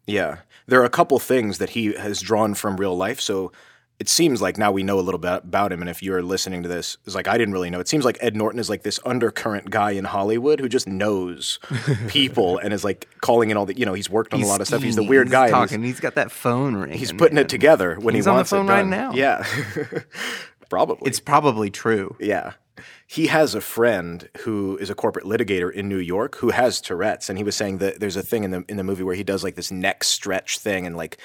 Yeah. 0.05 0.37
There 0.67 0.79
are 0.81 0.85
a 0.85 0.89
couple 0.89 1.17
things 1.19 1.57
that 1.57 1.71
he 1.71 1.93
has 1.93 2.21
drawn 2.21 2.53
from 2.53 2.77
real 2.77 2.95
life. 2.95 3.19
So 3.19 3.51
it 3.99 4.07
seems 4.07 4.41
like 4.41 4.57
now 4.57 4.71
we 4.71 4.83
know 4.83 4.99
a 4.99 5.01
little 5.01 5.17
bit 5.19 5.43
about 5.43 5.71
him. 5.71 5.81
And 5.81 5.89
if 5.89 6.03
you're 6.03 6.21
listening 6.21 6.61
to 6.63 6.69
this, 6.69 6.97
it's 7.05 7.15
like 7.15 7.27
I 7.27 7.37
didn't 7.37 7.53
really 7.53 7.69
know. 7.71 7.79
It 7.79 7.87
seems 7.87 8.05
like 8.05 8.17
Ed 8.21 8.35
Norton 8.35 8.59
is 8.59 8.69
like 8.69 8.83
this 8.83 8.99
undercurrent 9.05 9.69
guy 9.71 9.91
in 9.91 10.05
Hollywood 10.05 10.59
who 10.59 10.69
just 10.69 10.87
knows 10.87 11.59
people 12.07 12.59
and 12.59 12.73
is 12.73 12.83
like 12.83 13.07
calling 13.21 13.49
in 13.49 13.57
all 13.57 13.65
the, 13.65 13.77
you 13.77 13.85
know, 13.85 13.93
he's 13.93 14.09
worked 14.09 14.33
on 14.35 14.41
a 14.43 14.45
lot 14.45 14.61
of 14.61 14.67
stuff. 14.67 14.83
He's 14.83 14.95
the 14.95 15.03
weird 15.03 15.27
he's 15.27 15.31
guy. 15.31 15.47
he's- 15.47 15.51
talking. 15.69 15.83
he's 15.83 15.99
got 15.99 16.15
that 16.15 16.31
phone 16.31 16.75
ring. 16.75 16.93
He's 16.97 17.11
putting 17.11 17.37
it 17.39 17.49
together 17.49 17.95
when 17.99 18.13
He's 18.13 18.25
he 18.25 18.31
on 18.31 18.37
the 18.37 18.45
phone 18.45 18.67
it 18.67 18.71
right 18.71 18.85
now. 18.85 19.13
Yeah. 19.13 19.43
Probably. 20.69 21.07
It's 21.07 21.19
probably 21.19 21.69
true. 21.69 22.15
Yeah. 22.19 22.53
He 23.07 23.27
has 23.27 23.55
a 23.55 23.61
friend 23.61 24.27
who 24.39 24.77
is 24.81 24.89
a 24.89 24.95
corporate 24.95 25.25
litigator 25.25 25.71
in 25.71 25.87
New 25.87 25.97
York 25.97 26.35
who 26.35 26.49
has 26.49 26.81
Tourette's, 26.81 27.29
and 27.29 27.37
he 27.37 27.43
was 27.43 27.55
saying 27.55 27.77
that 27.77 27.99
there's 28.01 28.17
a 28.17 28.21
thing 28.21 28.43
in 28.43 28.51
the 28.51 28.65
in 28.67 28.75
the 28.77 28.83
movie 28.83 29.03
where 29.03 29.15
he 29.15 29.23
does 29.23 29.43
like 29.45 29.55
this 29.55 29.71
neck 29.71 30.03
stretch 30.03 30.59
thing 30.59 30.85
and 30.85 30.95
like 30.97 31.17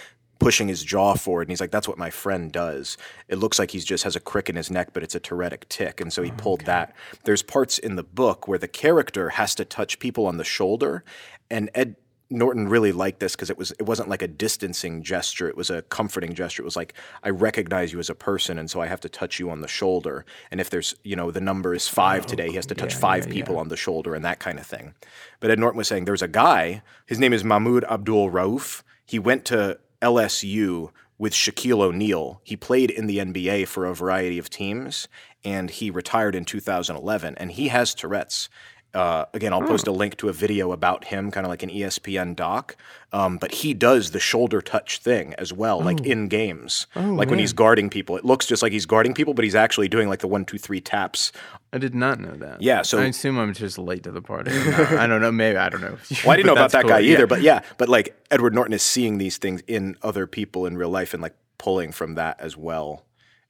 pushing 0.42 0.68
his 0.68 0.82
jaw 0.82 1.14
forward, 1.14 1.42
and 1.42 1.50
he's 1.50 1.60
like, 1.60 1.70
"That's 1.70 1.88
what 1.88 1.98
my 1.98 2.10
friend 2.10 2.50
does." 2.52 2.96
It 3.28 3.36
looks 3.36 3.58
like 3.58 3.70
he 3.70 3.80
just 3.80 4.04
has 4.04 4.16
a 4.16 4.20
crick 4.20 4.48
in 4.48 4.56
his 4.56 4.70
neck, 4.70 4.90
but 4.92 5.02
it's 5.02 5.14
a 5.14 5.20
Tourettic 5.20 5.68
tic, 5.68 6.00
and 6.00 6.12
so 6.12 6.22
he 6.22 6.30
pulled 6.32 6.62
that. 6.62 6.94
There's 7.24 7.42
parts 7.42 7.78
in 7.78 7.96
the 7.96 8.02
book 8.02 8.48
where 8.48 8.58
the 8.58 8.68
character 8.68 9.30
has 9.30 9.54
to 9.56 9.64
touch 9.64 9.98
people 9.98 10.26
on 10.26 10.36
the 10.36 10.44
shoulder, 10.44 11.04
and 11.50 11.70
Ed 11.74 11.96
Norton 12.32 12.68
really 12.68 12.92
liked 12.92 13.20
this 13.20 13.36
because 13.36 13.50
it 13.50 13.58
was 13.58 13.72
it 13.72 13.82
wasn't 13.82 14.08
like 14.08 14.22
a 14.22 14.28
distancing 14.28 15.02
gesture. 15.02 15.48
It 15.48 15.56
was 15.56 15.70
a 15.70 15.82
comforting 15.82 16.34
gesture. 16.34 16.62
It 16.62 16.64
was 16.64 16.76
like 16.76 16.94
I 17.22 17.30
recognize 17.30 17.92
you 17.92 17.98
as 17.98 18.10
a 18.10 18.14
person, 18.14 18.58
and 18.58 18.70
so 18.70 18.80
I 18.80 18.86
have 18.86 19.00
to 19.00 19.08
touch 19.08 19.38
you 19.38 19.50
on 19.50 19.60
the 19.60 19.68
shoulder. 19.68 20.24
And 20.50 20.60
if 20.60 20.70
there's 20.70 20.94
you 21.04 21.14
know 21.14 21.30
the 21.30 21.40
number 21.40 21.74
is 21.74 21.88
five 21.88 22.26
today, 22.26 22.48
he 22.48 22.56
has 22.56 22.66
to 22.66 22.74
oh, 22.74 22.78
touch 22.78 22.94
five 22.94 23.28
people 23.28 23.58
on 23.58 23.68
the 23.68 23.76
shoulder 23.76 24.14
and 24.14 24.24
that 24.24 24.40
kind 24.40 24.58
of 24.58 24.66
thing. 24.66 24.94
But 25.40 25.50
Ed 25.50 25.58
Norton 25.58 25.78
was 25.78 25.88
saying 25.88 26.06
there's 26.06 26.22
a 26.22 26.28
guy. 26.28 26.82
His 27.06 27.18
name 27.18 27.32
is 27.32 27.44
Mahmoud 27.44 27.84
Abdul 27.84 28.30
Rauf. 28.30 28.82
He 29.04 29.18
went 29.18 29.44
to 29.46 29.78
LSU 30.02 30.90
with 31.18 31.32
Shaquille 31.32 31.82
O'Neal. 31.82 32.40
He 32.42 32.56
played 32.56 32.90
in 32.90 33.06
the 33.06 33.18
NBA 33.18 33.68
for 33.68 33.86
a 33.86 33.94
variety 33.94 34.38
of 34.38 34.50
teams, 34.50 35.06
and 35.44 35.70
he 35.70 35.90
retired 35.90 36.34
in 36.34 36.44
2011. 36.44 37.36
And 37.36 37.52
he 37.52 37.68
has 37.68 37.94
Tourette's. 37.94 38.48
Uh, 38.94 39.24
again, 39.32 39.52
I'll 39.54 39.62
post 39.62 39.86
a 39.86 39.92
link 39.92 40.16
to 40.18 40.28
a 40.28 40.32
video 40.34 40.70
about 40.72 41.04
him, 41.04 41.30
kind 41.30 41.46
of 41.46 41.50
like 41.50 41.62
an 41.62 41.70
ESPN 41.70 42.36
doc. 42.36 42.76
Um, 43.12 43.38
but 43.38 43.52
he 43.52 43.72
does 43.74 44.10
the 44.10 44.20
shoulder 44.20 44.60
touch 44.60 44.98
thing 44.98 45.34
as 45.38 45.52
well, 45.52 45.80
like 45.80 46.00
in 46.00 46.28
games. 46.28 46.86
like 46.94 47.30
when 47.30 47.38
he's 47.38 47.52
guarding 47.54 47.88
people, 47.90 48.16
it 48.18 48.24
looks 48.24 48.46
just 48.46 48.62
like 48.62 48.72
he's 48.72 48.84
guarding 48.86 49.14
people, 49.14 49.32
but 49.34 49.44
he's 49.44 49.54
actually 49.54 49.88
doing 49.88 50.08
like 50.08 50.18
the 50.20 50.28
one, 50.28 50.44
two, 50.44 50.58
three 50.58 50.80
taps. 50.80 51.32
I 51.72 51.78
did 51.78 51.94
not 51.94 52.20
know 52.20 52.32
that. 52.36 52.60
Yeah, 52.60 52.82
so- 52.82 52.98
I 52.98 53.04
assume 53.04 53.38
I'm 53.38 53.54
just 53.54 53.78
late 53.78 54.02
to 54.02 54.10
the 54.12 54.20
party. 54.22 54.50
No, 54.50 54.86
I 54.98 55.06
don't 55.06 55.22
know. 55.22 55.32
Maybe 55.32 55.56
I 55.56 55.68
don't 55.70 55.80
know. 55.80 55.96
Well, 56.24 56.32
I 56.32 56.36
didn't 56.36 56.46
know 56.46 56.52
about 56.60 56.72
that 56.72 56.82
cool. 56.82 56.90
guy 56.90 56.98
Yeah. 56.98 57.12
either, 57.14 57.26
but 57.26 57.40
yeah, 57.40 57.60
but 57.78 57.88
like 57.88 58.14
Edward 58.30 58.54
Norton 58.54 58.74
is 58.74 58.82
seeing 58.82 59.16
these 59.18 59.38
things 59.38 59.62
in 59.66 59.96
other 60.02 60.26
people 60.26 60.66
in 60.66 60.76
real 60.76 60.90
life 60.90 61.14
and 61.14 61.22
like 61.22 61.34
pulling 61.56 61.92
from 61.92 62.14
that 62.16 62.38
as 62.40 62.56
well 62.58 63.04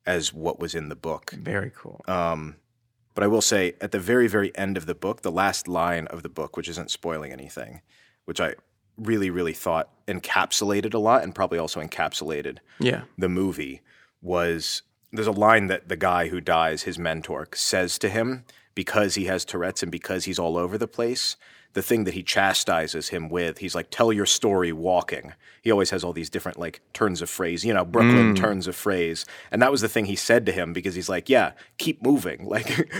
as 0.06 0.32
what 0.32 0.58
was 0.60 0.74
in 0.74 0.88
the 0.88 0.96
book. 0.96 1.30
very 1.32 1.70
cool. 1.76 2.00
Um, 2.06 2.56
but 3.14 3.24
I 3.24 3.26
will 3.26 3.42
say 3.42 3.74
at 3.80 3.92
the 3.92 3.98
very, 3.98 4.26
very 4.26 4.56
end 4.56 4.76
of 4.76 4.86
the 4.86 4.94
book, 4.94 5.22
the 5.22 5.32
last 5.32 5.68
line 5.68 6.06
of 6.08 6.22
the 6.22 6.28
book, 6.28 6.56
which 6.56 6.68
isn't 6.68 6.90
spoiling 6.90 7.32
anything, 7.32 7.82
which 8.24 8.40
I 8.40 8.54
really, 8.96 9.30
really 9.30 9.52
thought 9.52 9.90
encapsulated 10.06 10.94
a 10.94 10.98
lot 10.98 11.22
and 11.22 11.34
probably 11.34 11.58
also 11.58 11.80
encapsulated 11.80 12.58
yeah. 12.78 13.02
the 13.16 13.28
movie 13.28 13.80
was 14.20 14.82
there's 15.12 15.26
a 15.26 15.32
line 15.32 15.66
that 15.66 15.88
the 15.88 15.96
guy 15.96 16.28
who 16.28 16.40
dies, 16.40 16.82
his 16.82 16.98
mentor, 16.98 17.48
says 17.54 17.98
to 17.98 18.08
him 18.08 18.44
because 18.74 19.14
he 19.14 19.26
has 19.26 19.44
Tourette's 19.44 19.82
and 19.82 19.92
because 19.92 20.24
he's 20.24 20.38
all 20.38 20.56
over 20.56 20.78
the 20.78 20.88
place. 20.88 21.36
The 21.74 21.82
thing 21.82 22.04
that 22.04 22.14
he 22.14 22.22
chastises 22.22 23.08
him 23.08 23.28
with, 23.28 23.58
he's 23.58 23.74
like, 23.74 23.88
"Tell 23.90 24.12
your 24.12 24.26
story 24.26 24.72
walking." 24.72 25.34
He 25.62 25.70
always 25.70 25.90
has 25.90 26.04
all 26.04 26.12
these 26.12 26.30
different 26.30 26.58
like 26.58 26.80
turns 26.92 27.22
of 27.22 27.30
phrase, 27.30 27.64
you 27.64 27.72
know, 27.72 27.84
Brooklyn 27.84 28.34
mm. 28.34 28.36
turns 28.36 28.66
of 28.66 28.76
phrase, 28.76 29.24
and 29.50 29.62
that 29.62 29.70
was 29.70 29.80
the 29.80 29.88
thing 29.88 30.06
he 30.06 30.16
said 30.16 30.44
to 30.46 30.52
him 30.52 30.72
because 30.72 30.94
he's 30.94 31.08
like, 31.08 31.28
"Yeah, 31.28 31.52
keep 31.78 32.02
moving, 32.02 32.44
like, 32.48 32.92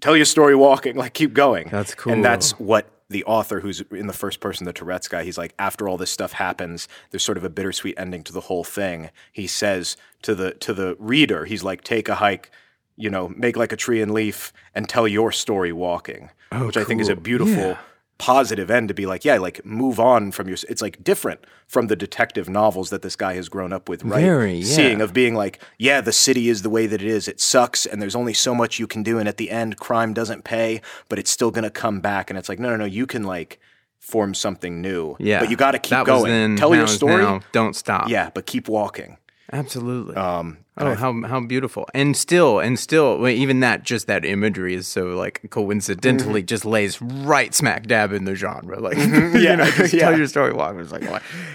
tell 0.00 0.16
your 0.16 0.26
story 0.26 0.54
walking, 0.54 0.96
like, 0.96 1.14
keep 1.14 1.34
going." 1.34 1.68
That's 1.70 1.94
cool. 1.94 2.12
and 2.12 2.24
that's 2.24 2.58
what 2.58 2.88
the 3.10 3.24
author 3.24 3.60
who's 3.60 3.82
in 3.90 4.06
the 4.06 4.12
first 4.12 4.40
person, 4.40 4.64
the 4.64 4.72
Tourette's 4.72 5.08
guy, 5.08 5.24
he's 5.24 5.38
like, 5.38 5.54
after 5.58 5.88
all 5.88 5.96
this 5.96 6.10
stuff 6.10 6.32
happens, 6.32 6.88
there's 7.10 7.22
sort 7.22 7.38
of 7.38 7.44
a 7.44 7.50
bittersweet 7.50 7.94
ending 7.98 8.22
to 8.24 8.32
the 8.32 8.40
whole 8.40 8.64
thing. 8.64 9.10
He 9.32 9.46
says 9.46 9.96
to 10.22 10.34
the 10.34 10.52
to 10.54 10.72
the 10.72 10.96
reader, 10.98 11.44
he's 11.44 11.62
like, 11.62 11.84
take 11.84 12.08
a 12.08 12.16
hike, 12.16 12.50
you 12.96 13.10
know, 13.10 13.28
make 13.28 13.56
like 13.56 13.72
a 13.72 13.76
tree 13.76 14.00
and 14.00 14.12
leaf, 14.12 14.52
and 14.74 14.88
tell 14.88 15.06
your 15.06 15.32
story 15.32 15.72
walking, 15.72 16.30
oh, 16.52 16.66
which 16.66 16.76
I 16.76 16.84
think 16.84 17.00
is 17.00 17.08
a 17.08 17.16
beautiful. 17.16 17.54
Yeah. 17.54 17.78
Positive 18.16 18.70
end 18.70 18.88
to 18.88 18.94
be 18.94 19.06
like, 19.06 19.24
yeah, 19.24 19.38
like 19.38 19.64
move 19.66 19.98
on 19.98 20.30
from 20.30 20.48
your. 20.48 20.56
It's 20.68 20.80
like 20.80 21.02
different 21.02 21.40
from 21.66 21.88
the 21.88 21.96
detective 21.96 22.48
novels 22.48 22.90
that 22.90 23.02
this 23.02 23.16
guy 23.16 23.34
has 23.34 23.48
grown 23.48 23.72
up 23.72 23.88
with, 23.88 24.04
right? 24.04 24.20
Very, 24.20 24.62
Seeing 24.62 25.00
of 25.00 25.12
being 25.12 25.34
like, 25.34 25.60
yeah, 25.78 26.00
the 26.00 26.12
city 26.12 26.48
is 26.48 26.62
the 26.62 26.70
way 26.70 26.86
that 26.86 27.02
it 27.02 27.08
is. 27.08 27.26
It 27.26 27.40
sucks, 27.40 27.86
and 27.86 28.00
there's 28.00 28.14
only 28.14 28.32
so 28.32 28.54
much 28.54 28.78
you 28.78 28.86
can 28.86 29.02
do, 29.02 29.18
and 29.18 29.28
at 29.28 29.36
the 29.36 29.50
end, 29.50 29.78
crime 29.78 30.14
doesn't 30.14 30.44
pay, 30.44 30.80
but 31.08 31.18
it's 31.18 31.30
still 31.30 31.50
gonna 31.50 31.70
come 31.70 32.00
back. 32.00 32.30
And 32.30 32.38
it's 32.38 32.48
like, 32.48 32.60
no, 32.60 32.70
no, 32.70 32.76
no, 32.76 32.84
you 32.84 33.06
can 33.06 33.24
like 33.24 33.58
form 33.98 34.34
something 34.34 34.80
new. 34.80 35.16
Yeah. 35.18 35.40
but 35.40 35.50
you 35.50 35.56
got 35.56 35.72
to 35.72 35.78
keep 35.78 36.04
going. 36.04 36.30
then, 36.30 36.56
Tell 36.56 36.74
your 36.74 36.86
story. 36.86 37.22
now. 37.22 37.40
Don't 37.52 37.74
stop. 37.74 38.08
Yeah, 38.08 38.30
but 38.34 38.46
keep 38.46 38.68
walking. 38.68 39.16
Absolutely. 39.52 40.16
Um, 40.16 40.58
Oh, 40.76 40.92
how 40.96 41.22
how 41.22 41.38
beautiful! 41.38 41.86
And 41.94 42.16
still, 42.16 42.58
and 42.58 42.76
still, 42.76 43.28
even 43.28 43.60
that, 43.60 43.84
just 43.84 44.08
that 44.08 44.24
imagery 44.24 44.74
is 44.74 44.88
so 44.88 45.10
like 45.10 45.40
coincidentally 45.50 46.42
just 46.42 46.64
lays 46.64 47.00
right 47.00 47.54
smack 47.54 47.86
dab 47.86 48.12
in 48.12 48.24
the 48.24 48.34
genre. 48.34 48.80
Like, 48.80 48.96
you 48.98 49.04
Mm-hmm. 49.04 49.36
Yeah, 49.36 49.54
know, 49.54 49.66
just 49.70 49.94
yeah. 49.94 50.00
tell 50.08 50.18
your 50.18 50.26
story. 50.26 50.52
Walk. 50.52 50.74
It 50.74 50.78
was 50.78 50.90
like, 50.90 51.02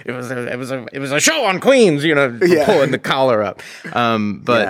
it 0.05 0.11
was 0.13 0.31
a, 0.31 0.47
it 0.49 0.55
was 0.57 0.71
a, 0.71 0.85
it 0.93 0.99
was 0.99 1.11
a 1.11 1.19
show 1.19 1.43
on 1.43 1.59
Queens. 1.59 2.05
You 2.05 2.15
know, 2.15 2.39
Yeah. 2.41 2.65
pulling 2.65 2.91
the 2.91 2.97
collar 2.97 3.43
up. 3.43 3.61
Um, 3.91 4.39
but 4.45 4.61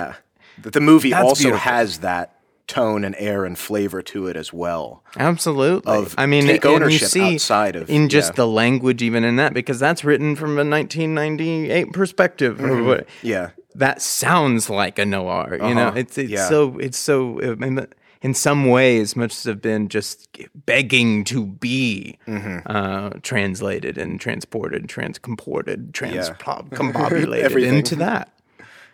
yeah, 0.64 0.68
the 0.68 0.80
movie 0.80 1.14
also 1.14 1.44
beautiful. 1.44 1.60
has 1.60 1.98
that 2.00 2.34
tone 2.70 3.04
and 3.04 3.14
air 3.18 3.44
and 3.44 3.58
flavor 3.58 4.00
to 4.02 4.26
it 4.28 4.36
as 4.36 4.52
well. 4.52 5.02
Absolutely. 5.18 5.92
of 5.92 6.14
I 6.16 6.26
mean, 6.26 6.44
take 6.46 6.64
ownership 6.64 7.08
see 7.08 7.34
outside 7.34 7.74
of- 7.76 7.90
in 7.90 8.08
just 8.08 8.30
yeah. 8.32 8.36
the 8.36 8.46
language, 8.46 9.02
even 9.02 9.24
in 9.24 9.36
that, 9.36 9.52
because 9.54 9.78
that's 9.80 10.04
written 10.04 10.36
from 10.36 10.52
a 10.58 10.64
1998 10.64 11.92
perspective. 11.92 12.58
Mm-hmm. 12.58 13.08
Yeah, 13.26 13.50
that 13.74 14.00
sounds 14.02 14.70
like 14.70 14.98
a 14.98 15.04
noir. 15.04 15.58
You 15.60 15.74
know, 15.74 15.88
Uh-huh. 15.88 15.98
it's 15.98 16.16
it's 16.18 16.30
Yeah. 16.30 16.48
so 16.48 16.78
it's 16.78 16.98
so 16.98 17.38
in, 17.40 17.86
some 18.34 18.66
ways 18.68 19.16
must 19.16 19.44
have 19.46 19.60
been 19.62 19.88
just 19.88 20.28
begging 20.66 21.24
to 21.24 21.46
be 21.46 22.18
Mm-hmm. 22.28 22.58
uh, 22.66 23.10
translated 23.22 23.98
and 23.98 24.20
transported, 24.20 24.88
transcomported, 24.88 25.96
Yeah. 26.00 26.34
transcombobulated 26.38 27.42
Everything. 27.48 27.78
into 27.78 27.96
that. 27.96 28.30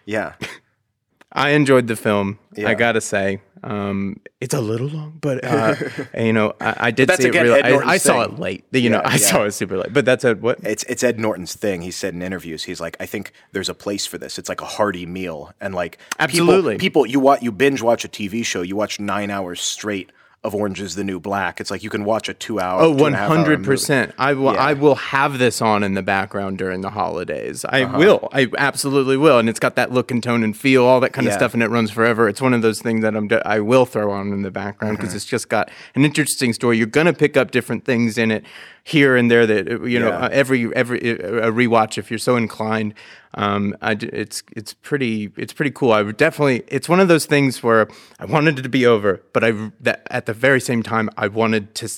yeah, 0.06 0.34
I 1.32 1.50
enjoyed 1.50 1.86
the 1.88 1.96
film. 1.96 2.38
Yeah. 2.54 2.68
I 2.70 2.74
gotta 2.74 3.00
say, 3.00 3.40
um, 3.62 4.20
it's 4.40 4.54
a 4.54 4.60
little 4.60 4.88
long, 4.88 5.18
but 5.20 5.44
uh, 5.44 5.74
you 6.18 6.32
know, 6.32 6.54
I, 6.60 6.76
I 6.78 6.90
did 6.90 7.10
see 7.12 7.28
it. 7.28 7.34
Really, 7.34 7.62
I, 7.62 7.76
I 7.76 7.96
saw 7.96 8.22
it 8.22 8.38
late. 8.38 8.64
You 8.72 8.90
know, 8.90 8.96
Yeah, 9.04 9.08
I 9.08 9.12
yeah. 9.12 9.16
saw 9.16 9.44
it 9.44 9.52
super 9.52 9.78
late. 9.78 9.92
But 9.92 10.04
that's 10.04 10.24
a 10.24 10.34
what? 10.34 10.58
it's 10.62 10.84
it's 10.84 11.02
Ed 11.02 11.18
Norton's 11.18 11.54
thing. 11.54 11.82
He 11.82 11.90
said 11.90 12.14
in 12.14 12.22
interviews, 12.22 12.64
he's 12.64 12.80
like, 12.80 12.96
I 13.00 13.06
think 13.06 13.32
there's 13.52 13.68
a 13.68 13.74
place 13.74 14.06
for 14.06 14.18
this. 14.18 14.38
It's 14.38 14.48
like 14.48 14.60
a 14.60 14.66
hearty 14.66 15.06
meal, 15.06 15.52
and 15.60 15.74
like 15.74 15.98
people- 15.98 16.24
Absolutely. 16.24 16.78
people, 16.78 17.06
you 17.06 17.20
watch 17.20 17.42
you 17.42 17.52
binge 17.52 17.82
watch 17.82 18.04
a 18.04 18.08
TV 18.08 18.44
show, 18.44 18.62
you 18.62 18.76
watch 18.76 19.00
nine 19.00 19.30
hours 19.30 19.60
straight 19.60 20.10
of 20.46 20.54
Orange 20.54 20.80
Is 20.80 20.94
the 20.94 21.04
New 21.04 21.20
Black. 21.20 21.60
It's 21.60 21.70
like 21.70 21.82
you 21.82 21.90
can 21.90 22.04
watch 22.04 22.28
a 22.28 22.34
two 22.34 22.58
hour. 22.60 22.80
Oh, 22.80 22.92
two 22.96 23.02
one 23.02 23.06
and 23.08 23.16
a 23.16 23.18
half 23.18 23.30
hour 23.30 23.36
hundred 23.36 23.58
movie. 23.60 23.66
percent. 23.68 24.14
I 24.18 24.32
will. 24.32 24.52
Yeah. 24.54 24.64
I 24.64 24.72
will 24.72 24.94
have 24.94 25.38
this 25.38 25.60
on 25.60 25.82
in 25.82 25.94
the 25.94 26.02
background 26.02 26.56
during 26.58 26.80
the 26.80 26.90
holidays. 26.90 27.64
I 27.68 27.82
Uh-huh. 27.82 27.98
will. 27.98 28.28
I 28.32 28.48
absolutely 28.56 29.16
will. 29.16 29.38
And 29.38 29.48
it's 29.48 29.60
got 29.60 29.76
that 29.76 29.92
look 29.92 30.10
and 30.10 30.22
tone 30.22 30.42
and 30.42 30.56
feel, 30.56 30.84
all 30.84 31.00
that 31.00 31.12
kind 31.12 31.26
of 31.26 31.32
stuff, 31.34 31.52
and 31.54 31.62
it 31.62 31.68
runs 31.68 31.90
forever. 31.90 32.28
It's 32.28 32.40
one 32.40 32.54
of 32.54 32.62
those 32.62 32.80
things 32.80 33.02
that 33.02 33.14
I'm. 33.16 33.28
I 33.44 33.60
will 33.60 33.84
throw 33.86 34.10
on 34.12 34.32
in 34.32 34.42
the 34.42 34.50
background 34.50 34.96
Mm-hmm. 34.96 35.02
because 35.02 35.14
it's 35.14 35.24
just 35.26 35.48
got 35.48 35.70
an 35.94 36.04
interesting 36.04 36.52
story. 36.52 36.78
You're 36.78 36.86
gonna 36.86 37.12
pick 37.12 37.36
up 37.36 37.50
different 37.50 37.84
things 37.84 38.16
in 38.16 38.30
it 38.30 38.44
here 38.94 39.16
and 39.16 39.28
there 39.28 39.46
that 39.46 39.66
you 39.88 39.98
know 39.98 40.10
Yeah. 40.10 40.26
uh, 40.26 40.28
every 40.30 40.72
every 40.76 41.00
uh, 41.10 41.48
a 41.48 41.52
rewatch 41.52 41.98
if 41.98 42.08
you're 42.08 42.20
so 42.30 42.36
inclined. 42.36 42.94
Um, 43.34 43.76
I 43.82 43.92
it's 44.00 44.44
it's 44.56 44.74
pretty 44.74 45.32
it's 45.36 45.52
pretty 45.52 45.72
cool. 45.72 45.92
I 45.92 46.02
would 46.02 46.16
definitely. 46.16 46.62
It's 46.68 46.88
one 46.88 47.00
of 47.00 47.08
those 47.08 47.26
things 47.26 47.62
where 47.64 47.88
I 48.20 48.26
wanted 48.26 48.60
it 48.60 48.62
to 48.62 48.68
be 48.68 48.86
over, 48.86 49.20
but 49.32 49.42
I 49.42 49.50
that 49.80 50.06
at 50.08 50.26
the 50.26 50.32
very 50.34 50.60
same 50.60 50.82
time 50.84 51.10
I 51.16 51.26
wanted 51.28 51.74
to. 51.76 51.88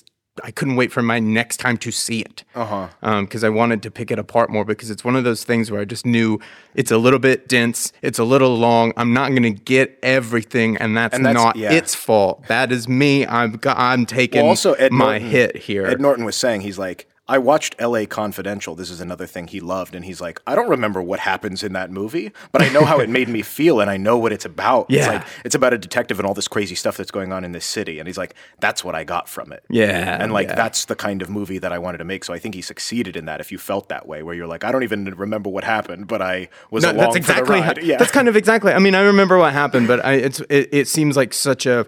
I 0.45 0.51
couldn't 0.51 0.77
wait 0.77 0.93
for 0.93 1.03
my 1.03 1.19
next 1.19 1.59
time 1.59 1.77
to 1.79 1.91
see 1.91 2.21
it. 2.21 2.45
Uh 2.55 2.89
huh. 3.01 3.21
Because 3.23 3.45
I 3.45 3.49
wanted 3.49 3.83
to 3.83 3.91
pick 3.91 4.11
it 4.11 4.19
apart 4.19 4.51
more 4.51 4.65
because 4.65 4.91
it's 4.91 5.05
one 5.05 5.17
of 5.17 5.25
those 5.25 5.45
things 5.45 5.71
where 5.71 5.81
I 5.81 5.85
just 5.85 6.05
knew 6.07 6.39
it's 6.75 6.91
a 6.91 6.99
little 6.99 7.19
bit 7.19 7.49
dense, 7.49 7.93
it's 8.03 8.19
a 8.19 8.25
little 8.25 8.57
long. 8.57 8.93
I'm 8.97 9.13
not 9.13 9.31
going 9.31 9.43
to 9.43 9.51
get 9.51 9.99
everything, 10.03 10.77
and 10.77 10.97
that's, 10.97 11.15
And 11.15 11.25
that's- 11.27 11.43
not 11.45 11.57
yeah. 11.57 11.73
its 11.73 11.95
fault. 11.95 12.47
That 12.49 12.73
is 12.73 12.89
me. 12.89 13.27
I'm 13.27 13.59
I'm 13.67 14.07
taking 14.07 14.41
Well, 14.43 14.51
also 14.51 14.73
Ed 14.75 14.93
my 14.93 15.19
Norton, 15.19 15.29
hit 15.31 15.57
here. 15.57 15.87
Ed 15.87 16.01
Norton 16.01 16.25
was 16.25 16.37
saying 16.37 16.61
he's 16.63 16.79
like, 16.79 17.09
I 17.29 17.37
watched 17.39 17.77
L.A. 17.79 18.07
Confidential. 18.07 18.75
This 18.75 18.89
is 18.91 19.01
another 19.01 19.27
thing 19.27 19.49
he 19.49 19.61
loved, 19.61 19.95
and 19.95 20.05
he's 20.05 20.21
like, 20.21 20.41
I 20.47 20.55
don't 20.55 20.69
remember 20.71 21.03
what 21.03 21.21
happens 21.21 21.63
in 21.63 21.75
that 21.75 21.91
movie, 21.91 22.33
but 22.53 22.63
I 22.63 22.71
know 22.71 22.85
how 22.85 23.01
it 23.01 23.11
made 23.11 23.29
me 23.29 23.43
feel, 23.59 23.81
and 23.81 23.91
I 23.91 23.99
know 23.99 24.17
what 24.17 24.33
it's 24.33 24.45
about. 24.47 24.87
It's 24.89 25.05
Yeah. 25.07 25.13
like 25.13 25.27
it's 25.45 25.55
about 25.55 25.73
a 25.75 25.79
detective 25.79 26.19
and 26.19 26.27
all 26.27 26.33
this 26.35 26.49
crazy 26.49 26.75
stuff 26.75 26.97
that's 26.97 27.11
going 27.11 27.33
on 27.33 27.45
in 27.45 27.53
this 27.53 27.67
city, 27.67 27.99
and 27.99 28.07
he's 28.09 28.17
like, 28.17 28.35
that's 28.61 28.83
what 28.83 28.95
I 28.95 29.05
got 29.05 29.29
from 29.29 29.53
it. 29.53 29.63
Yeah, 29.69 30.17
and 30.23 30.33
like 30.33 30.49
yeah. 30.49 30.55
that's 30.55 30.87
the 30.87 30.97
kind 30.97 31.21
of 31.21 31.29
movie 31.29 31.59
that 31.59 31.73
I 31.73 31.79
wanted 31.79 31.99
to 31.99 32.05
make. 32.05 32.25
So 32.25 32.33
I 32.33 32.39
think 32.39 32.55
he 32.55 32.63
succeeded 32.63 33.17
in 33.17 33.27
that. 33.27 33.41
If 33.41 33.53
you 33.53 33.59
felt 33.59 33.89
that 33.91 34.09
way, 34.09 34.23
where 34.23 34.35
you're 34.35 34.47
like, 34.47 34.65
I 34.65 34.73
don't 34.73 34.83
even 34.83 35.05
remember 35.05 35.51
what 35.51 35.65
happened, 35.65 36.07
but 36.09 36.23
I 36.23 36.49
was 36.71 36.83
No, 36.85 36.93
along 36.93 36.99
that's 37.01 37.17
exactly 37.17 37.45
for 37.61 37.75
the 37.75 37.81
how, 37.81 37.87
yeah, 37.87 37.99
that's 37.99 38.11
kind 38.13 38.29
of 38.29 38.37
exactly. 38.37 38.73
I 38.73 38.79
mean, 38.79 38.95
I 38.95 39.03
remember 39.03 39.37
what 39.37 39.53
happened, 39.53 39.87
but 39.87 40.05
I, 40.05 40.15
it's 40.15 40.41
it, 40.49 40.69
it 40.73 40.89
seems 40.89 41.15
like 41.17 41.35
such 41.35 41.67
a. 41.67 41.87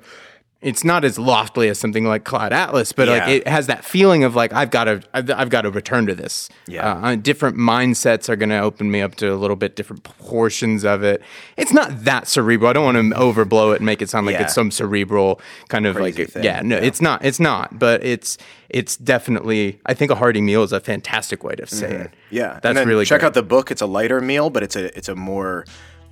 It's 0.62 0.84
not 0.84 1.06
as 1.06 1.18
lofty 1.18 1.68
as 1.68 1.78
something 1.78 2.04
like 2.04 2.24
Cloud 2.24 2.52
Atlas, 2.52 2.92
but 2.92 3.08
like 3.08 3.26
it 3.28 3.48
has 3.48 3.66
that 3.68 3.82
feeling 3.82 4.24
of 4.24 4.34
like 4.36 4.52
I've 4.52 4.70
got 4.70 4.84
to 4.84 5.02
I've, 5.14 5.30
I've 5.30 5.48
got 5.48 5.62
to 5.62 5.70
return 5.70 6.04
to 6.06 6.14
this. 6.14 6.50
Yeah. 6.66 6.92
uh, 6.96 7.14
different 7.16 7.56
mindsets 7.56 8.28
are 8.28 8.36
going 8.36 8.50
to 8.50 8.58
open 8.58 8.90
me 8.90 9.00
up 9.00 9.14
to 9.16 9.32
a 9.32 9.36
little 9.36 9.56
bit 9.56 9.74
different 9.74 10.02
portions 10.04 10.84
of 10.84 11.02
it. 11.02 11.22
It's 11.56 11.72
not 11.72 12.04
that 12.04 12.28
cerebral. 12.28 12.68
I 12.68 12.72
don't 12.74 12.84
want 12.84 12.96
to 12.98 13.18
overblow 13.18 13.72
it 13.72 13.76
and 13.76 13.86
make 13.86 14.02
it 14.02 14.10
sound 14.10 14.26
like 14.26 14.34
Yeah. 14.34 14.42
it's 14.42 14.54
some 14.54 14.70
cerebral 14.70 15.40
kind 15.68 15.86
of 15.86 15.96
Crazy 15.96 16.24
like 16.24 16.30
thing, 16.32 16.44
yeah. 16.44 16.60
No, 16.62 16.76
yeah. 16.76 16.82
it's 16.84 17.00
not. 17.00 17.24
It's 17.24 17.40
not. 17.40 17.78
But 17.78 18.04
it's 18.04 18.36
it's 18.68 18.98
definitely. 18.98 19.80
I 19.86 19.94
think 19.94 20.10
a 20.10 20.14
hearty 20.14 20.42
meal 20.42 20.62
is 20.62 20.72
a 20.72 20.80
fantastic 20.80 21.42
way 21.42 21.54
to 21.54 21.66
say 21.66 21.90
it. 21.90 22.06
Mm-hmm. 22.08 22.14
Yeah, 22.36 22.60
that's 22.62 22.84
really 22.86 23.06
check 23.06 23.20
great. 23.20 23.28
out 23.28 23.34
the 23.34 23.42
book. 23.42 23.70
It's 23.70 23.80
a 23.80 23.86
lighter 23.86 24.20
meal, 24.20 24.50
but 24.50 24.62
it's 24.62 24.76
a 24.76 24.94
it's 24.96 25.08
a 25.08 25.14
more 25.16 25.64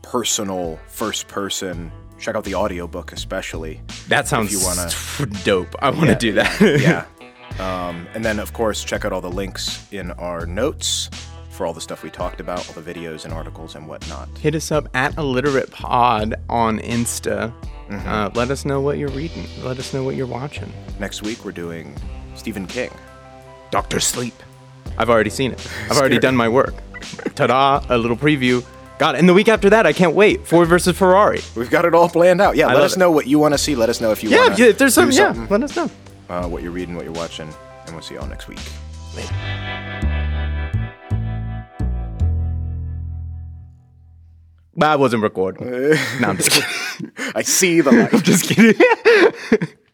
personal 0.03 0.79
first 0.89 1.29
person. 1.29 1.91
Check 2.19 2.35
out 2.35 2.45
the 2.45 2.55
audiobook 2.55 3.13
especially. 3.13 3.81
That 4.09 4.27
sounds 4.27 4.53
you 4.53 4.61
wanna- 4.61 4.91
dope. 5.45 5.75
I 5.81 5.91
want 5.91 6.09
to 6.11 6.17
do 6.17 6.33
that. 6.33 6.61
yeah. 6.81 7.07
Um, 7.59 8.07
and 8.15 8.25
then 8.25 8.39
of 8.39 8.53
course 8.53 8.85
check 8.85 9.05
out 9.05 9.13
all 9.13 9.21
the 9.21 9.31
links 9.31 9.91
in 9.93 10.13
our 10.13 10.47
notes 10.47 11.11
for 11.51 11.67
all 11.67 11.73
the 11.73 11.81
stuff 11.81 12.05
we 12.05 12.11
talked 12.11 12.39
about, 12.41 12.69
all 12.69 12.81
the 12.81 12.95
videos 12.95 13.25
and 13.25 13.35
articles 13.35 13.75
and 13.75 13.89
whatnot. 13.89 14.29
Hit 14.39 14.55
us 14.55 14.71
up 14.71 14.87
at 14.95 15.17
illiterate 15.19 15.73
pod 15.73 16.37
on 16.49 16.79
Insta. 16.79 17.53
Mm-hmm. 17.89 18.09
Uh, 18.09 18.31
let 18.35 18.51
us 18.53 18.65
know 18.65 18.81
what 18.81 18.97
you're 18.99 19.09
reading. 19.09 19.45
Let 19.65 19.81
us 19.81 19.93
know 19.93 20.05
what 20.05 20.15
you're 20.15 20.27
watching. 20.29 20.73
Next 21.01 21.23
week 21.23 21.45
we're 21.45 21.51
doing 21.51 21.97
Stephen 22.37 22.65
King. 22.69 22.91
Doctor 23.73 23.99
Sleep. 23.99 24.35
I've 24.97 25.11
already 25.11 25.31
seen 25.31 25.51
it. 25.51 25.67
I've 25.91 25.97
already 25.99 26.21
done 26.21 26.37
my 26.37 26.49
work. 26.49 26.75
Ta-da! 27.35 27.85
A 27.89 27.99
little 27.99 28.17
preview. 28.17 28.65
God, 28.99 29.15
and 29.15 29.29
the 29.29 29.35
week 29.35 29.49
after 29.49 29.71
that, 29.71 29.87
I 29.87 29.93
can't 29.93 30.15
wait. 30.15 30.45
Ford 30.45 30.69
versus 30.69 30.97
Ferrari. 30.99 31.41
We've 31.55 31.71
got 31.71 31.85
it 31.85 31.95
all 31.95 32.09
planned 32.09 32.41
out. 32.41 32.57
Yeah, 32.57 32.67
I 32.67 32.75
let 32.75 32.83
us 32.83 32.97
it. 32.97 32.99
know 32.99 33.13
what 33.13 33.29
you 33.29 33.39
want 33.39 33.55
to 33.55 33.59
see. 33.59 33.77
Let 33.77 33.89
us 33.89 34.01
know 34.01 34.11
if 34.11 34.25
you 34.25 34.31
yeah, 34.31 34.55
if 34.59 34.77
there's 34.79 34.95
some, 34.95 35.13
something. 35.13 35.43
Yeah, 35.43 35.49
let 35.51 35.63
us 35.63 35.77
know. 35.77 35.91
Uh, 36.29 36.49
what 36.49 36.63
you're 36.63 36.73
reading, 36.73 36.97
what 36.97 37.05
you're 37.05 37.15
watching, 37.15 37.49
and 37.87 37.95
we'll 37.95 38.03
see 38.03 38.15
y'all 38.15 38.27
next 38.27 38.49
week. 38.49 38.59
Bye. 44.77 44.93
I 44.93 44.97
wasn't 44.97 45.23
recording. 45.23 45.71
no, 46.21 46.29
I'm 46.29 46.37
just 46.37 46.51
kidding. 46.51 47.13
I 47.35 47.43
see 47.43 47.81
the 47.81 47.93
light. 47.93 48.15
I'm 48.15 48.23
just 48.23 48.45
kidding. 48.49 48.81